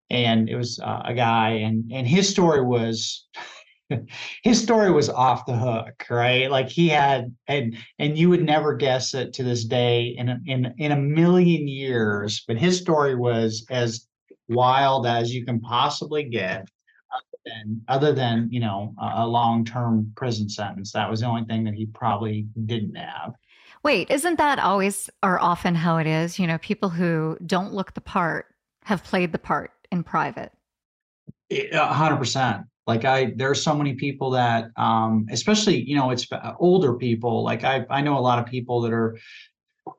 and 0.10 0.50
it 0.50 0.56
was 0.56 0.80
uh, 0.80 1.02
a 1.06 1.14
guy 1.14 1.52
and 1.52 1.92
and 1.92 2.06
his 2.06 2.30
story 2.30 2.62
was 2.62 3.28
his 4.44 4.62
story 4.62 4.92
was 4.92 5.10
off 5.10 5.46
the 5.46 5.56
hook 5.58 6.06
right? 6.10 6.52
Like 6.52 6.70
he 6.70 6.90
had 6.90 7.36
and 7.48 7.78
and 7.98 8.18
you 8.18 8.30
would 8.30 8.44
never 8.44 8.76
guess 8.76 9.14
it 9.14 9.34
to 9.34 9.44
this 9.44 9.66
day 9.66 10.16
in 10.18 10.30
a, 10.30 10.40
in 10.46 10.74
in 10.78 10.92
a 10.92 10.98
million 10.98 11.68
years 11.68 12.44
but 12.48 12.58
his 12.58 12.78
story 12.78 13.16
was 13.16 13.66
as 13.70 14.08
wild 14.50 15.08
as 15.08 15.34
you 15.34 15.46
can 15.46 15.62
possibly 15.62 16.24
get 16.24 16.68
than 17.46 17.82
other 17.88 18.14
than 18.14 18.48
you 18.52 18.60
know 18.60 18.94
a, 19.00 19.24
a 19.24 19.28
long-term 19.28 20.12
prison 20.16 20.50
sentence. 20.50 20.92
That 20.92 21.10
was 21.10 21.22
the 21.22 21.28
only 21.28 21.46
thing 21.46 21.64
that 21.66 21.74
he 21.74 21.86
probably 21.88 22.48
didn't 22.66 22.96
have. 22.96 23.34
Wait 23.84 24.10
isn't 24.12 24.38
that 24.38 24.60
always 24.60 25.10
or 25.24 25.40
often 25.42 25.76
how 25.76 25.98
it 25.98 26.08
is? 26.08 26.38
You 26.40 26.48
know 26.48 26.58
people 26.60 26.90
who 26.90 27.38
don't 27.46 27.74
look 27.74 27.94
the 27.94 28.02
part 28.02 28.48
have 28.84 29.04
played 29.04 29.32
the 29.32 29.40
part 29.40 29.72
in 29.92 30.04
private. 30.04 30.52
A 31.52 31.94
hundred 31.94 32.18
percent. 32.18 32.64
Like 32.88 33.06
i 33.06 33.34
there 33.36 33.50
are 33.50 33.56
so 33.56 33.76
many 33.76 33.94
people 33.94 34.32
that 34.32 34.70
um 34.78 35.28
especially 35.32 35.82
you 35.82 35.96
know 35.96 36.12
it's 36.12 36.28
older 36.60 36.96
people. 36.96 37.44
Like 37.44 37.64
i 37.64 37.86
i 37.90 38.02
know 38.02 38.18
a 38.18 38.20
lot 38.20 38.40
of 38.40 38.46
people 38.46 38.82
that 38.82 38.94
are 38.94 39.18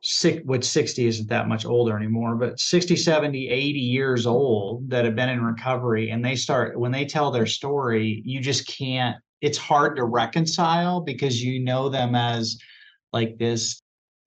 six, 0.03 0.43
what 0.45 0.65
60 0.65 1.07
isn't 1.07 1.29
that 1.29 1.49
much 1.49 1.65
older 1.65 1.97
anymore, 1.97 2.37
but 2.37 2.59
60, 2.59 2.97
70, 2.97 3.49
80 3.49 3.79
years 3.79 4.27
old 4.27 4.89
that 4.91 5.05
have 5.05 5.17
been 5.17 5.29
in 5.29 5.43
recovery. 5.43 6.11
And 6.11 6.25
they 6.25 6.37
start, 6.37 6.79
when 6.79 6.93
they 6.93 7.05
tell 7.05 7.31
their 7.31 7.47
story, 7.47 8.23
you 8.25 8.41
just 8.41 8.67
can't, 8.67 9.17
it's 9.41 9.59
hard 9.59 9.97
to 9.97 10.05
reconcile 10.05 11.01
because 11.01 11.43
you 11.43 11.61
know 11.61 11.89
them 11.89 12.15
as 12.15 12.57
like 13.13 13.39
this 13.39 13.83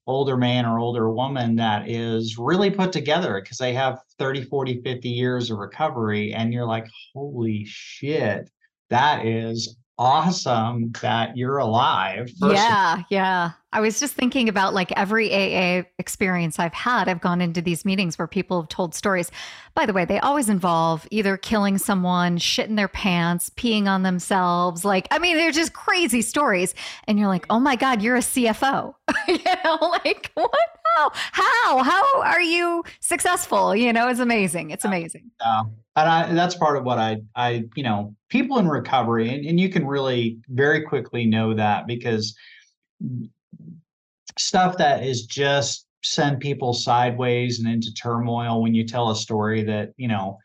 older 0.08 0.38
man 0.38 0.66
or 0.66 0.80
older 0.80 1.12
woman 1.12 1.56
that 1.56 1.90
is 1.90 2.38
really 2.38 2.70
put 2.70 2.92
together 2.92 3.42
because 3.42 3.58
they 3.58 3.74
have 3.74 4.00
30, 4.20 4.44
40, 4.44 4.82
50 4.82 5.10
years 5.10 5.50
of 5.50 5.58
recovery. 5.58 6.34
And 6.34 6.54
you're 6.54 6.66
like, 6.66 6.88
holy 7.14 7.64
shit, 7.66 8.50
that 8.90 9.26
is 9.26 9.78
awesome 9.98 10.92
that 11.02 11.38
you're 11.38 11.58
alive. 11.58 12.32
yeah, 12.42 13.04
yeah. 13.10 13.52
I 13.72 13.82
was 13.82 14.00
just 14.00 14.14
thinking 14.14 14.48
about 14.48 14.74
like 14.74 14.92
every 14.94 15.34
AA 15.34 15.84
experience 16.00 16.60
I've 16.60 16.74
had. 16.74 17.10
I've 17.10 17.20
gone 17.20 17.42
into 17.42 17.62
these 17.62 17.84
meetings 17.84 18.18
where 18.18 18.28
people 18.28 18.62
have 18.62 18.70
told 18.70 18.96
stories. 18.96 19.32
By 19.74 19.86
the 19.86 19.92
way, 19.92 20.06
they 20.06 20.20
always 20.20 20.48
involve 20.48 21.06
either 21.12 21.36
killing 21.36 21.78
someone, 21.78 22.38
shitting 22.38 22.78
their 22.78 22.88
pants, 22.88 23.50
peeing 23.50 23.88
on 23.88 24.04
themselves. 24.04 24.86
Like, 24.86 25.08
I 25.12 25.20
mean, 25.20 25.36
they're 25.36 25.52
just 25.52 25.74
crazy 25.74 26.22
stories. 26.22 26.74
And 27.06 27.20
you're 27.20 27.28
like, 27.28 27.46
oh 27.50 27.60
my 27.60 27.76
God, 27.76 28.02
you're 28.02 28.16
a 28.16 28.20
CFO. 28.20 28.94
you 29.28 29.40
know, 29.66 29.78
like, 29.82 30.32
what? 30.36 30.52
How? 30.96 31.12
How? 31.32 31.84
How 31.84 32.22
are 32.22 32.42
you 32.42 32.84
successful? 33.00 33.76
You 33.76 33.92
know, 33.94 34.08
it's 34.08 34.20
amazing. 34.20 34.72
It's 34.72 34.86
amazing. 34.86 35.32
Yeah. 35.42 35.64
And 35.98 36.10
I, 36.10 36.34
that's 36.34 36.56
part 36.56 36.78
of 36.78 36.84
what 36.84 36.98
I, 36.98 37.22
I, 37.36 37.64
you 37.76 37.84
know, 37.84 38.16
people 38.30 38.60
in 38.60 38.68
recovery, 38.68 39.34
and, 39.34 39.46
and 39.46 39.60
you 39.60 39.70
can 39.70 39.88
really 39.88 40.38
very 40.50 40.82
quickly 40.82 41.26
know 41.26 41.54
that 41.54 41.88
because 41.88 42.36
stuff 44.38 44.78
that 44.78 45.04
is 45.04 45.26
just 45.26 45.88
send 46.04 46.40
people 46.40 46.74
sideways 46.74 47.60
and 47.60 47.68
into 47.68 47.94
turmoil 47.94 48.62
when 48.62 48.74
you 48.74 48.86
tell 48.86 49.10
a 49.10 49.16
story 49.16 49.64
that 49.64 49.92
you 49.98 50.08
know 50.08 50.38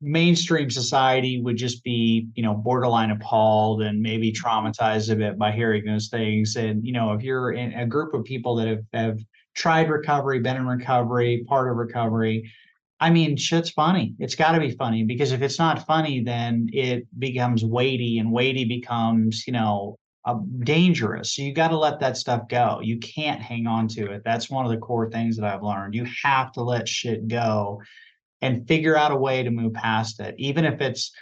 mainstream 0.00 0.70
society 0.70 1.40
would 1.40 1.56
just 1.56 1.82
be 1.82 2.28
you 2.34 2.42
know 2.42 2.54
borderline 2.54 3.10
appalled 3.10 3.82
and 3.82 4.00
maybe 4.00 4.32
traumatized 4.32 5.10
a 5.10 5.16
bit 5.16 5.36
by 5.36 5.50
hearing 5.50 5.84
those 5.84 6.08
things 6.08 6.54
and 6.54 6.84
you 6.86 6.92
know 6.92 7.12
if 7.12 7.22
you're 7.22 7.52
in 7.52 7.72
a 7.72 7.86
group 7.86 8.14
of 8.14 8.22
people 8.24 8.54
that 8.54 8.68
have 8.68 8.84
have 8.92 9.18
tried 9.58 9.90
recovery 9.90 10.38
been 10.38 10.56
in 10.56 10.66
recovery 10.66 11.44
part 11.48 11.68
of 11.70 11.76
recovery 11.76 12.50
i 13.00 13.10
mean 13.10 13.36
shit's 13.36 13.70
funny 13.70 14.14
it's 14.18 14.36
got 14.36 14.52
to 14.52 14.60
be 14.60 14.70
funny 14.70 15.02
because 15.02 15.32
if 15.32 15.42
it's 15.42 15.58
not 15.58 15.86
funny 15.86 16.22
then 16.22 16.68
it 16.72 17.06
becomes 17.18 17.64
weighty 17.64 18.18
and 18.18 18.30
weighty 18.30 18.64
becomes 18.64 19.44
you 19.46 19.52
know 19.52 19.96
uh, 20.24 20.36
dangerous. 20.58 21.34
So 21.34 21.40
you 21.40 21.54
got 21.54 21.68
to 21.68 21.78
let 21.78 22.00
that 22.00 22.18
stuff 22.18 22.48
go. 22.48 22.80
You 22.82 22.98
can't 22.98 23.40
hang 23.40 23.66
on 23.66 23.88
to 23.88 24.12
it. 24.12 24.22
That's 24.26 24.50
one 24.50 24.66
of 24.66 24.70
the 24.70 24.76
core 24.76 25.10
things 25.10 25.36
that 25.36 25.46
I've 25.46 25.62
learned. 25.62 25.94
You 25.94 26.06
have 26.22 26.52
to 26.52 26.62
let 26.62 26.86
shit 26.86 27.28
go 27.28 27.80
and 28.42 28.68
figure 28.68 28.94
out 28.94 29.10
a 29.10 29.16
way 29.16 29.42
to 29.42 29.50
move 29.50 29.72
past 29.72 30.20
it, 30.20 30.34
even 30.36 30.66
if 30.66 30.82
it's 30.82 31.12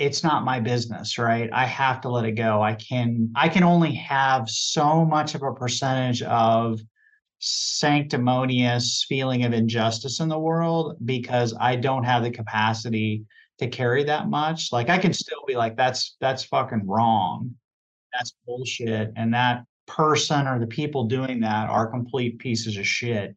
it's 0.00 0.24
not 0.24 0.44
my 0.44 0.58
business 0.58 1.18
right 1.18 1.50
i 1.52 1.66
have 1.66 2.00
to 2.00 2.08
let 2.08 2.24
it 2.24 2.32
go 2.32 2.62
i 2.62 2.74
can 2.74 3.30
i 3.36 3.48
can 3.50 3.62
only 3.62 3.92
have 3.92 4.48
so 4.48 5.04
much 5.04 5.34
of 5.34 5.42
a 5.42 5.52
percentage 5.52 6.22
of 6.22 6.80
sanctimonious 7.40 9.04
feeling 9.08 9.44
of 9.44 9.52
injustice 9.52 10.20
in 10.20 10.28
the 10.28 10.38
world 10.38 10.96
because 11.04 11.54
i 11.58 11.74
don't 11.74 12.04
have 12.04 12.22
the 12.22 12.30
capacity 12.30 13.24
to 13.58 13.66
carry 13.66 14.04
that 14.04 14.28
much 14.28 14.72
like 14.72 14.88
i 14.88 14.98
can 14.98 15.12
still 15.12 15.42
be 15.46 15.56
like 15.56 15.76
that's 15.76 16.16
that's 16.20 16.44
fucking 16.44 16.86
wrong 16.86 17.50
that's 18.12 18.34
bullshit 18.46 19.12
and 19.16 19.32
that 19.32 19.64
person 19.86 20.46
or 20.46 20.58
the 20.58 20.66
people 20.66 21.04
doing 21.04 21.40
that 21.40 21.68
are 21.70 21.90
complete 21.90 22.38
pieces 22.38 22.76
of 22.76 22.86
shit 22.86 23.34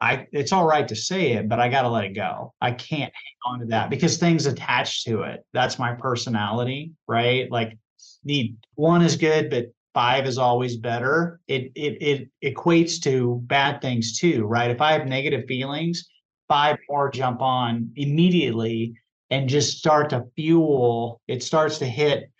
I 0.00 0.26
it's 0.32 0.52
all 0.52 0.66
right 0.66 0.86
to 0.88 0.96
say 0.96 1.32
it, 1.32 1.48
but 1.48 1.60
I 1.60 1.68
got 1.68 1.82
to 1.82 1.88
let 1.88 2.04
it 2.04 2.14
go. 2.14 2.54
I 2.60 2.72
can't 2.72 3.12
hang 3.12 3.52
on 3.52 3.60
to 3.60 3.66
that 3.66 3.90
because 3.90 4.18
things 4.18 4.46
attached 4.46 5.06
to 5.06 5.22
it. 5.22 5.44
That's 5.52 5.78
my 5.78 5.94
personality, 5.94 6.92
right? 7.06 7.50
Like 7.50 7.78
need 8.24 8.56
one 8.74 9.02
is 9.02 9.16
good, 9.16 9.50
but 9.50 9.66
five 9.94 10.26
is 10.26 10.38
always 10.38 10.76
better. 10.76 11.40
It 11.48 11.72
it 11.74 12.28
it 12.42 12.54
equates 12.54 13.00
to 13.02 13.40
bad 13.44 13.80
things 13.80 14.18
too, 14.18 14.44
right? 14.44 14.70
If 14.70 14.80
I 14.80 14.92
have 14.92 15.06
negative 15.06 15.46
feelings, 15.46 16.08
five 16.48 16.78
more 16.88 17.10
jump 17.10 17.40
on 17.40 17.90
immediately 17.96 18.94
and 19.30 19.48
just 19.48 19.78
start 19.78 20.10
to 20.10 20.26
fuel. 20.36 21.20
It 21.28 21.42
starts 21.42 21.78
to 21.78 21.86
hit. 21.86 22.30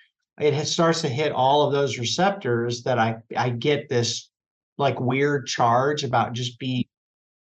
It 0.41 0.67
starts 0.67 1.03
to 1.03 1.09
hit 1.09 1.33
all 1.33 1.63
of 1.63 1.73
those 1.73 1.99
receptors 1.99 2.83
that 2.85 2.99
I 2.99 3.17
I 3.37 3.51
get 3.51 3.89
this 3.89 4.31
like 4.79 4.99
weird 5.01 5.47
charge 5.47 6.05
about 6.05 6.33
just 6.33 6.59
being 6.59 6.85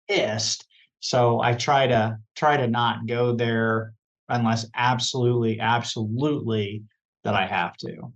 pissed. 0.10 0.66
So 1.00 1.42
I 1.42 1.54
try 1.54 1.88
to 1.88 2.18
try 2.36 2.58
to 2.58 2.68
not 2.68 3.08
go 3.08 3.34
there 3.34 3.94
unless 4.28 4.66
absolutely, 4.76 5.60
absolutely 5.60 6.84
that 7.24 7.36
I 7.36 7.46
have 7.46 7.78
to. 7.78 8.12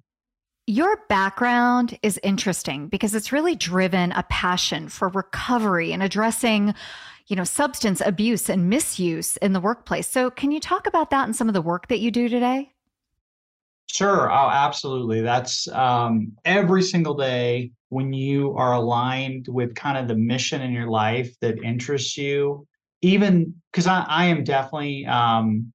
Your 0.66 1.04
background 1.10 2.00
is 2.04 2.18
interesting 2.24 2.88
because 2.88 3.14
it's 3.16 3.34
really 3.34 3.54
driven 3.54 4.14
a 4.14 4.24
passion 4.24 4.88
for 4.88 5.10
recovery 5.10 5.92
and 5.92 6.02
addressing, 6.02 6.74
you 7.28 7.36
know, 7.36 7.44
substance 7.44 8.02
abuse 8.06 8.50
and 8.50 8.70
misuse 8.70 9.36
in 9.38 9.52
the 9.52 9.60
workplace. 9.60 10.08
So 10.08 10.30
can 10.30 10.52
you 10.52 10.62
talk 10.62 10.88
about 10.88 11.10
that 11.10 11.26
and 11.26 11.36
some 11.36 11.50
of 11.50 11.54
the 11.54 11.62
work 11.62 11.90
that 11.90 12.00
you 12.00 12.12
do 12.12 12.30
today? 12.30 12.72
Sure. 13.88 14.32
Oh, 14.32 14.50
absolutely. 14.50 15.20
That's 15.20 15.68
um, 15.68 16.32
every 16.46 16.82
single 16.82 17.16
day 17.16 17.72
when 17.90 18.14
you 18.14 18.56
are 18.56 18.72
aligned 18.72 19.48
with 19.50 19.76
kind 19.76 19.98
of 19.98 20.08
the 20.08 20.16
mission 20.16 20.62
in 20.62 20.72
your 20.72 20.88
life 20.88 21.38
that 21.42 21.62
interests 21.62 22.18
you. 22.18 22.66
Even 23.02 23.54
because 23.70 23.86
I, 23.86 24.06
I 24.08 24.26
am 24.28 24.46
definitely, 24.46 25.06
um, 25.08 25.74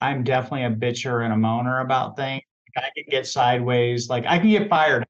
I'm 0.00 0.24
definitely 0.24 0.64
a 0.64 0.70
bitcher 0.70 1.22
and 1.22 1.34
a 1.34 1.36
moaner 1.36 1.84
about 1.84 2.16
things. 2.16 2.42
I 2.76 2.90
can 2.94 3.04
get 3.08 3.26
sideways. 3.26 4.08
Like 4.08 4.24
I 4.26 4.38
can 4.38 4.50
get 4.50 4.68
fired. 4.68 5.06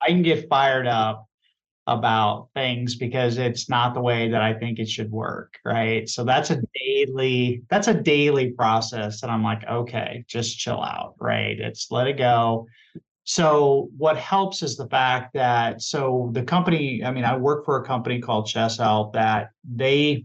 I 0.00 0.08
can 0.08 0.22
get 0.22 0.48
fired 0.48 0.86
up 0.86 1.26
about 1.86 2.50
things 2.54 2.96
because 2.96 3.38
it's 3.38 3.70
not 3.70 3.94
the 3.94 4.00
way 4.00 4.28
that 4.28 4.42
I 4.42 4.52
think 4.52 4.78
it 4.78 4.88
should 4.88 5.10
work. 5.10 5.58
Right. 5.64 6.08
So 6.08 6.22
that's 6.22 6.50
a 6.50 6.60
daily, 6.74 7.62
that's 7.70 7.88
a 7.88 7.94
daily 7.94 8.50
process. 8.50 9.22
And 9.22 9.32
I'm 9.32 9.42
like, 9.42 9.66
okay, 9.66 10.24
just 10.28 10.58
chill 10.58 10.82
out. 10.82 11.14
Right. 11.18 11.58
It's 11.58 11.90
let 11.90 12.06
it 12.06 12.18
go. 12.18 12.66
So 13.24 13.90
what 13.96 14.16
helps 14.16 14.62
is 14.62 14.76
the 14.76 14.88
fact 14.88 15.34
that 15.34 15.82
so 15.82 16.30
the 16.32 16.42
company, 16.42 17.02
I 17.04 17.10
mean, 17.10 17.24
I 17.24 17.36
work 17.36 17.64
for 17.64 17.76
a 17.76 17.84
company 17.84 18.20
called 18.20 18.46
Chess 18.46 18.78
Health 18.78 19.12
that 19.12 19.50
they 19.64 20.24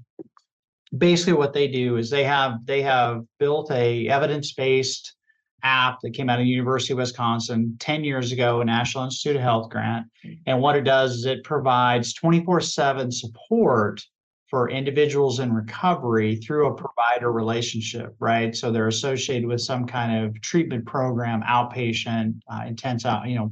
basically 0.97 1.33
what 1.33 1.53
they 1.53 1.67
do 1.67 1.97
is 1.97 2.09
they 2.09 2.23
have 2.23 2.65
they 2.65 2.81
have 2.81 3.23
built 3.39 3.71
a 3.71 4.07
evidence-based 4.07 5.15
app 5.63 5.99
that 6.01 6.13
came 6.13 6.29
out 6.29 6.39
of 6.39 6.45
the 6.45 6.51
University 6.51 6.93
of 6.93 6.99
Wisconsin 6.99 7.75
10 7.79 8.03
years 8.03 8.31
ago, 8.31 8.61
a 8.61 8.65
National 8.65 9.05
Institute 9.05 9.37
of 9.37 9.41
Health 9.41 9.69
grant. 9.69 10.07
And 10.45 10.59
what 10.59 10.75
it 10.75 10.83
does 10.83 11.15
is 11.15 11.25
it 11.25 11.43
provides 11.43 12.13
24 12.13 12.61
7 12.61 13.11
support 13.11 14.01
for 14.49 14.69
individuals 14.69 15.39
in 15.39 15.51
recovery 15.51 16.35
through 16.35 16.67
a 16.67 16.75
provider 16.75 17.31
relationship, 17.31 18.15
right? 18.19 18.55
So 18.55 18.71
they're 18.71 18.87
associated 18.87 19.47
with 19.47 19.61
some 19.61 19.87
kind 19.87 20.23
of 20.23 20.39
treatment 20.41 20.85
program, 20.85 21.41
outpatient, 21.41 22.39
uh, 22.47 22.65
intense 22.67 23.03
out, 23.03 23.27
you 23.27 23.35
know, 23.35 23.51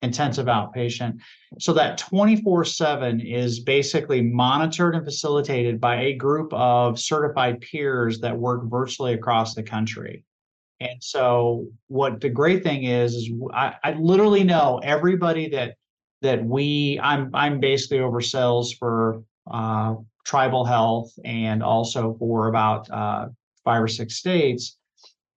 intensive 0.00 0.46
outpatient. 0.46 1.18
So 1.58 1.72
that 1.74 1.98
24 1.98 2.64
7 2.64 3.20
is 3.20 3.60
basically 3.60 4.22
monitored 4.22 4.94
and 4.94 5.04
facilitated 5.04 5.80
by 5.80 6.02
a 6.02 6.14
group 6.14 6.52
of 6.52 6.98
certified 6.98 7.60
peers 7.60 8.20
that 8.20 8.36
work 8.36 8.62
virtually 8.64 9.14
across 9.14 9.54
the 9.54 9.62
country. 9.62 10.24
And 10.80 11.02
so 11.02 11.66
what 11.88 12.20
the 12.20 12.28
great 12.28 12.62
thing 12.62 12.84
is 12.84 13.14
is 13.14 13.30
I, 13.52 13.74
I 13.82 13.92
literally 13.92 14.44
know 14.44 14.80
everybody 14.82 15.48
that 15.50 15.74
that 16.22 16.44
we 16.44 16.98
I'm 17.02 17.30
I'm 17.34 17.60
basically 17.60 18.00
over 18.00 18.20
sales 18.20 18.72
for 18.72 19.22
uh, 19.50 19.96
tribal 20.24 20.64
health 20.64 21.12
and 21.24 21.62
also 21.62 22.14
for 22.18 22.48
about 22.48 22.90
uh, 22.90 23.28
five 23.64 23.82
or 23.82 23.88
six 23.88 24.16
states. 24.16 24.76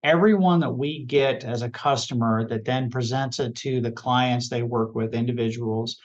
Everyone 0.04 0.60
that 0.60 0.72
we 0.72 1.06
get 1.06 1.44
as 1.44 1.62
a 1.62 1.70
customer 1.70 2.48
that 2.48 2.66
then 2.66 2.90
presents 2.90 3.40
it 3.40 3.56
to 3.58 3.82
the 3.82 3.92
clients 3.92 4.50
they 4.50 4.64
work 4.64 4.96
with, 4.96 5.14
individuals, 5.14 5.98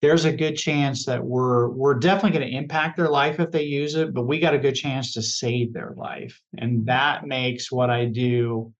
there's 0.00 0.24
a 0.24 0.32
good 0.32 0.56
chance 0.56 1.04
that 1.06 1.24
we're 1.24 1.68
we're 1.68 1.94
definitely 1.94 2.38
going 2.38 2.50
to 2.50 2.56
impact 2.56 2.96
their 2.96 3.08
life 3.08 3.40
if 3.40 3.50
they 3.50 3.64
use 3.64 3.94
it 3.94 4.14
but 4.14 4.26
we 4.26 4.38
got 4.38 4.54
a 4.54 4.58
good 4.58 4.74
chance 4.74 5.12
to 5.12 5.22
save 5.22 5.72
their 5.72 5.92
life. 5.96 6.40
And 6.56 6.86
that 6.86 7.26
makes 7.26 7.72
what 7.72 7.90
i 7.90 8.04
do 8.04 8.72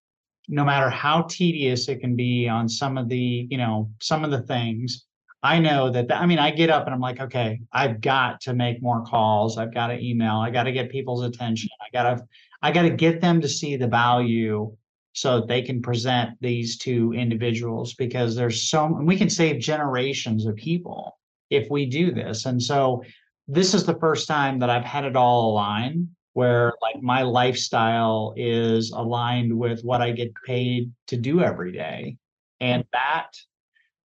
no 0.47 0.65
matter 0.65 0.89
how 0.89 1.21
tedious 1.23 1.87
it 1.87 1.99
can 1.99 2.15
be 2.15 2.47
on 2.47 2.67
some 2.67 2.97
of 2.97 3.07
the 3.07 3.47
you 3.49 3.57
know 3.57 3.89
some 4.01 4.23
of 4.23 4.31
the 4.31 4.41
things 4.41 5.05
i 5.43 5.59
know 5.59 5.91
that 5.91 6.11
i 6.11 6.25
mean 6.25 6.39
i 6.39 6.49
get 6.49 6.71
up 6.71 6.85
and 6.85 6.93
i'm 6.93 6.99
like 6.99 7.19
okay 7.19 7.59
i've 7.71 8.01
got 8.01 8.41
to 8.41 8.53
make 8.53 8.81
more 8.81 9.03
calls. 9.05 9.57
I've 9.57 9.73
got 9.73 9.87
to 9.87 10.03
email. 10.03 10.35
I 10.37 10.49
got 10.49 10.63
to 10.63 10.71
get 10.71 10.91
people's 10.91 11.23
attention. 11.23 11.69
I 11.81 11.87
got 11.93 12.15
to 12.15 12.23
i 12.61 12.71
got 12.71 12.83
to 12.83 12.89
get 12.89 13.21
them 13.21 13.41
to 13.41 13.47
see 13.47 13.75
the 13.77 13.87
value 13.87 14.75
so 15.13 15.39
that 15.39 15.47
they 15.47 15.61
can 15.61 15.81
present 15.81 16.31
these 16.39 16.77
to 16.77 17.13
individuals 17.13 17.93
because 17.95 18.35
there's 18.35 18.69
so 18.69 18.85
we 18.85 19.17
can 19.17 19.29
save 19.29 19.59
generations 19.59 20.45
of 20.45 20.55
people 20.55 21.17
if 21.49 21.69
we 21.69 21.85
do 21.85 22.11
this. 22.11 22.45
And 22.45 22.61
so 22.61 23.03
this 23.49 23.73
is 23.73 23.83
the 23.83 23.97
first 23.99 24.27
time 24.27 24.59
that 24.59 24.69
i've 24.69 24.85
had 24.85 25.03
it 25.03 25.15
all 25.15 25.51
align 25.51 26.07
where 26.33 26.73
like 26.83 27.01
my 27.01 27.23
lifestyle 27.23 28.33
is 28.37 28.91
aligned 28.91 29.51
with 29.51 29.81
what 29.81 30.01
i 30.01 30.11
get 30.11 30.31
paid 30.45 30.91
to 31.07 31.17
do 31.17 31.41
every 31.41 31.71
day. 31.71 32.15
And 32.61 32.85
that 32.93 33.31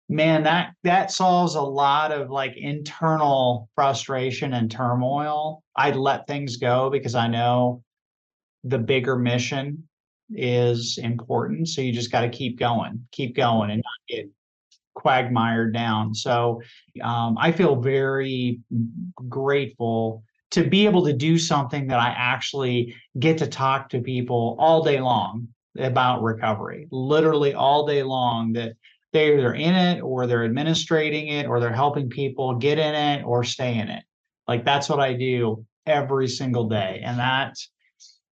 man 0.08 0.42
that 0.44 0.72
that 0.82 1.10
solves 1.10 1.54
a 1.54 1.60
lot 1.60 2.10
of 2.10 2.30
like 2.30 2.56
internal 2.56 3.68
frustration 3.74 4.54
and 4.54 4.70
turmoil. 4.70 5.62
I 5.76 5.90
let 5.90 6.26
things 6.26 6.56
go 6.56 6.88
because 6.88 7.14
i 7.14 7.28
know 7.28 7.82
the 8.64 8.78
bigger 8.78 9.16
mission 9.16 9.86
is 10.30 10.98
important. 10.98 11.68
So 11.68 11.80
you 11.80 11.92
just 11.92 12.12
got 12.12 12.22
to 12.22 12.28
keep 12.28 12.58
going, 12.58 13.06
keep 13.12 13.36
going, 13.36 13.70
and 13.70 13.82
not 13.84 14.08
get 14.08 14.30
quagmired 14.94 15.74
down. 15.74 16.14
So 16.14 16.62
um, 17.02 17.36
I 17.38 17.52
feel 17.52 17.76
very 17.76 18.60
grateful 19.28 20.22
to 20.52 20.64
be 20.64 20.86
able 20.86 21.04
to 21.04 21.12
do 21.12 21.36
something 21.38 21.88
that 21.88 21.98
I 21.98 22.14
actually 22.16 22.94
get 23.18 23.38
to 23.38 23.46
talk 23.46 23.88
to 23.90 24.00
people 24.00 24.56
all 24.58 24.84
day 24.84 25.00
long 25.00 25.48
about 25.78 26.22
recovery, 26.22 26.86
literally 26.90 27.54
all 27.54 27.86
day 27.86 28.02
long. 28.02 28.52
That 28.52 28.74
they're 29.12 29.38
either 29.38 29.54
in 29.54 29.74
it 29.74 30.00
or 30.00 30.26
they're 30.26 30.44
administrating 30.44 31.28
it 31.28 31.46
or 31.46 31.60
they're 31.60 31.72
helping 31.72 32.08
people 32.08 32.54
get 32.56 32.78
in 32.78 32.94
it 32.94 33.24
or 33.24 33.44
stay 33.44 33.78
in 33.78 33.88
it. 33.88 34.04
Like 34.46 34.64
that's 34.64 34.88
what 34.88 35.00
I 35.00 35.14
do 35.14 35.64
every 35.86 36.28
single 36.28 36.68
day. 36.68 37.00
And 37.04 37.18
that's 37.18 37.70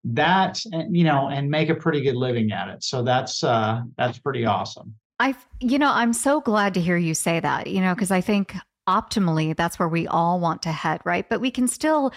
that 0.05 0.61
you 0.91 1.05
know 1.05 1.29
and 1.29 1.51
make 1.51 1.69
a 1.69 1.75
pretty 1.75 2.01
good 2.01 2.17
living 2.17 2.53
at 2.53 2.69
it. 2.69 2.83
So 2.83 3.03
that's 3.03 3.45
uh 3.45 3.83
that's 3.97 4.19
pretty 4.19 4.45
awesome. 4.45 4.95
I 5.21 5.35
you 5.61 5.79
know 5.79 5.91
i'm 5.93 6.13
so 6.13 6.41
glad 6.41 6.75
to 6.75 6.81
hear 6.81 6.97
you 6.97 7.15
say 7.15 7.39
that 7.39 7.69
you 7.69 7.81
know 7.81 7.95
because 7.95 8.11
i 8.11 8.21
think 8.21 8.57
optimally 8.89 9.55
that's 9.57 9.79
where 9.79 9.89
we 9.89 10.07
all 10.09 10.41
want 10.41 10.63
to 10.63 10.73
head 10.73 11.01
right? 11.05 11.29
But 11.29 11.41
we 11.41 11.51
can 11.51 11.69
still 11.69 12.13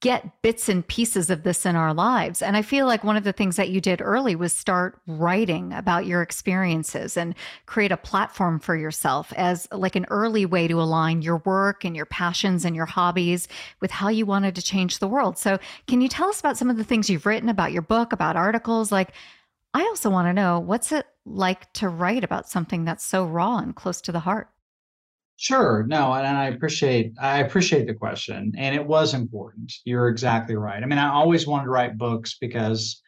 get 0.00 0.42
bits 0.42 0.68
and 0.68 0.86
pieces 0.86 1.30
of 1.30 1.42
this 1.42 1.64
in 1.64 1.76
our 1.76 1.94
lives. 1.94 2.42
And 2.42 2.56
I 2.56 2.62
feel 2.62 2.86
like 2.86 3.04
one 3.04 3.16
of 3.16 3.24
the 3.24 3.32
things 3.32 3.56
that 3.56 3.70
you 3.70 3.80
did 3.80 4.02
early 4.02 4.36
was 4.36 4.52
start 4.52 5.00
writing 5.06 5.72
about 5.72 6.06
your 6.06 6.20
experiences 6.20 7.16
and 7.16 7.34
create 7.66 7.92
a 7.92 7.96
platform 7.96 8.60
for 8.60 8.76
yourself 8.76 9.32
as 9.34 9.66
like 9.72 9.96
an 9.96 10.06
early 10.10 10.44
way 10.44 10.68
to 10.68 10.80
align 10.80 11.22
your 11.22 11.38
work 11.38 11.84
and 11.84 11.96
your 11.96 12.06
passions 12.06 12.64
and 12.64 12.76
your 12.76 12.86
hobbies 12.86 13.48
with 13.80 13.90
how 13.90 14.08
you 14.08 14.26
wanted 14.26 14.54
to 14.56 14.62
change 14.62 14.98
the 14.98 15.08
world. 15.08 15.38
So, 15.38 15.58
can 15.86 16.00
you 16.00 16.08
tell 16.08 16.28
us 16.28 16.40
about 16.40 16.58
some 16.58 16.70
of 16.70 16.76
the 16.76 16.84
things 16.84 17.08
you've 17.08 17.26
written 17.26 17.48
about 17.48 17.72
your 17.72 17.82
book, 17.82 18.12
about 18.12 18.36
articles? 18.36 18.92
Like, 18.92 19.12
I 19.72 19.80
also 19.82 20.10
want 20.10 20.28
to 20.28 20.32
know 20.32 20.60
what's 20.60 20.92
it 20.92 21.06
like 21.26 21.72
to 21.74 21.88
write 21.88 22.22
about 22.22 22.48
something 22.48 22.84
that's 22.84 23.04
so 23.04 23.24
raw 23.24 23.58
and 23.58 23.74
close 23.74 24.00
to 24.02 24.12
the 24.12 24.20
heart? 24.20 24.48
Sure. 25.36 25.84
No, 25.88 26.12
and 26.14 26.26
I 26.26 26.46
appreciate 26.46 27.12
I 27.20 27.40
appreciate 27.40 27.86
the 27.86 27.94
question. 27.94 28.52
And 28.56 28.74
it 28.74 28.86
was 28.86 29.14
important. 29.14 29.72
You're 29.84 30.08
exactly 30.08 30.56
right. 30.56 30.82
I 30.82 30.86
mean, 30.86 30.98
I 30.98 31.12
always 31.12 31.46
wanted 31.46 31.64
to 31.64 31.70
write 31.70 31.98
books 31.98 32.36
because 32.40 33.00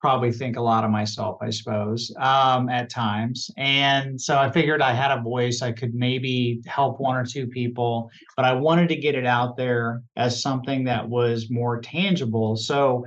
probably 0.00 0.32
think 0.32 0.56
a 0.58 0.60
lot 0.60 0.84
of 0.84 0.90
myself, 0.90 1.38
I 1.40 1.48
suppose, 1.48 2.12
um, 2.18 2.68
at 2.68 2.90
times. 2.90 3.50
And 3.56 4.20
so 4.20 4.36
I 4.36 4.50
figured 4.50 4.82
I 4.82 4.92
had 4.92 5.16
a 5.16 5.22
voice. 5.22 5.62
I 5.62 5.72
could 5.72 5.94
maybe 5.94 6.60
help 6.66 7.00
one 7.00 7.16
or 7.16 7.24
two 7.24 7.46
people, 7.46 8.10
but 8.36 8.44
I 8.44 8.52
wanted 8.52 8.88
to 8.90 8.96
get 8.96 9.14
it 9.14 9.24
out 9.24 9.56
there 9.56 10.02
as 10.16 10.42
something 10.42 10.84
that 10.84 11.08
was 11.08 11.50
more 11.50 11.80
tangible. 11.80 12.56
So 12.56 13.06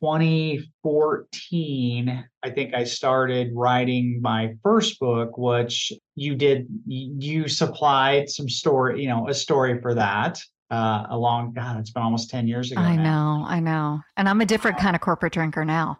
2014, 0.00 2.24
I 2.42 2.50
think 2.50 2.74
I 2.74 2.84
started 2.84 3.50
writing 3.54 4.20
my 4.20 4.54
first 4.62 4.98
book, 4.98 5.38
which 5.38 5.92
you 6.14 6.34
did, 6.34 6.66
you 6.86 7.48
supplied 7.48 8.28
some 8.30 8.48
story, 8.48 9.02
you 9.02 9.08
know, 9.08 9.28
a 9.28 9.34
story 9.34 9.80
for 9.80 9.94
that 9.94 10.40
uh, 10.70 11.06
a 11.10 11.18
long 11.18 11.52
God, 11.52 11.78
it's 11.78 11.90
been 11.90 12.02
almost 12.02 12.30
10 12.30 12.48
years 12.48 12.72
ago. 12.72 12.80
I 12.80 12.96
now. 12.96 13.38
know, 13.38 13.46
I 13.46 13.60
know. 13.60 14.00
And 14.16 14.28
I'm 14.28 14.40
a 14.40 14.46
different 14.46 14.78
kind 14.78 14.96
of 14.96 15.02
corporate 15.02 15.32
drinker 15.32 15.64
now 15.64 15.98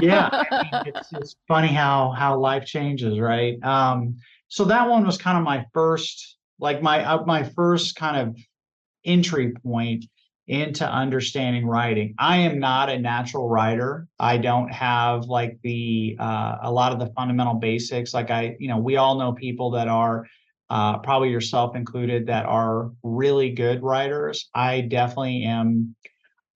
yeah, 0.00 0.28
I 0.32 0.68
mean, 0.84 0.94
it's, 0.94 1.12
it's 1.12 1.36
funny 1.48 1.68
how 1.68 2.12
how 2.12 2.38
life 2.38 2.64
changes, 2.64 3.18
right? 3.18 3.62
Um, 3.62 4.16
so 4.48 4.64
that 4.64 4.88
one 4.88 5.04
was 5.06 5.18
kind 5.18 5.36
of 5.36 5.44
my 5.44 5.64
first, 5.72 6.36
like 6.58 6.82
my 6.82 7.04
uh, 7.04 7.24
my 7.24 7.42
first 7.42 7.96
kind 7.96 8.28
of 8.28 8.36
entry 9.04 9.52
point 9.52 10.04
into 10.48 10.88
understanding 10.88 11.66
writing. 11.66 12.14
I 12.18 12.38
am 12.38 12.60
not 12.60 12.88
a 12.88 12.98
natural 12.98 13.48
writer. 13.48 14.06
I 14.20 14.36
don't 14.36 14.72
have 14.72 15.24
like 15.24 15.58
the 15.62 16.16
uh, 16.20 16.58
a 16.62 16.70
lot 16.70 16.92
of 16.92 17.00
the 17.00 17.12
fundamental 17.14 17.54
basics. 17.54 18.14
Like 18.14 18.30
I, 18.30 18.56
you 18.60 18.68
know, 18.68 18.78
we 18.78 18.96
all 18.96 19.18
know 19.18 19.32
people 19.32 19.72
that 19.72 19.88
are 19.88 20.26
uh, 20.70 20.98
probably 20.98 21.30
yourself 21.30 21.74
included 21.74 22.26
that 22.26 22.46
are 22.46 22.90
really 23.02 23.50
good 23.50 23.82
writers. 23.82 24.48
I 24.54 24.82
definitely 24.82 25.44
am. 25.44 25.96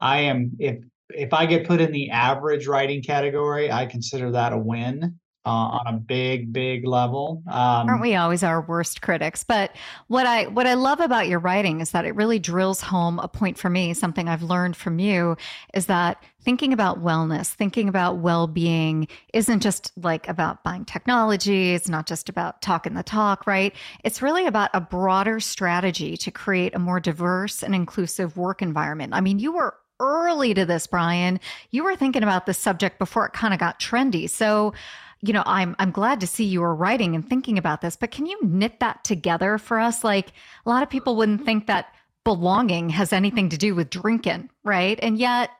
I 0.01 0.21
am 0.21 0.53
if 0.59 0.79
if 1.11 1.33
I 1.33 1.47
get 1.47 1.67
put 1.67 1.81
in 1.81 1.91
the 1.91 2.11
average 2.11 2.69
writing 2.69 3.03
category, 3.03 3.73
I 3.73 3.87
consider 3.87 4.31
that 4.33 4.53
a 4.53 4.59
win. 4.59 5.19
Uh, 5.51 5.81
on 5.85 5.87
a 5.89 5.93
big, 5.93 6.53
big 6.53 6.87
level. 6.87 7.43
Um, 7.49 7.89
Aren't 7.89 8.03
we 8.03 8.15
always 8.15 8.45
our 8.45 8.61
worst 8.61 9.03
critics? 9.03 9.43
But 9.43 9.75
what 10.07 10.25
I 10.25 10.47
what 10.47 10.69
I 10.69 10.75
love 10.75 11.01
about 11.01 11.27
your 11.27 11.41
writing 11.41 11.81
is 11.81 11.91
that 11.91 12.05
it 12.05 12.15
really 12.15 12.39
drills 12.39 12.81
home 12.81 13.19
a 13.19 13.27
point 13.27 13.59
for 13.59 13.69
me. 13.69 13.93
Something 13.93 14.29
I've 14.29 14.45
learned 14.45 14.77
from 14.77 15.01
you 15.01 15.37
is 15.75 15.87
that 15.87 16.23
thinking 16.41 16.73
about 16.73 17.03
wellness, 17.03 17.49
thinking 17.53 17.89
about 17.89 18.19
well 18.19 18.47
being, 18.47 19.09
isn't 19.35 19.59
just 19.59 19.91
like 19.97 20.29
about 20.29 20.63
buying 20.63 20.85
technology. 20.85 21.75
It's 21.75 21.89
not 21.89 22.07
just 22.07 22.29
about 22.29 22.63
talking 22.63 22.95
the 22.95 23.03
talk, 23.03 23.45
right? 23.45 23.75
It's 24.05 24.23
really 24.23 24.47
about 24.47 24.71
a 24.73 24.81
broader 24.81 25.41
strategy 25.41 26.17
to 26.19 26.31
create 26.31 26.77
a 26.77 26.79
more 26.79 27.01
diverse 27.01 27.65
and 27.65 27.75
inclusive 27.75 28.37
work 28.37 28.63
environment. 28.63 29.15
I 29.15 29.21
mean, 29.21 29.41
you 29.41 29.51
were 29.51 29.75
early 29.99 30.55
to 30.55 30.65
this, 30.65 30.87
Bryan. 30.87 31.41
You 31.73 31.83
were 31.83 31.97
thinking 31.97 32.23
about 32.23 32.47
this 32.47 32.59
subject 32.59 33.01
before 33.01 33.27
it 33.27 33.33
kind 33.33 33.53
of 33.53 33.59
got 33.59 33.81
trendy. 33.81 34.31
So, 34.31 34.75
you 35.23 35.33
know, 35.33 35.43
I'm 35.47 35.77
I'm 35.79 35.91
glad 35.91 36.21
to 36.21 36.27
see 36.27 36.45
you 36.45 36.61
were 36.61 36.75
writing 36.75 37.15
and 37.15 37.29
thinking 37.29 37.59
about 37.59 37.81
this, 37.81 37.97
but 37.97 38.11
can 38.11 38.27
you 38.27 38.39
knit 38.43 38.81
that 38.81 39.05
together 39.05 39.59
for 39.59 39.79
us? 39.79 40.03
Like 40.03 40.33
a 40.65 40.71
lot 40.71 40.83
of 40.83 40.91
people 40.91 41.17
wouldn't 41.17 41.45
think 41.45 41.67
that 41.67 41.87
belonging 42.25 42.91
has 42.91 43.13
anything 43.13 43.49
to 43.51 43.59
do 43.59 43.75
with 43.75 43.91
drinking, 43.91 44.51
right? 44.65 44.99
And 45.03 45.19
yet 45.19 45.51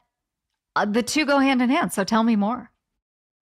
uh, 0.77 0.87
the 0.87 1.03
two 1.03 1.27
go 1.27 1.39
hand 1.39 1.61
in 1.63 1.71
hand. 1.71 1.93
So 1.93 2.05
tell 2.05 2.23
me 2.23 2.37
more. 2.37 2.71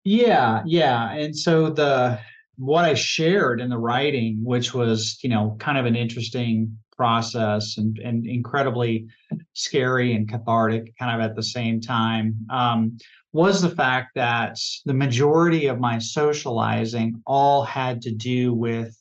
Yeah, 0.05 0.63
yeah. 0.67 1.13
And 1.13 1.37
so 1.37 1.71
the 1.71 2.19
what 2.57 2.85
I 2.85 2.95
shared 2.95 3.61
in 3.61 3.71
the 3.71 3.79
writing, 3.79 4.41
which 4.45 4.75
was, 4.75 5.19
you 5.23 5.31
know, 5.31 5.57
kind 5.59 5.79
of 5.79 5.87
an 5.87 5.97
interesting 5.97 6.77
process 6.97 7.79
and, 7.79 7.99
and 7.99 8.27
incredibly 8.27 9.07
scary 9.55 10.15
and 10.15 10.29
cathartic 10.29 10.97
kind 10.99 11.21
of 11.21 11.25
at 11.29 11.35
the 11.35 11.43
same 11.43 11.81
time 11.81 12.37
um, 12.51 12.99
was 13.33 13.63
the 13.63 13.71
fact 13.71 14.11
that 14.15 14.59
the 14.85 14.95
majority 14.95 15.67
of 15.67 15.81
my 15.81 15.99
socializing 15.99 17.23
all 17.27 17.65
had 17.65 18.03
to 18.03 18.13
do 18.13 18.53
with 18.53 18.97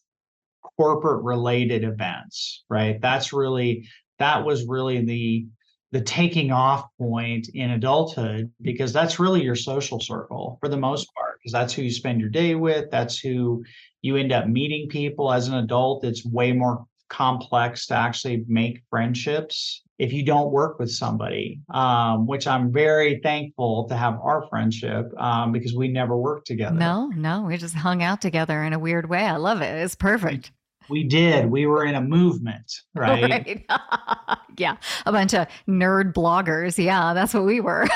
corporate 0.77 1.23
related 1.23 1.83
events 1.83 2.63
right? 2.69 2.99
That's 3.01 3.33
really 3.33 3.87
that 4.19 4.45
was 4.45 4.65
really 4.65 5.03
the 5.03 5.45
the 5.91 6.01
taking 6.01 6.51
off 6.51 6.85
point 6.97 7.49
in 7.53 7.71
adulthood 7.71 8.49
because 8.61 8.93
that's 8.93 9.19
really 9.19 9.43
your 9.43 9.55
social 9.55 9.99
circle 9.99 10.57
for 10.61 10.69
the 10.69 10.77
most 10.77 11.13
part 11.15 11.37
because 11.39 11.51
that's 11.51 11.73
who 11.73 11.81
you 11.81 11.91
spend 11.91 12.21
your 12.21 12.29
day 12.29 12.55
with 12.55 12.89
that's 12.91 13.19
who 13.19 13.63
you 14.01 14.15
end 14.15 14.31
up 14.31 14.47
meeting 14.47 14.87
people. 14.89 15.31
As 15.31 15.47
an 15.47 15.55
adult 15.55 16.05
it's 16.05 16.25
way 16.25 16.53
more 16.53 16.85
complex 17.11 17.85
to 17.87 17.93
actually 17.93 18.43
make 18.47 18.81
friendships 18.89 19.83
if 19.99 20.11
you 20.11 20.23
don't 20.23 20.51
work 20.51 20.79
with 20.79 20.89
somebody, 20.89 21.61
um, 21.71 22.25
which 22.25 22.47
I'm 22.47 22.71
very 22.71 23.19
thankful 23.21 23.87
to 23.89 23.95
have 23.95 24.17
our 24.23 24.47
friendship 24.49 25.11
um, 25.19 25.51
because 25.51 25.75
we 25.75 25.89
never 25.89 26.17
worked 26.17 26.47
together. 26.47 26.75
No, 26.75 27.07
no, 27.09 27.43
we 27.43 27.55
just 27.57 27.75
hung 27.75 28.01
out 28.01 28.19
together 28.19 28.63
in 28.63 28.73
a 28.73 28.79
weird 28.79 29.09
way. 29.09 29.25
I 29.25 29.35
love 29.35 29.61
it. 29.61 29.75
It's 29.83 29.93
perfect. 29.93 30.51
We 30.89 31.03
did. 31.03 31.51
We 31.51 31.67
were 31.67 31.85
in 31.85 31.93
a 31.93 32.01
movement, 32.01 32.73
right? 32.95 33.21
right. 33.21 33.65
yeah. 34.57 34.77
A 35.05 35.11
bunch 35.11 35.35
of 35.35 35.47
nerd 35.67 36.13
bloggers. 36.13 36.83
Yeah, 36.83 37.13
that's 37.13 37.33
what 37.33 37.45
we 37.45 37.59
were. 37.61 37.87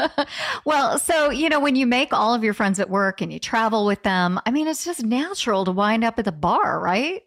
well, 0.66 0.98
so, 0.98 1.30
you 1.30 1.48
know, 1.48 1.60
when 1.60 1.76
you 1.76 1.86
make 1.86 2.12
all 2.12 2.34
of 2.34 2.44
your 2.44 2.54
friends 2.54 2.78
at 2.78 2.90
work 2.90 3.22
and 3.22 3.32
you 3.32 3.38
travel 3.38 3.86
with 3.86 4.02
them, 4.02 4.38
I 4.44 4.50
mean, 4.50 4.68
it's 4.68 4.84
just 4.84 5.02
natural 5.02 5.64
to 5.64 5.72
wind 5.72 6.04
up 6.04 6.18
at 6.18 6.26
the 6.26 6.32
bar, 6.32 6.78
right? 6.78 7.22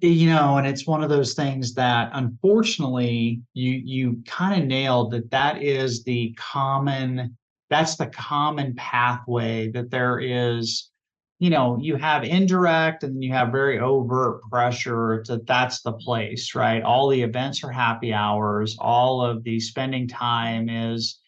You 0.00 0.28
know 0.28 0.58
and 0.58 0.66
it's 0.66 0.86
one 0.86 1.02
of 1.02 1.08
those 1.08 1.34
things 1.34 1.74
that 1.74 2.10
unfortunately 2.12 3.40
you 3.54 3.72
you 3.72 4.22
kind 4.26 4.60
of 4.60 4.68
nailed 4.68 5.10
that 5.10 5.30
that 5.30 5.62
is 5.62 6.04
the 6.04 6.34
common 6.38 7.36
that's 7.70 7.96
the 7.96 8.06
common 8.06 8.74
pathway 8.76 9.70
that 9.70 9.90
there 9.90 10.20
is 10.20 10.90
you 11.38 11.50
know 11.50 11.78
you 11.80 11.96
have 11.96 12.24
indirect 12.24 13.04
and 13.04 13.22
you 13.22 13.32
have 13.32 13.52
very 13.52 13.78
overt 13.78 14.42
pressure 14.50 15.24
that 15.28 15.46
that's 15.46 15.82
the 15.82 15.92
place 15.92 16.54
right? 16.54 16.82
All 16.82 17.08
the 17.08 17.22
events 17.22 17.62
are 17.64 17.70
happy 17.70 18.12
hours. 18.12 18.76
All 18.78 19.22
of 19.22 19.44
the 19.44 19.60
spending 19.60 20.08
time 20.08 20.68
is 20.68 21.18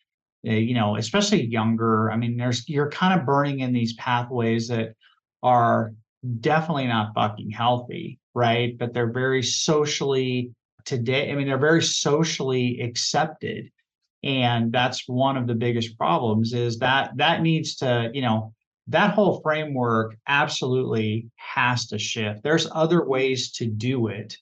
eh, 0.46 0.56
you 0.56 0.74
know 0.74 0.96
especially 0.96 1.44
younger. 1.46 2.10
I 2.10 2.16
mean 2.16 2.36
there's 2.36 2.68
you're 2.68 2.90
kind 2.90 3.18
of 3.18 3.26
burning 3.26 3.60
in 3.60 3.72
these 3.72 3.94
pathways 3.94 4.68
that 4.68 4.94
are 5.42 5.92
definitely 6.40 6.86
not 6.86 7.14
fucking 7.14 7.50
healthy 7.50 8.18
right? 8.38 8.78
But 8.78 8.94
they're 8.94 9.12
very 9.12 9.42
socially 9.42 10.52
today. 10.84 11.30
I 11.30 11.34
mean, 11.34 11.48
they're 11.48 11.58
very 11.58 11.82
socially 11.82 12.80
accepted. 12.80 13.70
And 14.22 14.72
that's 14.72 15.08
one 15.08 15.36
of 15.36 15.46
the 15.46 15.54
biggest 15.54 15.98
problems 15.98 16.52
is 16.52 16.78
that 16.78 17.10
that 17.16 17.42
needs 17.42 17.76
to, 17.76 18.10
you 18.14 18.22
know, 18.22 18.54
that 18.86 19.12
whole 19.12 19.40
framework 19.42 20.16
absolutely 20.26 21.28
has 21.36 21.86
to 21.88 21.98
shift. 21.98 22.42
There's 22.42 22.68
other 22.72 23.04
ways 23.04 23.52
to 23.52 23.66
do 23.66 24.06
it. 24.06 24.36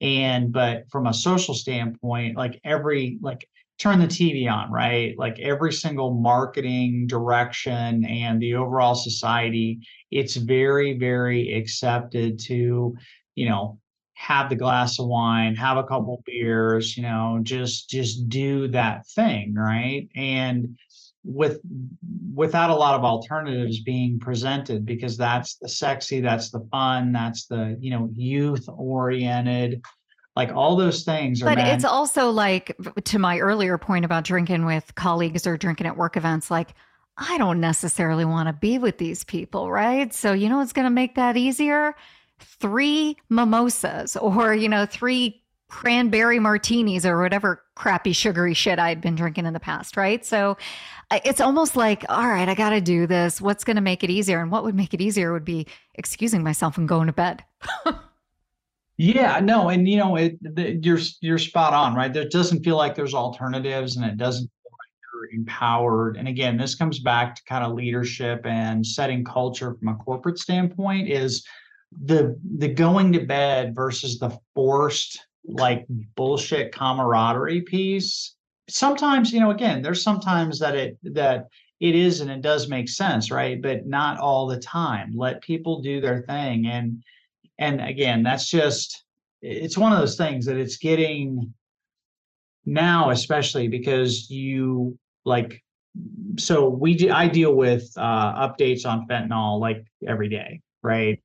And 0.00 0.52
but 0.52 0.90
from 0.90 1.06
a 1.06 1.14
social 1.14 1.54
standpoint, 1.54 2.36
like 2.36 2.60
every 2.64 3.18
like 3.22 3.48
turn 3.78 4.00
the 4.00 4.06
TV 4.06 4.50
on, 4.50 4.70
right? 4.72 5.16
Like 5.16 5.38
every 5.38 5.72
single 5.72 6.12
marketing 6.12 7.06
direction 7.06 8.04
and 8.04 8.42
the 8.42 8.54
overall 8.54 8.94
society, 8.94 9.78
it's 10.10 10.34
very, 10.34 10.98
very 10.98 11.54
accepted 11.54 12.40
to 12.40 12.96
you 13.38 13.48
know, 13.48 13.78
have 14.14 14.48
the 14.48 14.56
glass 14.56 14.98
of 14.98 15.06
wine, 15.06 15.54
have 15.54 15.76
a 15.76 15.84
couple 15.84 16.22
beers, 16.26 16.96
you 16.96 17.04
know, 17.04 17.38
just 17.42 17.88
just 17.88 18.28
do 18.28 18.66
that 18.68 19.06
thing, 19.06 19.54
right? 19.54 20.08
And 20.16 20.76
with 21.24 21.60
without 22.34 22.70
a 22.70 22.74
lot 22.74 22.94
of 22.94 23.04
alternatives 23.04 23.80
being 23.80 24.18
presented 24.18 24.84
because 24.84 25.16
that's 25.16 25.54
the 25.56 25.68
sexy, 25.68 26.20
that's 26.20 26.50
the 26.50 26.66
fun, 26.72 27.12
that's 27.12 27.46
the, 27.46 27.76
you 27.80 27.90
know, 27.90 28.10
youth 28.12 28.68
oriented 28.68 29.82
like 30.34 30.52
all 30.52 30.76
those 30.76 31.02
things 31.02 31.42
but 31.42 31.58
it's 31.58 31.84
also 31.84 32.30
like 32.30 32.76
to 33.04 33.18
my 33.18 33.40
earlier 33.40 33.76
point 33.76 34.04
about 34.04 34.22
drinking 34.22 34.64
with 34.64 34.94
colleagues 34.94 35.48
or 35.48 35.56
drinking 35.56 35.84
at 35.84 35.96
work 35.96 36.16
events 36.16 36.48
like 36.48 36.74
i 37.16 37.36
don't 37.38 37.60
necessarily 37.60 38.24
want 38.24 38.46
to 38.46 38.52
be 38.52 38.78
with 38.78 38.98
these 38.98 39.24
people 39.24 39.68
right 39.68 40.14
so 40.14 40.32
you 40.32 40.48
know 40.48 40.58
what's 40.58 40.72
going 40.72 40.84
to 40.84 40.90
make 40.90 41.16
that 41.16 41.36
easier 41.36 41.92
three 42.38 43.16
mimosas 43.28 44.16
or, 44.16 44.54
you 44.54 44.68
know, 44.68 44.86
three 44.86 45.42
cranberry 45.68 46.38
martinis 46.38 47.04
or 47.04 47.20
whatever 47.20 47.62
crappy 47.74 48.12
sugary 48.12 48.54
shit 48.54 48.78
I'd 48.78 49.00
been 49.00 49.14
drinking 49.14 49.46
in 49.46 49.52
the 49.52 49.60
past, 49.60 49.96
right? 49.96 50.24
So 50.24 50.56
it's 51.24 51.40
almost 51.40 51.76
like, 51.76 52.04
all 52.08 52.26
right, 52.26 52.48
I 52.48 52.54
got 52.54 52.70
to 52.70 52.80
do 52.80 53.06
this. 53.06 53.40
What's 53.40 53.64
going 53.64 53.76
to 53.76 53.82
make 53.82 54.02
it 54.02 54.10
easier? 54.10 54.40
And 54.40 54.50
what 54.50 54.64
would 54.64 54.74
make 54.74 54.94
it 54.94 55.00
easier 55.00 55.32
would 55.32 55.44
be 55.44 55.66
excusing 55.94 56.42
myself 56.42 56.78
and 56.78 56.88
going 56.88 57.06
to 57.06 57.12
bed. 57.12 57.44
yeah, 58.96 59.40
no, 59.40 59.68
and 59.68 59.88
you 59.88 59.98
know, 59.98 60.16
it 60.16 60.38
the, 60.42 60.78
you're 60.82 60.98
you're 61.20 61.38
spot 61.38 61.74
on, 61.74 61.94
right? 61.94 62.12
There 62.12 62.28
doesn't 62.28 62.64
feel 62.64 62.76
like 62.76 62.94
there's 62.94 63.14
alternatives, 63.14 63.96
and 63.96 64.04
it 64.04 64.16
doesn't 64.16 64.46
feel 64.46 64.68
empowered. 65.38 66.16
And 66.16 66.28
again, 66.28 66.56
this 66.56 66.74
comes 66.74 66.98
back 67.00 67.34
to 67.36 67.42
kind 67.44 67.64
of 67.64 67.72
leadership 67.74 68.44
and 68.46 68.86
setting 68.86 69.24
culture 69.24 69.74
from 69.74 69.88
a 69.88 69.94
corporate 69.96 70.38
standpoint 70.38 71.08
is 71.08 71.44
the 71.92 72.38
the 72.58 72.68
going 72.68 73.12
to 73.12 73.20
bed 73.20 73.74
versus 73.74 74.18
the 74.18 74.36
forced 74.54 75.26
like 75.44 75.86
bullshit 76.16 76.72
camaraderie 76.72 77.62
piece. 77.62 78.34
Sometimes, 78.68 79.32
you 79.32 79.40
know, 79.40 79.50
again, 79.50 79.80
there's 79.80 80.02
sometimes 80.02 80.58
that 80.58 80.74
it 80.74 80.98
that 81.02 81.46
it 81.80 81.94
is 81.94 82.20
and 82.20 82.30
it 82.30 82.42
does 82.42 82.68
make 82.68 82.88
sense, 82.88 83.30
right? 83.30 83.60
But 83.60 83.86
not 83.86 84.18
all 84.18 84.46
the 84.46 84.58
time. 84.58 85.12
Let 85.14 85.42
people 85.42 85.80
do 85.80 86.00
their 86.00 86.22
thing. 86.22 86.66
And 86.66 87.02
and 87.58 87.80
again, 87.80 88.22
that's 88.22 88.48
just 88.48 89.04
it's 89.40 89.78
one 89.78 89.92
of 89.92 89.98
those 89.98 90.16
things 90.16 90.46
that 90.46 90.56
it's 90.56 90.76
getting 90.76 91.54
now, 92.66 93.10
especially 93.10 93.68
because 93.68 94.28
you 94.30 94.98
like 95.24 95.62
so 96.38 96.68
we 96.68 97.10
I 97.10 97.28
deal 97.28 97.54
with 97.54 97.90
uh 97.96 98.48
updates 98.48 98.84
on 98.84 99.06
fentanyl 99.08 99.60
like 99.60 99.84
every 100.06 100.28
day, 100.28 100.60
right? 100.82 101.22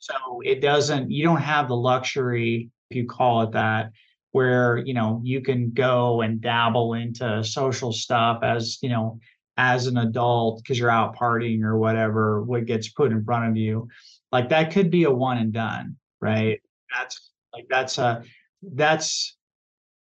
So 0.00 0.14
it 0.44 0.60
doesn't 0.60 1.10
you 1.10 1.24
don't 1.24 1.40
have 1.40 1.68
the 1.68 1.76
luxury, 1.76 2.70
if 2.90 2.96
you 2.96 3.06
call 3.06 3.42
it 3.42 3.52
that, 3.52 3.92
where 4.32 4.78
you 4.78 4.94
know 4.94 5.20
you 5.24 5.40
can 5.40 5.70
go 5.70 6.22
and 6.22 6.40
dabble 6.40 6.94
into 6.94 7.44
social 7.44 7.92
stuff 7.92 8.42
as 8.42 8.78
you 8.82 8.88
know 8.88 9.20
as 9.56 9.86
an 9.86 9.98
adult 9.98 10.62
because 10.62 10.78
you're 10.78 10.90
out 10.90 11.16
partying 11.16 11.62
or 11.62 11.78
whatever 11.78 12.42
what 12.42 12.64
gets 12.64 12.88
put 12.88 13.12
in 13.12 13.24
front 13.24 13.48
of 13.48 13.56
you. 13.56 13.88
Like 14.32 14.48
that 14.48 14.72
could 14.72 14.90
be 14.90 15.04
a 15.04 15.10
one 15.10 15.38
and 15.38 15.52
done 15.52 15.96
right? 16.20 16.60
That's 16.94 17.30
like 17.52 17.66
that's 17.68 17.98
a 17.98 18.22
that's 18.62 19.36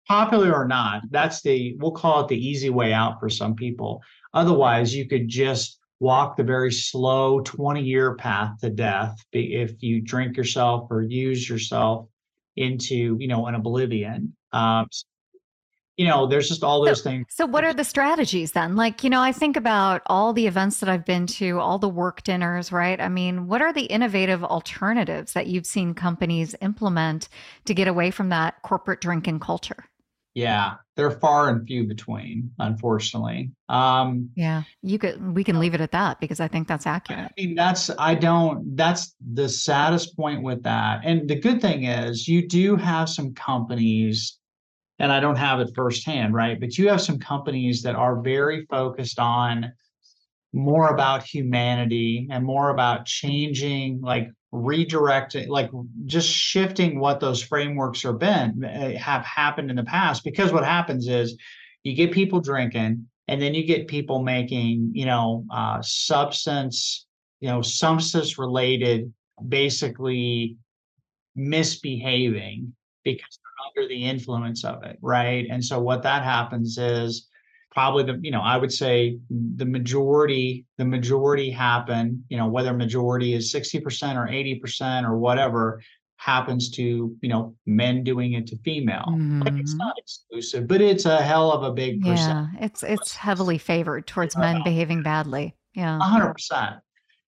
popular 0.09 0.53
or 0.53 0.66
not 0.66 1.03
that's 1.11 1.40
the 1.42 1.76
we'll 1.79 1.92
call 1.92 2.24
it 2.24 2.29
the 2.29 2.48
easy 2.48 2.70
way 2.70 2.92
out 2.92 3.20
for 3.20 3.29
some 3.29 3.55
people. 3.55 4.03
Otherwise 4.35 4.94
you 4.94 5.07
could 5.07 5.29
just 5.29 5.79
walk 6.01 6.37
the 6.37 6.43
very 6.43 6.73
slow 6.73 7.41
20 7.41 7.83
year 7.83 8.15
path 8.15 8.59
to 8.61 8.71
death 8.71 9.17
if 9.33 9.83
you 9.83 10.01
drink 10.01 10.37
yourself 10.37 10.91
or 10.91 11.03
use 11.03 11.49
yourself 11.49 12.09
into 12.57 13.17
you 13.21 13.29
know 13.29 13.47
an 13.47 13.55
oblivion 13.55 14.35
um, 14.53 14.87
you 16.01 16.07
know, 16.07 16.27
there's 16.27 16.49
just 16.49 16.65
all 16.65 16.83
those 16.83 17.03
so, 17.03 17.11
things. 17.11 17.27
So, 17.29 17.45
what 17.45 17.63
are 17.63 17.75
the 17.75 17.85
strategies 17.85 18.53
then? 18.53 18.75
Like, 18.75 19.05
you 19.05 19.11
know, 19.11 19.21
I 19.21 19.33
think 19.33 19.55
about 19.55 20.01
all 20.07 20.33
the 20.33 20.47
events 20.47 20.81
that 20.81 20.89
I've 20.89 21.05
been 21.05 21.27
to, 21.27 21.61
all 21.61 21.79
the 21.79 21.91
work 21.91 22.23
dinners, 22.23 22.73
right? 22.73 22.99
I 22.99 23.11
mean, 23.11 23.49
what 23.49 23.61
are 23.61 23.71
the 23.71 23.83
innovative 23.83 24.43
alternatives 24.43 25.35
that 25.35 25.49
you've 25.49 25.67
seen 25.67 25.93
companies 25.93 26.55
implement 26.63 27.29
to 27.67 27.75
get 27.75 27.87
away 27.87 28.11
from 28.11 28.31
that 28.31 28.63
corporate 28.63 29.03
drinking 29.03 29.41
culture? 29.41 29.89
Yeah, 30.35 30.75
they're 30.97 31.11
far 31.11 31.49
and 31.49 31.66
few 31.66 31.87
between, 31.87 32.53
unfortunately. 32.59 33.51
Um, 33.69 34.31
yeah, 34.37 34.62
you 34.83 34.99
could. 34.99 35.35
We 35.35 35.43
can 35.43 35.59
leave 35.59 35.75
it 35.75 35.81
at 35.81 35.90
that 35.93 36.21
because 36.21 36.38
I 36.38 36.47
think 36.47 36.69
that's 36.69 36.87
accurate. 36.87 37.33
I 37.37 37.40
mean, 37.40 37.55
that's 37.57 37.90
I 37.99 38.14
don't. 38.14 38.77
That's 38.77 39.14
the 39.33 39.49
saddest 39.49 40.16
point 40.16 40.43
with 40.43 40.62
that. 40.62 41.01
And 41.05 41.29
the 41.29 41.35
good 41.35 41.61
thing 41.61 41.85
is, 41.85 42.29
you 42.29 42.47
do 42.47 42.77
have 42.77 43.09
some 43.09 43.35
companies 43.35 44.38
and 45.01 45.11
I 45.11 45.19
don't 45.19 45.37
have 45.37 45.61
it 45.61 45.71
firsthand, 45.75 46.35
right? 46.35 46.61
But 46.61 46.77
you 46.77 46.88
have 46.90 47.01
some 47.01 47.19
companies 47.19 47.83
that 47.83 47.97
are 47.97 48.21
very 48.21 48.66
focused 48.71 49.19
on 49.19 49.73
more 50.53 50.88
about 50.88 51.23
humanity 51.23 52.29
and 52.31 52.45
more 52.45 52.69
about 52.69 53.07
changing, 53.07 54.03
like 54.03 54.29
redirecting, 54.53 55.49
like 55.49 55.71
just 56.07 56.29
shifting 56.29 56.99
what 56.99 57.21
those 57.21 57.43
frameworks 57.43 58.05
are 58.05 58.13
been 58.13 58.65
eh, 58.65 58.97
have 58.99 59.25
happened 59.25 59.71
in 59.71 59.77
the 59.77 59.85
past. 59.85 60.25
Because 60.25 60.53
what 60.53 60.65
happens 60.65 61.09
is 61.09 61.37
you 61.85 61.95
get 61.95 62.13
people 62.13 62.41
drinking, 62.41 63.07
and 63.29 63.41
then 63.41 63.55
you 63.55 63.65
get 63.65 63.87
people 63.87 64.23
making, 64.23 64.91
you 64.93 65.07
know, 65.07 65.45
uh, 65.53 65.81
substance, 65.83 67.07
you 67.41 67.49
know, 67.49 67.63
substance 67.63 68.39
related, 68.39 69.13
basically 69.49 70.57
misbehaving 71.37 72.73
because 73.05 73.39
they're 73.39 73.83
under 73.83 73.89
the 73.89 74.05
influence 74.05 74.65
of 74.65 74.83
it, 74.83 74.99
right? 75.01 75.47
And 75.49 75.65
so 75.65 75.81
what 75.81 76.03
that 76.03 76.25
happens 76.25 76.77
is 76.77 77.29
probably 77.70 78.04
the 78.04 78.18
you 78.22 78.30
know 78.30 78.40
I 78.40 78.56
would 78.56 78.72
say 78.72 79.18
the 79.30 79.64
majority 79.64 80.64
the 80.78 80.85
majority 80.85 81.50
happen 81.50 82.24
you 82.28 82.37
know 82.37 82.48
whether 82.48 82.72
majority 82.72 83.35
is 83.35 83.52
60% 83.52 84.16
or 84.16 84.28
80% 84.28 85.09
or 85.09 85.18
whatever 85.18 85.80
happens 86.16 86.70
to 86.72 87.16
you 87.20 87.28
know 87.28 87.54
men 87.66 88.04
doing 88.04 88.35
it 88.35 88.46
to 88.48 88.56
female 88.59 89.06
mm-hmm. 89.09 89.42
like 89.42 89.54
it's 89.54 89.74
not 89.74 89.94
exclusive 89.98 90.66
but 90.66 90.80
it's 90.83 91.06
a 91.06 91.22
hell 91.22 91.50
of 91.50 91.62
a 91.62 91.72
big 91.72 92.02
percent 92.02 92.48
yeah 92.54 92.66
it's 92.66 92.83
it's 92.83 93.14
heavily 93.14 93.56
favored 93.56 94.06
towards 94.06 94.37
men 94.37 94.61
behaving 94.62 95.02
badly 95.02 95.56
yeah 95.74 95.98
100% 96.02 96.80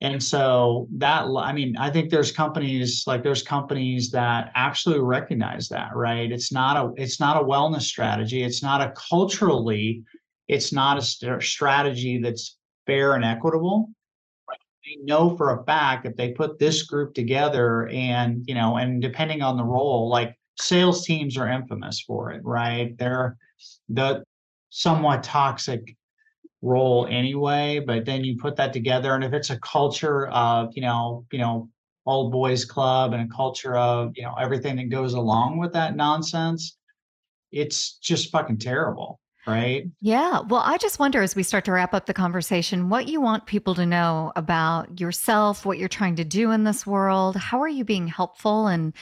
and 0.02 0.22
so 0.22 0.88
that, 0.98 1.26
I 1.26 1.52
mean, 1.54 1.76
I 1.76 1.90
think 1.90 2.12
there's 2.12 2.32
companies 2.32 3.06
like 3.08 3.24
there's 3.24 3.42
companies 3.42 4.12
that 4.12 4.52
absolutely 4.54 5.04
recognize 5.04 5.70
that, 5.70 5.96
right? 5.96 6.32
It's 6.32 6.52
not 6.52 6.78
a, 6.78 7.02
it's 7.02 7.20
not 7.20 7.42
a 7.42 7.44
wellness 7.44 7.82
strategy. 7.82 8.44
It's 8.44 8.62
not 8.62 8.82
a 8.82 8.94
culturally, 8.96 10.04
it's 10.48 10.72
not 10.72 10.98
a 10.98 11.02
st- 11.02 11.44
strategy 11.44 12.20
that's 12.20 12.58
fair 12.86 13.14
and 13.14 13.26
equitable. 13.26 13.90
They 14.86 15.04
know 15.04 15.36
for 15.36 15.60
a 15.60 15.64
fact 15.66 16.06
if 16.06 16.16
they 16.16 16.32
put 16.32 16.60
this 16.60 16.84
group 16.84 17.14
together 17.14 17.88
and, 17.90 18.46
you 18.48 18.56
know, 18.56 18.78
and 18.78 19.02
depending 19.02 19.42
on 19.42 19.58
the 19.58 19.64
role, 19.64 20.10
like 20.10 20.38
sales 20.60 21.06
teams 21.06 21.38
are 21.38 21.50
infamous 21.50 22.02
for 22.02 22.32
it, 22.32 22.44
right? 22.46 22.98
They're 22.98 23.38
the 23.90 24.24
somewhat 24.70 25.24
toxic 25.24 25.96
role 26.62 27.08
anyway 27.10 27.80
but 27.80 28.04
then 28.06 28.24
you 28.24 28.36
put 28.36 28.56
that 28.56 28.74
together 28.74 29.14
and 29.14 29.24
if 29.24 29.32
it's 29.32 29.52
a 29.52 29.60
culture 29.60 30.28
of 30.28 30.70
you 30.74 30.82
know 30.82 31.24
you 31.32 31.38
know 31.38 31.70
old 32.06 32.32
boys 32.32 32.66
club 32.66 33.14
and 33.14 33.22
a 33.32 33.36
culture 33.36 33.78
of 33.78 34.12
you 34.16 34.24
know 34.24 34.34
everything 34.40 34.76
that 34.76 34.90
goes 34.90 35.14
along 35.14 35.60
with 35.60 35.72
that 35.72 35.96
nonsense 35.96 36.78
it's 37.52 37.98
just 38.00 38.32
fucking 38.32 38.58
terrible 38.58 39.20
right? 39.48 39.86
Yeah. 40.02 40.42
Well 40.42 40.62
i 40.64 40.78
just 40.78 41.00
wonder 41.00 41.22
as 41.22 41.36
we 41.36 41.44
start 41.44 41.66
to 41.66 41.72
wrap 41.72 41.94
up 41.94 42.06
the 42.06 42.14
conversation 42.14 42.90
what 42.90 43.08
you 43.08 43.22
want 43.22 43.46
people 43.46 43.74
to 43.76 43.86
know 43.86 44.32
about 44.36 45.00
yourself 45.00 45.66
what 45.66 45.78
you're 45.78 45.88
trying 45.88 46.18
to 46.18 46.26
do 46.26 46.52
in 46.52 46.64
this 46.64 46.86
world. 46.86 47.36
How 47.36 47.62
are 47.62 47.68
you 47.68 47.84
being 47.84 48.08
helpful? 48.08 48.68
And 48.68 48.94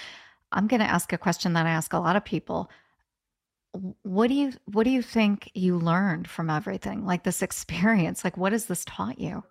i'm 0.51 0.67
going 0.67 0.79
to 0.79 0.85
ask 0.89 1.11
a 1.11 1.17
question 1.17 1.53
that 1.53 1.65
i 1.65 1.71
ask 1.71 1.93
a 1.93 1.99
lot 1.99 2.15
of 2.15 2.23
people. 2.23 2.69
What 4.03 4.27
do 4.27 4.35
you 4.35 4.53
what 4.65 4.83
do 4.83 4.91
you 4.91 5.01
think 5.01 5.51
you 5.53 5.77
learned 5.77 6.29
from 6.29 6.49
everything? 6.49 7.05
Like 7.05 7.23
this 7.23 7.41
experience 7.41 8.23
like 8.23 8.37
what 8.37 8.51
has 8.53 8.67
this 8.67 8.85
taught 8.85 9.19
you? 9.19 9.43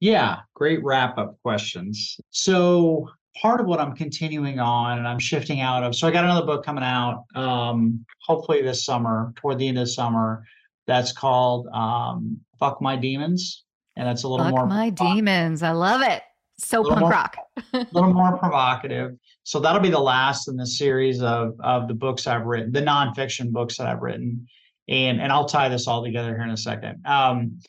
Yeah. 0.00 0.40
Great 0.54 0.82
wrap 0.82 1.18
up 1.18 1.36
questions. 1.42 2.18
So 2.30 3.08
part 3.40 3.60
of 3.60 3.66
what 3.66 3.80
i'm 3.80 3.94
continuing 3.94 4.58
on 4.58 4.98
and 4.98 5.06
i'm 5.06 5.18
shifting 5.18 5.60
out 5.60 5.82
of 5.82 5.94
so 5.94 6.06
i 6.06 6.10
got 6.10 6.24
another 6.24 6.46
book 6.46 6.64
coming 6.64 6.84
out 6.84 7.24
um 7.34 8.04
hopefully 8.26 8.62
this 8.62 8.84
summer 8.84 9.32
toward 9.36 9.58
the 9.58 9.68
end 9.68 9.78
of 9.78 9.84
the 9.84 9.90
summer 9.90 10.44
that's 10.86 11.12
called 11.12 11.66
um 11.68 12.38
fuck 12.58 12.82
my 12.82 12.96
demons 12.96 13.64
and 13.96 14.06
that's 14.06 14.24
a 14.24 14.28
little 14.28 14.46
fuck 14.46 14.54
more 14.54 14.66
my 14.66 14.90
demons 14.90 15.62
i 15.62 15.70
love 15.70 16.02
it. 16.02 16.22
So 16.62 16.84
punk 16.84 17.00
more, 17.00 17.10
rock. 17.10 17.36
a 17.72 17.86
little 17.92 18.12
more 18.12 18.36
provocative. 18.36 19.16
So 19.44 19.60
that'll 19.60 19.80
be 19.80 19.90
the 19.90 19.98
last 19.98 20.46
in 20.46 20.56
the 20.56 20.66
series 20.66 21.22
of 21.22 21.58
of 21.60 21.88
the 21.88 21.94
books 21.94 22.26
I've 22.26 22.44
written, 22.44 22.72
the 22.72 22.82
nonfiction 22.82 23.50
books 23.50 23.78
that 23.78 23.86
I've 23.86 24.02
written, 24.02 24.46
and 24.88 25.20
and 25.20 25.32
I'll 25.32 25.46
tie 25.46 25.68
this 25.68 25.86
all 25.86 26.04
together 26.04 26.34
here 26.34 26.44
in 26.44 26.50
a 26.50 26.56
second. 26.56 27.06
Um, 27.06 27.60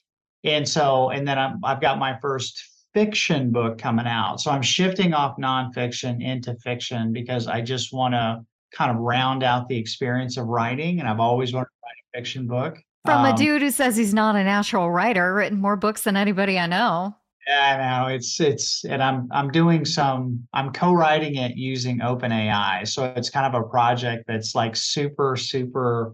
and 0.44 0.68
so 0.68 1.10
and 1.10 1.28
then 1.28 1.40
I'm, 1.40 1.60
I've 1.64 1.80
got 1.80 2.00
my 2.00 2.20
first 2.22 2.62
fiction 2.94 3.52
book 3.52 3.78
coming 3.78 4.08
out. 4.08 4.42
So 4.42 4.52
I'm 4.52 4.62
shifting 4.62 5.14
off 5.14 5.38
nonfiction 5.38 6.24
into 6.24 6.56
fiction 6.56 7.14
because 7.14 7.48
I 7.48 7.62
just 7.62 7.94
want 7.94 8.14
to 8.14 8.44
kind 8.72 8.92
of 8.92 8.98
round 8.98 9.44
out 9.44 9.68
the 9.68 9.78
experience 9.78 10.38
of 10.38 10.48
writing, 10.48 11.00
and 11.00 11.08
I've 11.08 11.20
always 11.20 11.54
wanted 11.54 11.66
to 11.66 11.72
write 11.84 11.96
a 12.14 12.18
fiction 12.18 12.48
book. 12.48 12.78
From 13.06 13.26
um, 13.26 13.34
a 13.34 13.38
dude 13.38 13.62
who 13.62 13.72
says 13.72 13.98
he's 13.98 14.14
not 14.14 14.36
a 14.36 14.44
natural 14.44 14.92
writer, 14.92 15.34
written 15.34 15.60
more 15.60 15.76
books 15.76 16.04
than 16.04 16.16
anybody 16.16 16.60
I 16.60 16.68
know. 16.68 17.16
Yeah, 17.48 18.04
no, 18.06 18.14
it's 18.14 18.40
it's 18.40 18.86
and 18.86 19.02
I'm 19.02 19.28
I'm 19.32 19.50
doing 19.52 19.84
some 19.84 20.48
I'm 20.54 20.72
co-writing 20.72 21.36
it 21.36 21.58
using 21.58 22.00
OpenAI. 22.00 22.88
So 22.88 23.06
it's 23.16 23.32
kind 23.32 23.54
of 23.54 23.60
a 23.60 23.68
project 23.68 24.26
that's 24.28 24.54
like 24.54 24.76
super, 24.76 25.36
super 25.36 26.14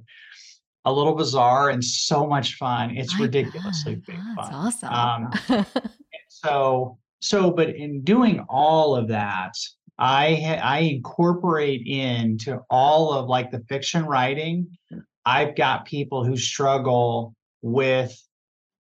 a 0.86 0.92
little 0.92 1.16
bizarre 1.16 1.70
and 1.70 1.84
so 1.84 2.26
much 2.26 2.56
fun. 2.56 2.96
It's 2.96 3.14
I 3.16 3.24
ridiculously 3.24 3.96
big 3.96 4.16
That's 4.38 4.50
fun. 4.50 4.54
awesome. 4.90 5.60
Um, 5.60 5.66
so 6.44 6.98
so 7.22 7.52
but 7.52 7.70
in 7.70 8.04
doing 8.04 8.46
all 8.50 8.96
of 8.96 9.08
that, 9.10 9.54
I 9.98 10.36
ha- 10.36 10.62
I 10.64 10.80
incorporate 10.80 11.86
into 11.86 12.60
all 12.70 13.14
of 13.14 13.28
like 13.28 13.52
the 13.52 13.64
fiction 13.70 14.06
writing. 14.06 14.78
Hmm. 14.92 15.00
I've 15.26 15.56
got 15.56 15.86
people 15.86 16.24
who 16.24 16.38
struggle 16.38 17.36
with 17.62 18.18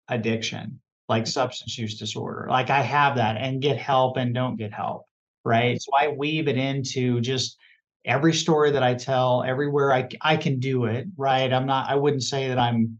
addiction 0.09 0.81
like 1.09 1.25
hmm. 1.25 1.31
substance 1.31 1.79
use 1.79 1.99
disorder. 1.99 2.47
Like 2.51 2.71
I 2.71 2.83
have 2.83 3.17
that 3.17 3.37
and 3.37 3.63
get 3.63 3.79
help 3.79 4.17
and 4.17 4.35
don't 4.35 4.57
get 4.57 4.73
help. 4.73 5.05
Right. 5.45 5.77
Mm-hmm. 5.77 6.05
So 6.05 6.11
I 6.11 6.15
weave 6.15 6.49
it 6.49 6.59
into 6.59 7.21
just 7.21 7.57
every 8.05 8.35
story 8.35 8.71
that 8.73 8.83
I 8.83 8.95
tell, 8.95 9.43
everywhere 9.43 9.93
I, 9.93 10.09
I 10.21 10.37
can 10.37 10.59
do 10.59 10.85
it. 10.85 11.07
Right. 11.17 11.53
I'm 11.53 11.67
not, 11.67 11.91
I 11.91 11.95
wouldn't 11.95 12.23
say 12.23 12.49
that 12.49 12.59
I'm 12.59 12.99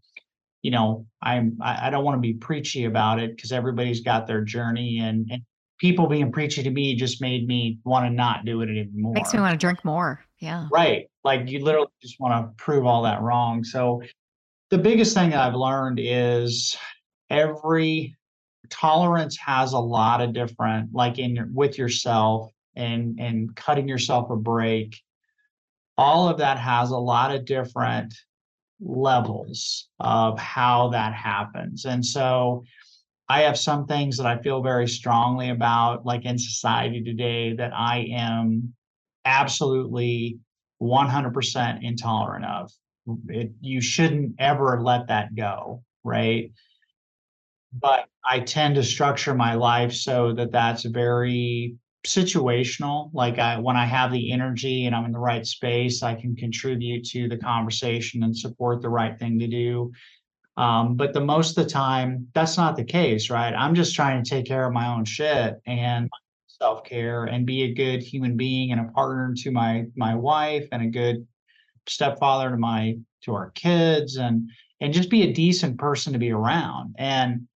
you 0.63 0.71
know, 0.71 1.07
I'm 1.23 1.59
I, 1.61 1.87
I 1.87 1.91
don't 1.91 2.05
want 2.05 2.17
to 2.17 2.21
be 2.21 2.35
preachy 2.35 2.85
about 2.85 3.19
it 3.19 3.37
because 3.37 3.53
everybody's 3.53 4.01
got 4.01 4.27
their 4.27 4.43
journey 4.43 4.99
and, 4.99 5.27
and 5.31 5.43
people 5.79 6.07
being 6.07 6.33
preachy 6.33 6.63
to 6.63 6.71
me 6.71 6.95
just 6.97 7.21
made 7.21 7.47
me 7.47 7.79
want 7.85 8.05
to 8.07 8.11
not 8.11 8.45
do 8.45 8.63
it 8.63 8.69
anymore. 8.69 9.15
Makes 9.15 9.33
me 9.33 9.41
want 9.41 9.53
to 9.53 9.65
drink 9.65 9.85
more. 9.85 10.25
Yeah. 10.41 10.67
Right. 10.73 11.07
Like 11.25 11.49
you 11.49 11.65
literally 11.65 11.89
just 12.03 12.19
want 12.21 12.35
to 12.35 12.63
prove 12.63 12.85
all 12.85 13.03
that 13.03 13.23
wrong. 13.23 13.65
So 13.65 14.03
the 14.71 14.79
biggest 14.79 15.15
thing 15.15 15.35
I've 15.35 15.55
learned 15.55 15.99
is 16.03 16.77
every 17.31 18.17
tolerance 18.71 19.37
has 19.39 19.73
a 19.73 19.79
lot 19.79 20.21
of 20.21 20.33
different 20.33 20.91
like 20.93 21.19
in 21.19 21.51
with 21.55 21.79
yourself 21.79 22.51
and 22.77 23.19
and 23.19 23.55
cutting 23.57 23.89
yourself 23.89 24.29
a 24.31 24.37
break 24.37 25.01
all 25.97 26.29
of 26.29 26.39
that 26.39 26.59
has 26.59 26.91
a 26.91 26.97
lot 26.97 27.35
of 27.35 27.47
different 27.47 28.15
levels 28.81 29.89
of 30.01 30.39
how 30.39 30.89
that 30.89 31.15
happens. 31.15 31.85
And 31.85 32.05
so 32.05 32.65
i 33.31 33.43
have 33.43 33.59
some 33.59 33.85
things 33.85 34.17
that 34.17 34.27
i 34.27 34.39
feel 34.39 34.63
very 34.63 34.89
strongly 34.89 35.51
about 35.51 36.07
like 36.07 36.25
in 36.25 36.39
society 36.39 37.03
today 37.03 37.53
that 37.53 37.73
i 37.75 38.09
am 38.11 38.73
absolutely 39.27 40.39
100% 40.81 41.83
intolerant 41.83 42.47
of. 42.47 42.71
It, 43.29 43.51
you 43.61 43.83
shouldn't 43.83 44.37
ever 44.39 44.81
let 44.81 45.09
that 45.09 45.35
go 45.35 45.83
right? 46.09 46.51
But 47.73 48.07
I 48.25 48.41
tend 48.41 48.77
to 48.77 48.83
structure 48.83 49.35
my 49.35 49.55
life 49.55 49.93
so 49.93 50.33
that 50.35 50.53
that's 50.53 50.85
very 50.85 51.77
situational. 52.07 53.11
Like 53.13 53.39
I, 53.39 53.59
when 53.59 53.77
I 53.77 53.85
have 53.85 54.13
the 54.13 54.33
energy 54.33 54.87
and 54.87 54.95
I'm 54.95 55.05
in 55.05 55.13
the 55.13 55.19
right 55.19 55.47
space, 55.47 56.03
I 56.03 56.15
can 56.15 56.37
contribute 56.37 57.05
to 57.09 57.29
the 57.29 57.37
conversation 57.37 58.23
and 58.23 58.37
support 58.37 58.83
the 58.83 58.89
right 58.89 59.19
thing 59.19 59.39
to 59.39 59.47
do. 59.47 59.93
Um, 60.57 60.97
but 60.97 61.13
the 61.13 61.21
most 61.21 61.57
of 61.57 61.65
the 61.65 61.71
time, 61.71 62.27
that's 62.35 62.57
not 62.57 62.77
the 62.77 62.85
case, 62.85 63.31
right? 63.31 63.55
I'm 63.55 63.75
just 63.75 63.95
trying 63.95 64.23
to 64.23 64.29
take 64.29 64.47
care 64.47 64.67
of 64.67 64.73
my 64.73 64.89
own 64.89 65.05
shit 65.05 65.61
and 65.67 66.11
self 66.47 66.83
care 66.83 67.25
and 67.25 67.47
be 67.47 67.63
a 67.63 67.75
good 67.75 68.03
human 68.03 68.37
being 68.37 68.73
and 68.73 68.81
a 68.81 68.93
partner 68.93 69.35
to 69.37 69.51
my 69.53 69.87
my 69.95 70.15
wife 70.15 70.67
and 70.73 70.83
a 70.83 70.87
good 70.87 71.27
stepfather 71.87 72.51
to 72.51 72.57
my 72.57 72.99
to 73.23 73.35
our 73.35 73.51
kids 73.53 74.17
and 74.17 74.51
and 74.81 74.93
just 74.93 75.11
be 75.11 75.23
a 75.23 75.33
decent 75.33 75.79
person 75.79 76.13
to 76.13 76.19
be 76.19 76.33
around. 76.33 76.95
And 76.99 77.47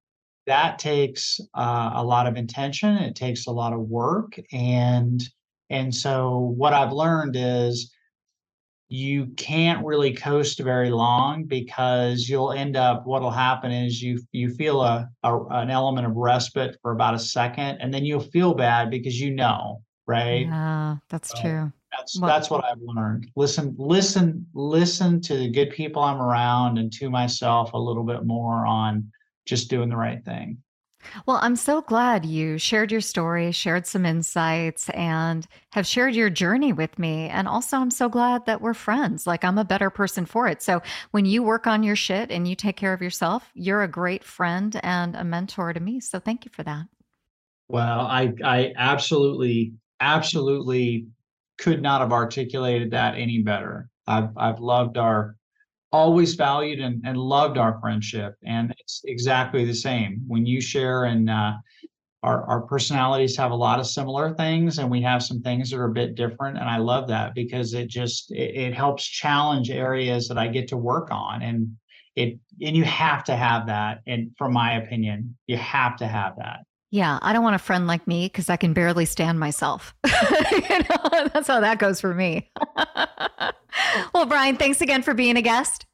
that 0.47 0.79
takes 0.79 1.41
uh, 1.55 1.93
a 1.95 2.05
lot 2.05 2.27
of 2.27 2.37
intention 2.37 2.97
it 2.97 3.15
takes 3.15 3.47
a 3.47 3.51
lot 3.51 3.73
of 3.73 3.81
work 3.81 4.39
and 4.53 5.23
and 5.71 5.95
so 5.95 6.55
what 6.57 6.73
i've 6.73 6.93
learned 6.93 7.37
is 7.37 7.93
you 8.89 9.27
can't 9.39 9.87
really 9.87 10.13
coast 10.13 10.61
very 10.61 10.91
long 10.91 11.45
because 11.45 12.29
you'll 12.29 12.53
end 12.53 12.77
up 12.77 13.07
what'll 13.07 13.31
happen 13.31 13.73
is 13.73 14.03
you 14.03 14.21
you 14.33 14.51
feel 14.51 14.83
a, 14.83 15.09
a 15.23 15.39
an 15.51 15.71
element 15.71 16.07
of 16.07 16.15
respite 16.15 16.77
for 16.83 16.93
about 16.93 17.15
a 17.15 17.19
second 17.19 17.79
and 17.81 17.93
then 17.93 18.05
you'll 18.05 18.21
feel 18.21 18.53
bad 18.53 18.91
because 18.91 19.19
you 19.19 19.31
know 19.31 19.83
right? 20.07 20.47
Yeah 20.47 20.97
that's 21.09 21.31
so 21.31 21.41
true. 21.41 21.73
that's 21.91 22.21
well, 22.21 22.29
that's 22.29 22.51
what 22.51 22.65
i've 22.65 22.81
learned. 22.83 23.31
Listen 23.37 23.75
listen 23.79 24.47
listen 24.55 25.21
to 25.23 25.37
the 25.37 25.49
good 25.49 25.71
people 25.71 26.03
i'm 26.03 26.21
around 26.21 26.79
and 26.79 26.93
to 26.95 27.11
myself 27.11 27.73
a 27.73 27.79
little 27.79 28.05
bit 28.05 28.25
more 28.25 28.67
on 28.67 29.11
just 29.47 29.71
doing 29.71 29.89
the 29.89 29.97
right 29.97 30.25
thing. 30.25 30.59
Well, 31.27 31.39
I'm 31.43 31.57
so 31.57 31.83
glad 31.83 32.25
you 32.25 32.59
shared 32.59 32.93
your 32.93 33.01
story, 33.01 33.53
shared 33.53 33.87
some 33.87 34.07
insights, 34.07 34.89
and 34.91 35.47
have 35.73 35.87
shared 35.87 36.15
your 36.15 36.31
journey 36.31 36.73
with 36.73 36.99
me. 36.99 37.29
And 37.29 37.49
also, 37.49 37.77
I'm 37.77 37.91
so 37.91 38.09
glad 38.09 38.47
that 38.47 38.61
we're 38.61 38.75
friends. 38.75 39.27
Like, 39.27 39.45
I'm 39.45 39.59
a 39.59 39.65
better 39.65 39.91
person 39.91 40.27
for 40.27 40.47
it. 40.47 40.63
So, 40.63 40.81
when 41.11 41.25
you 41.25 41.43
work 41.43 41.67
on 41.67 41.83
your 41.83 41.97
shit 41.97 42.31
and 42.31 42.47
you 42.47 42.55
take 42.55 42.77
care 42.77 42.93
of 42.93 43.03
yourself, 43.03 43.51
you're 43.55 43.83
a 43.83 43.89
great 43.89 44.25
friend 44.25 44.79
and 44.83 45.17
a 45.17 45.25
mentor 45.25 45.73
to 45.73 45.81
me. 45.81 46.01
So, 46.01 46.19
thank 46.19 46.45
you 46.45 46.51
for 46.53 46.63
that. 46.63 46.87
Well, 47.69 48.01
I, 48.01 48.33
I 48.45 48.73
absolutely, 48.77 49.75
absolutely 50.01 51.07
could 51.59 51.83
not 51.83 52.01
have 52.01 52.13
articulated 52.13 52.91
that 52.93 53.15
any 53.17 53.43
better. 53.43 53.89
I've, 54.07 54.37
I've 54.37 54.61
loved 54.61 54.99
our 54.99 55.37
always 55.93 56.35
valued 56.35 56.81
and, 56.81 57.03
and 57.05 57.17
loved 57.19 57.59
our 57.59 57.79
friendship. 57.81 58.35
And 58.45 58.75
it's 58.79 59.03
exactly 59.05 59.65
the 59.65 59.75
same. 59.75 60.23
When 60.27 60.47
you 60.47 60.61
share 60.61 61.05
and 61.05 61.29
uh, 61.29 61.53
our, 62.23 62.45
our 62.45 62.61
personalities 62.63 63.37
have 63.37 63.51
a 63.51 63.57
lot 63.57 63.81
of 63.81 63.87
similar 63.87 64.35
things 64.35 64.79
and 64.79 64.91
we 64.91 65.03
have 65.03 65.23
some 65.23 65.43
things 65.43 65.71
that 65.71 65.79
are 65.79 65.87
a 65.87 65.93
bit 65.93 66.15
different. 66.15 66.57
And 66.57 66.69
I 66.69 66.79
love 66.79 67.09
that 67.09 67.35
because 67.35 67.75
it 67.75 67.89
just, 67.89 68.31
it, 68.31 68.55
it 68.57 68.75
helps 68.75 69.05
challenge 69.05 69.71
areas 69.71 70.29
that 70.29 70.39
I 70.39 70.49
get 70.49 70.69
to 70.69 70.77
work 70.77 71.09
on. 71.11 71.43
And 71.43 71.77
it, 72.15 72.39
and 72.61 72.77
you 72.77 72.85
have 72.85 73.25
to 73.25 73.37
have 73.37 73.67
that. 73.67 74.01
And 74.07 74.31
from 74.39 74.53
my 74.53 74.75
opinion, 74.75 75.37
you 75.47 75.57
have 75.57 75.97
to 75.97 76.07
have 76.07 76.37
that. 76.37 76.61
Yeah, 76.93 77.19
I 77.23 77.33
don't 77.33 77.43
want 77.43 77.57
a 77.57 77.59
friend 77.59 77.87
like 77.87 78.07
me 78.07 78.27
because 78.27 78.51
I 78.51 78.59
can 78.59 78.75
barely 78.75 79.07
stand 79.07 79.41
myself. 79.41 79.95
you 80.05 80.79
know, 80.79 81.29
that's 81.33 81.49
how 81.49 81.59
that 81.59 81.79
goes 81.79 82.03
for 82.03 82.13
me. 82.13 82.51
well, 84.13 84.27
Bryan, 84.27 84.59
thanks 84.59 84.83
again 84.83 85.03
for 85.03 85.15
being 85.15 85.39
a 85.39 85.43
guest. 85.43 85.87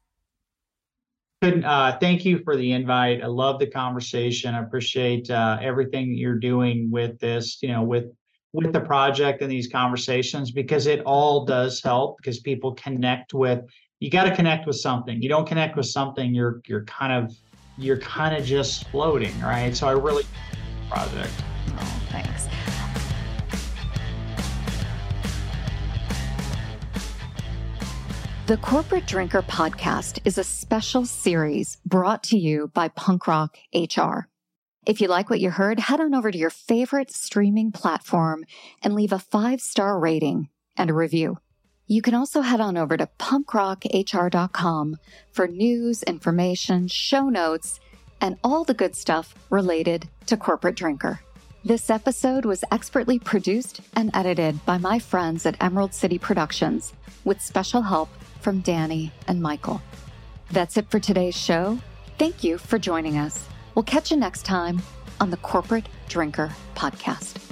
Uh, 1.41 1.97
thank 1.99 2.25
you 2.25 2.39
for 2.43 2.57
the 2.57 2.73
invite. 2.73 3.23
I 3.23 3.27
love 3.27 3.59
the 3.59 3.67
conversation. 3.67 4.53
I 4.53 4.59
appreciate 4.61 5.31
uh, 5.31 5.57
everything 5.61 6.15
you're 6.15 6.37
doing 6.37 6.91
with 6.91 7.17
this, 7.19 7.59
you 7.61 7.69
know, 7.69 7.81
with 7.81 8.11
with 8.51 8.73
the 8.73 8.81
project 8.81 9.41
and 9.41 9.49
these 9.49 9.67
conversations 9.67 10.51
because 10.51 10.85
it 10.85 11.01
all 11.05 11.45
does 11.45 11.81
help 11.81 12.17
because 12.17 12.39
people 12.39 12.73
connect 12.73 13.33
with 13.33 13.61
you 14.01 14.09
got 14.09 14.25
to 14.25 14.35
connect 14.35 14.67
with 14.67 14.75
something. 14.75 15.21
You 15.21 15.29
don't 15.29 15.47
connect 15.47 15.77
with 15.77 15.85
something, 15.85 16.35
you're 16.35 16.61
you're 16.67 16.83
kind 16.83 17.13
of 17.13 17.33
you're 17.77 17.99
kind 17.99 18.35
of 18.35 18.43
just 18.43 18.85
floating, 18.89 19.39
right? 19.39 19.73
So 19.73 19.87
I 19.87 19.91
really 19.91 20.25
project. 20.89 21.31
Oh, 21.77 22.01
thanks. 22.09 22.47
The 28.47 28.57
Corporate 28.57 29.05
Drinker 29.05 29.43
podcast 29.43 30.19
is 30.25 30.39
a 30.39 30.43
special 30.43 31.05
series 31.05 31.77
brought 31.85 32.23
to 32.23 32.37
you 32.37 32.71
by 32.73 32.87
Punk 32.87 33.27
Rock 33.27 33.57
HR. 33.75 34.27
If 34.87 34.99
you 35.01 35.07
like 35.07 35.29
what 35.29 35.39
you 35.39 35.51
heard, 35.51 35.79
head 35.79 35.99
on 35.99 36.15
over 36.15 36.31
to 36.31 36.37
your 36.37 36.49
favorite 36.49 37.11
streaming 37.11 37.71
platform 37.71 38.45
and 38.81 38.95
leave 38.95 39.13
a 39.13 39.19
five 39.19 39.61
star 39.61 39.99
rating 39.99 40.49
and 40.75 40.89
a 40.89 40.95
review. 40.95 41.37
You 41.85 42.01
can 42.01 42.15
also 42.15 42.41
head 42.41 42.59
on 42.59 42.75
over 42.77 42.97
to 42.97 43.07
punkrockhr.com 43.19 44.97
for 45.31 45.47
news, 45.47 46.01
information, 46.03 46.87
show 46.87 47.29
notes, 47.29 47.79
and 48.21 48.37
all 48.43 48.63
the 48.63 48.73
good 48.73 48.95
stuff 48.95 49.35
related 49.49 50.07
to 50.27 50.37
Corporate 50.37 50.75
Drinker. 50.75 51.19
This 51.63 51.89
episode 51.89 52.45
was 52.45 52.63
expertly 52.71 53.19
produced 53.19 53.81
and 53.95 54.11
edited 54.13 54.65
by 54.65 54.77
my 54.77 54.97
friends 54.99 55.45
at 55.45 55.61
Emerald 55.61 55.93
City 55.93 56.17
Productions 56.17 56.93
with 57.25 57.41
special 57.41 57.81
help 57.81 58.09
from 58.39 58.61
Danny 58.61 59.11
and 59.27 59.41
Michael. 59.41 59.81
That's 60.51 60.77
it 60.77 60.89
for 60.89 60.99
today's 60.99 61.37
show. 61.37 61.77
Thank 62.17 62.43
you 62.43 62.57
for 62.57 62.79
joining 62.79 63.17
us. 63.17 63.47
We'll 63.75 63.83
catch 63.83 64.09
you 64.11 64.17
next 64.17 64.45
time 64.45 64.81
on 65.19 65.29
the 65.29 65.37
Corporate 65.37 65.87
Drinker 66.07 66.51
Podcast. 66.75 67.48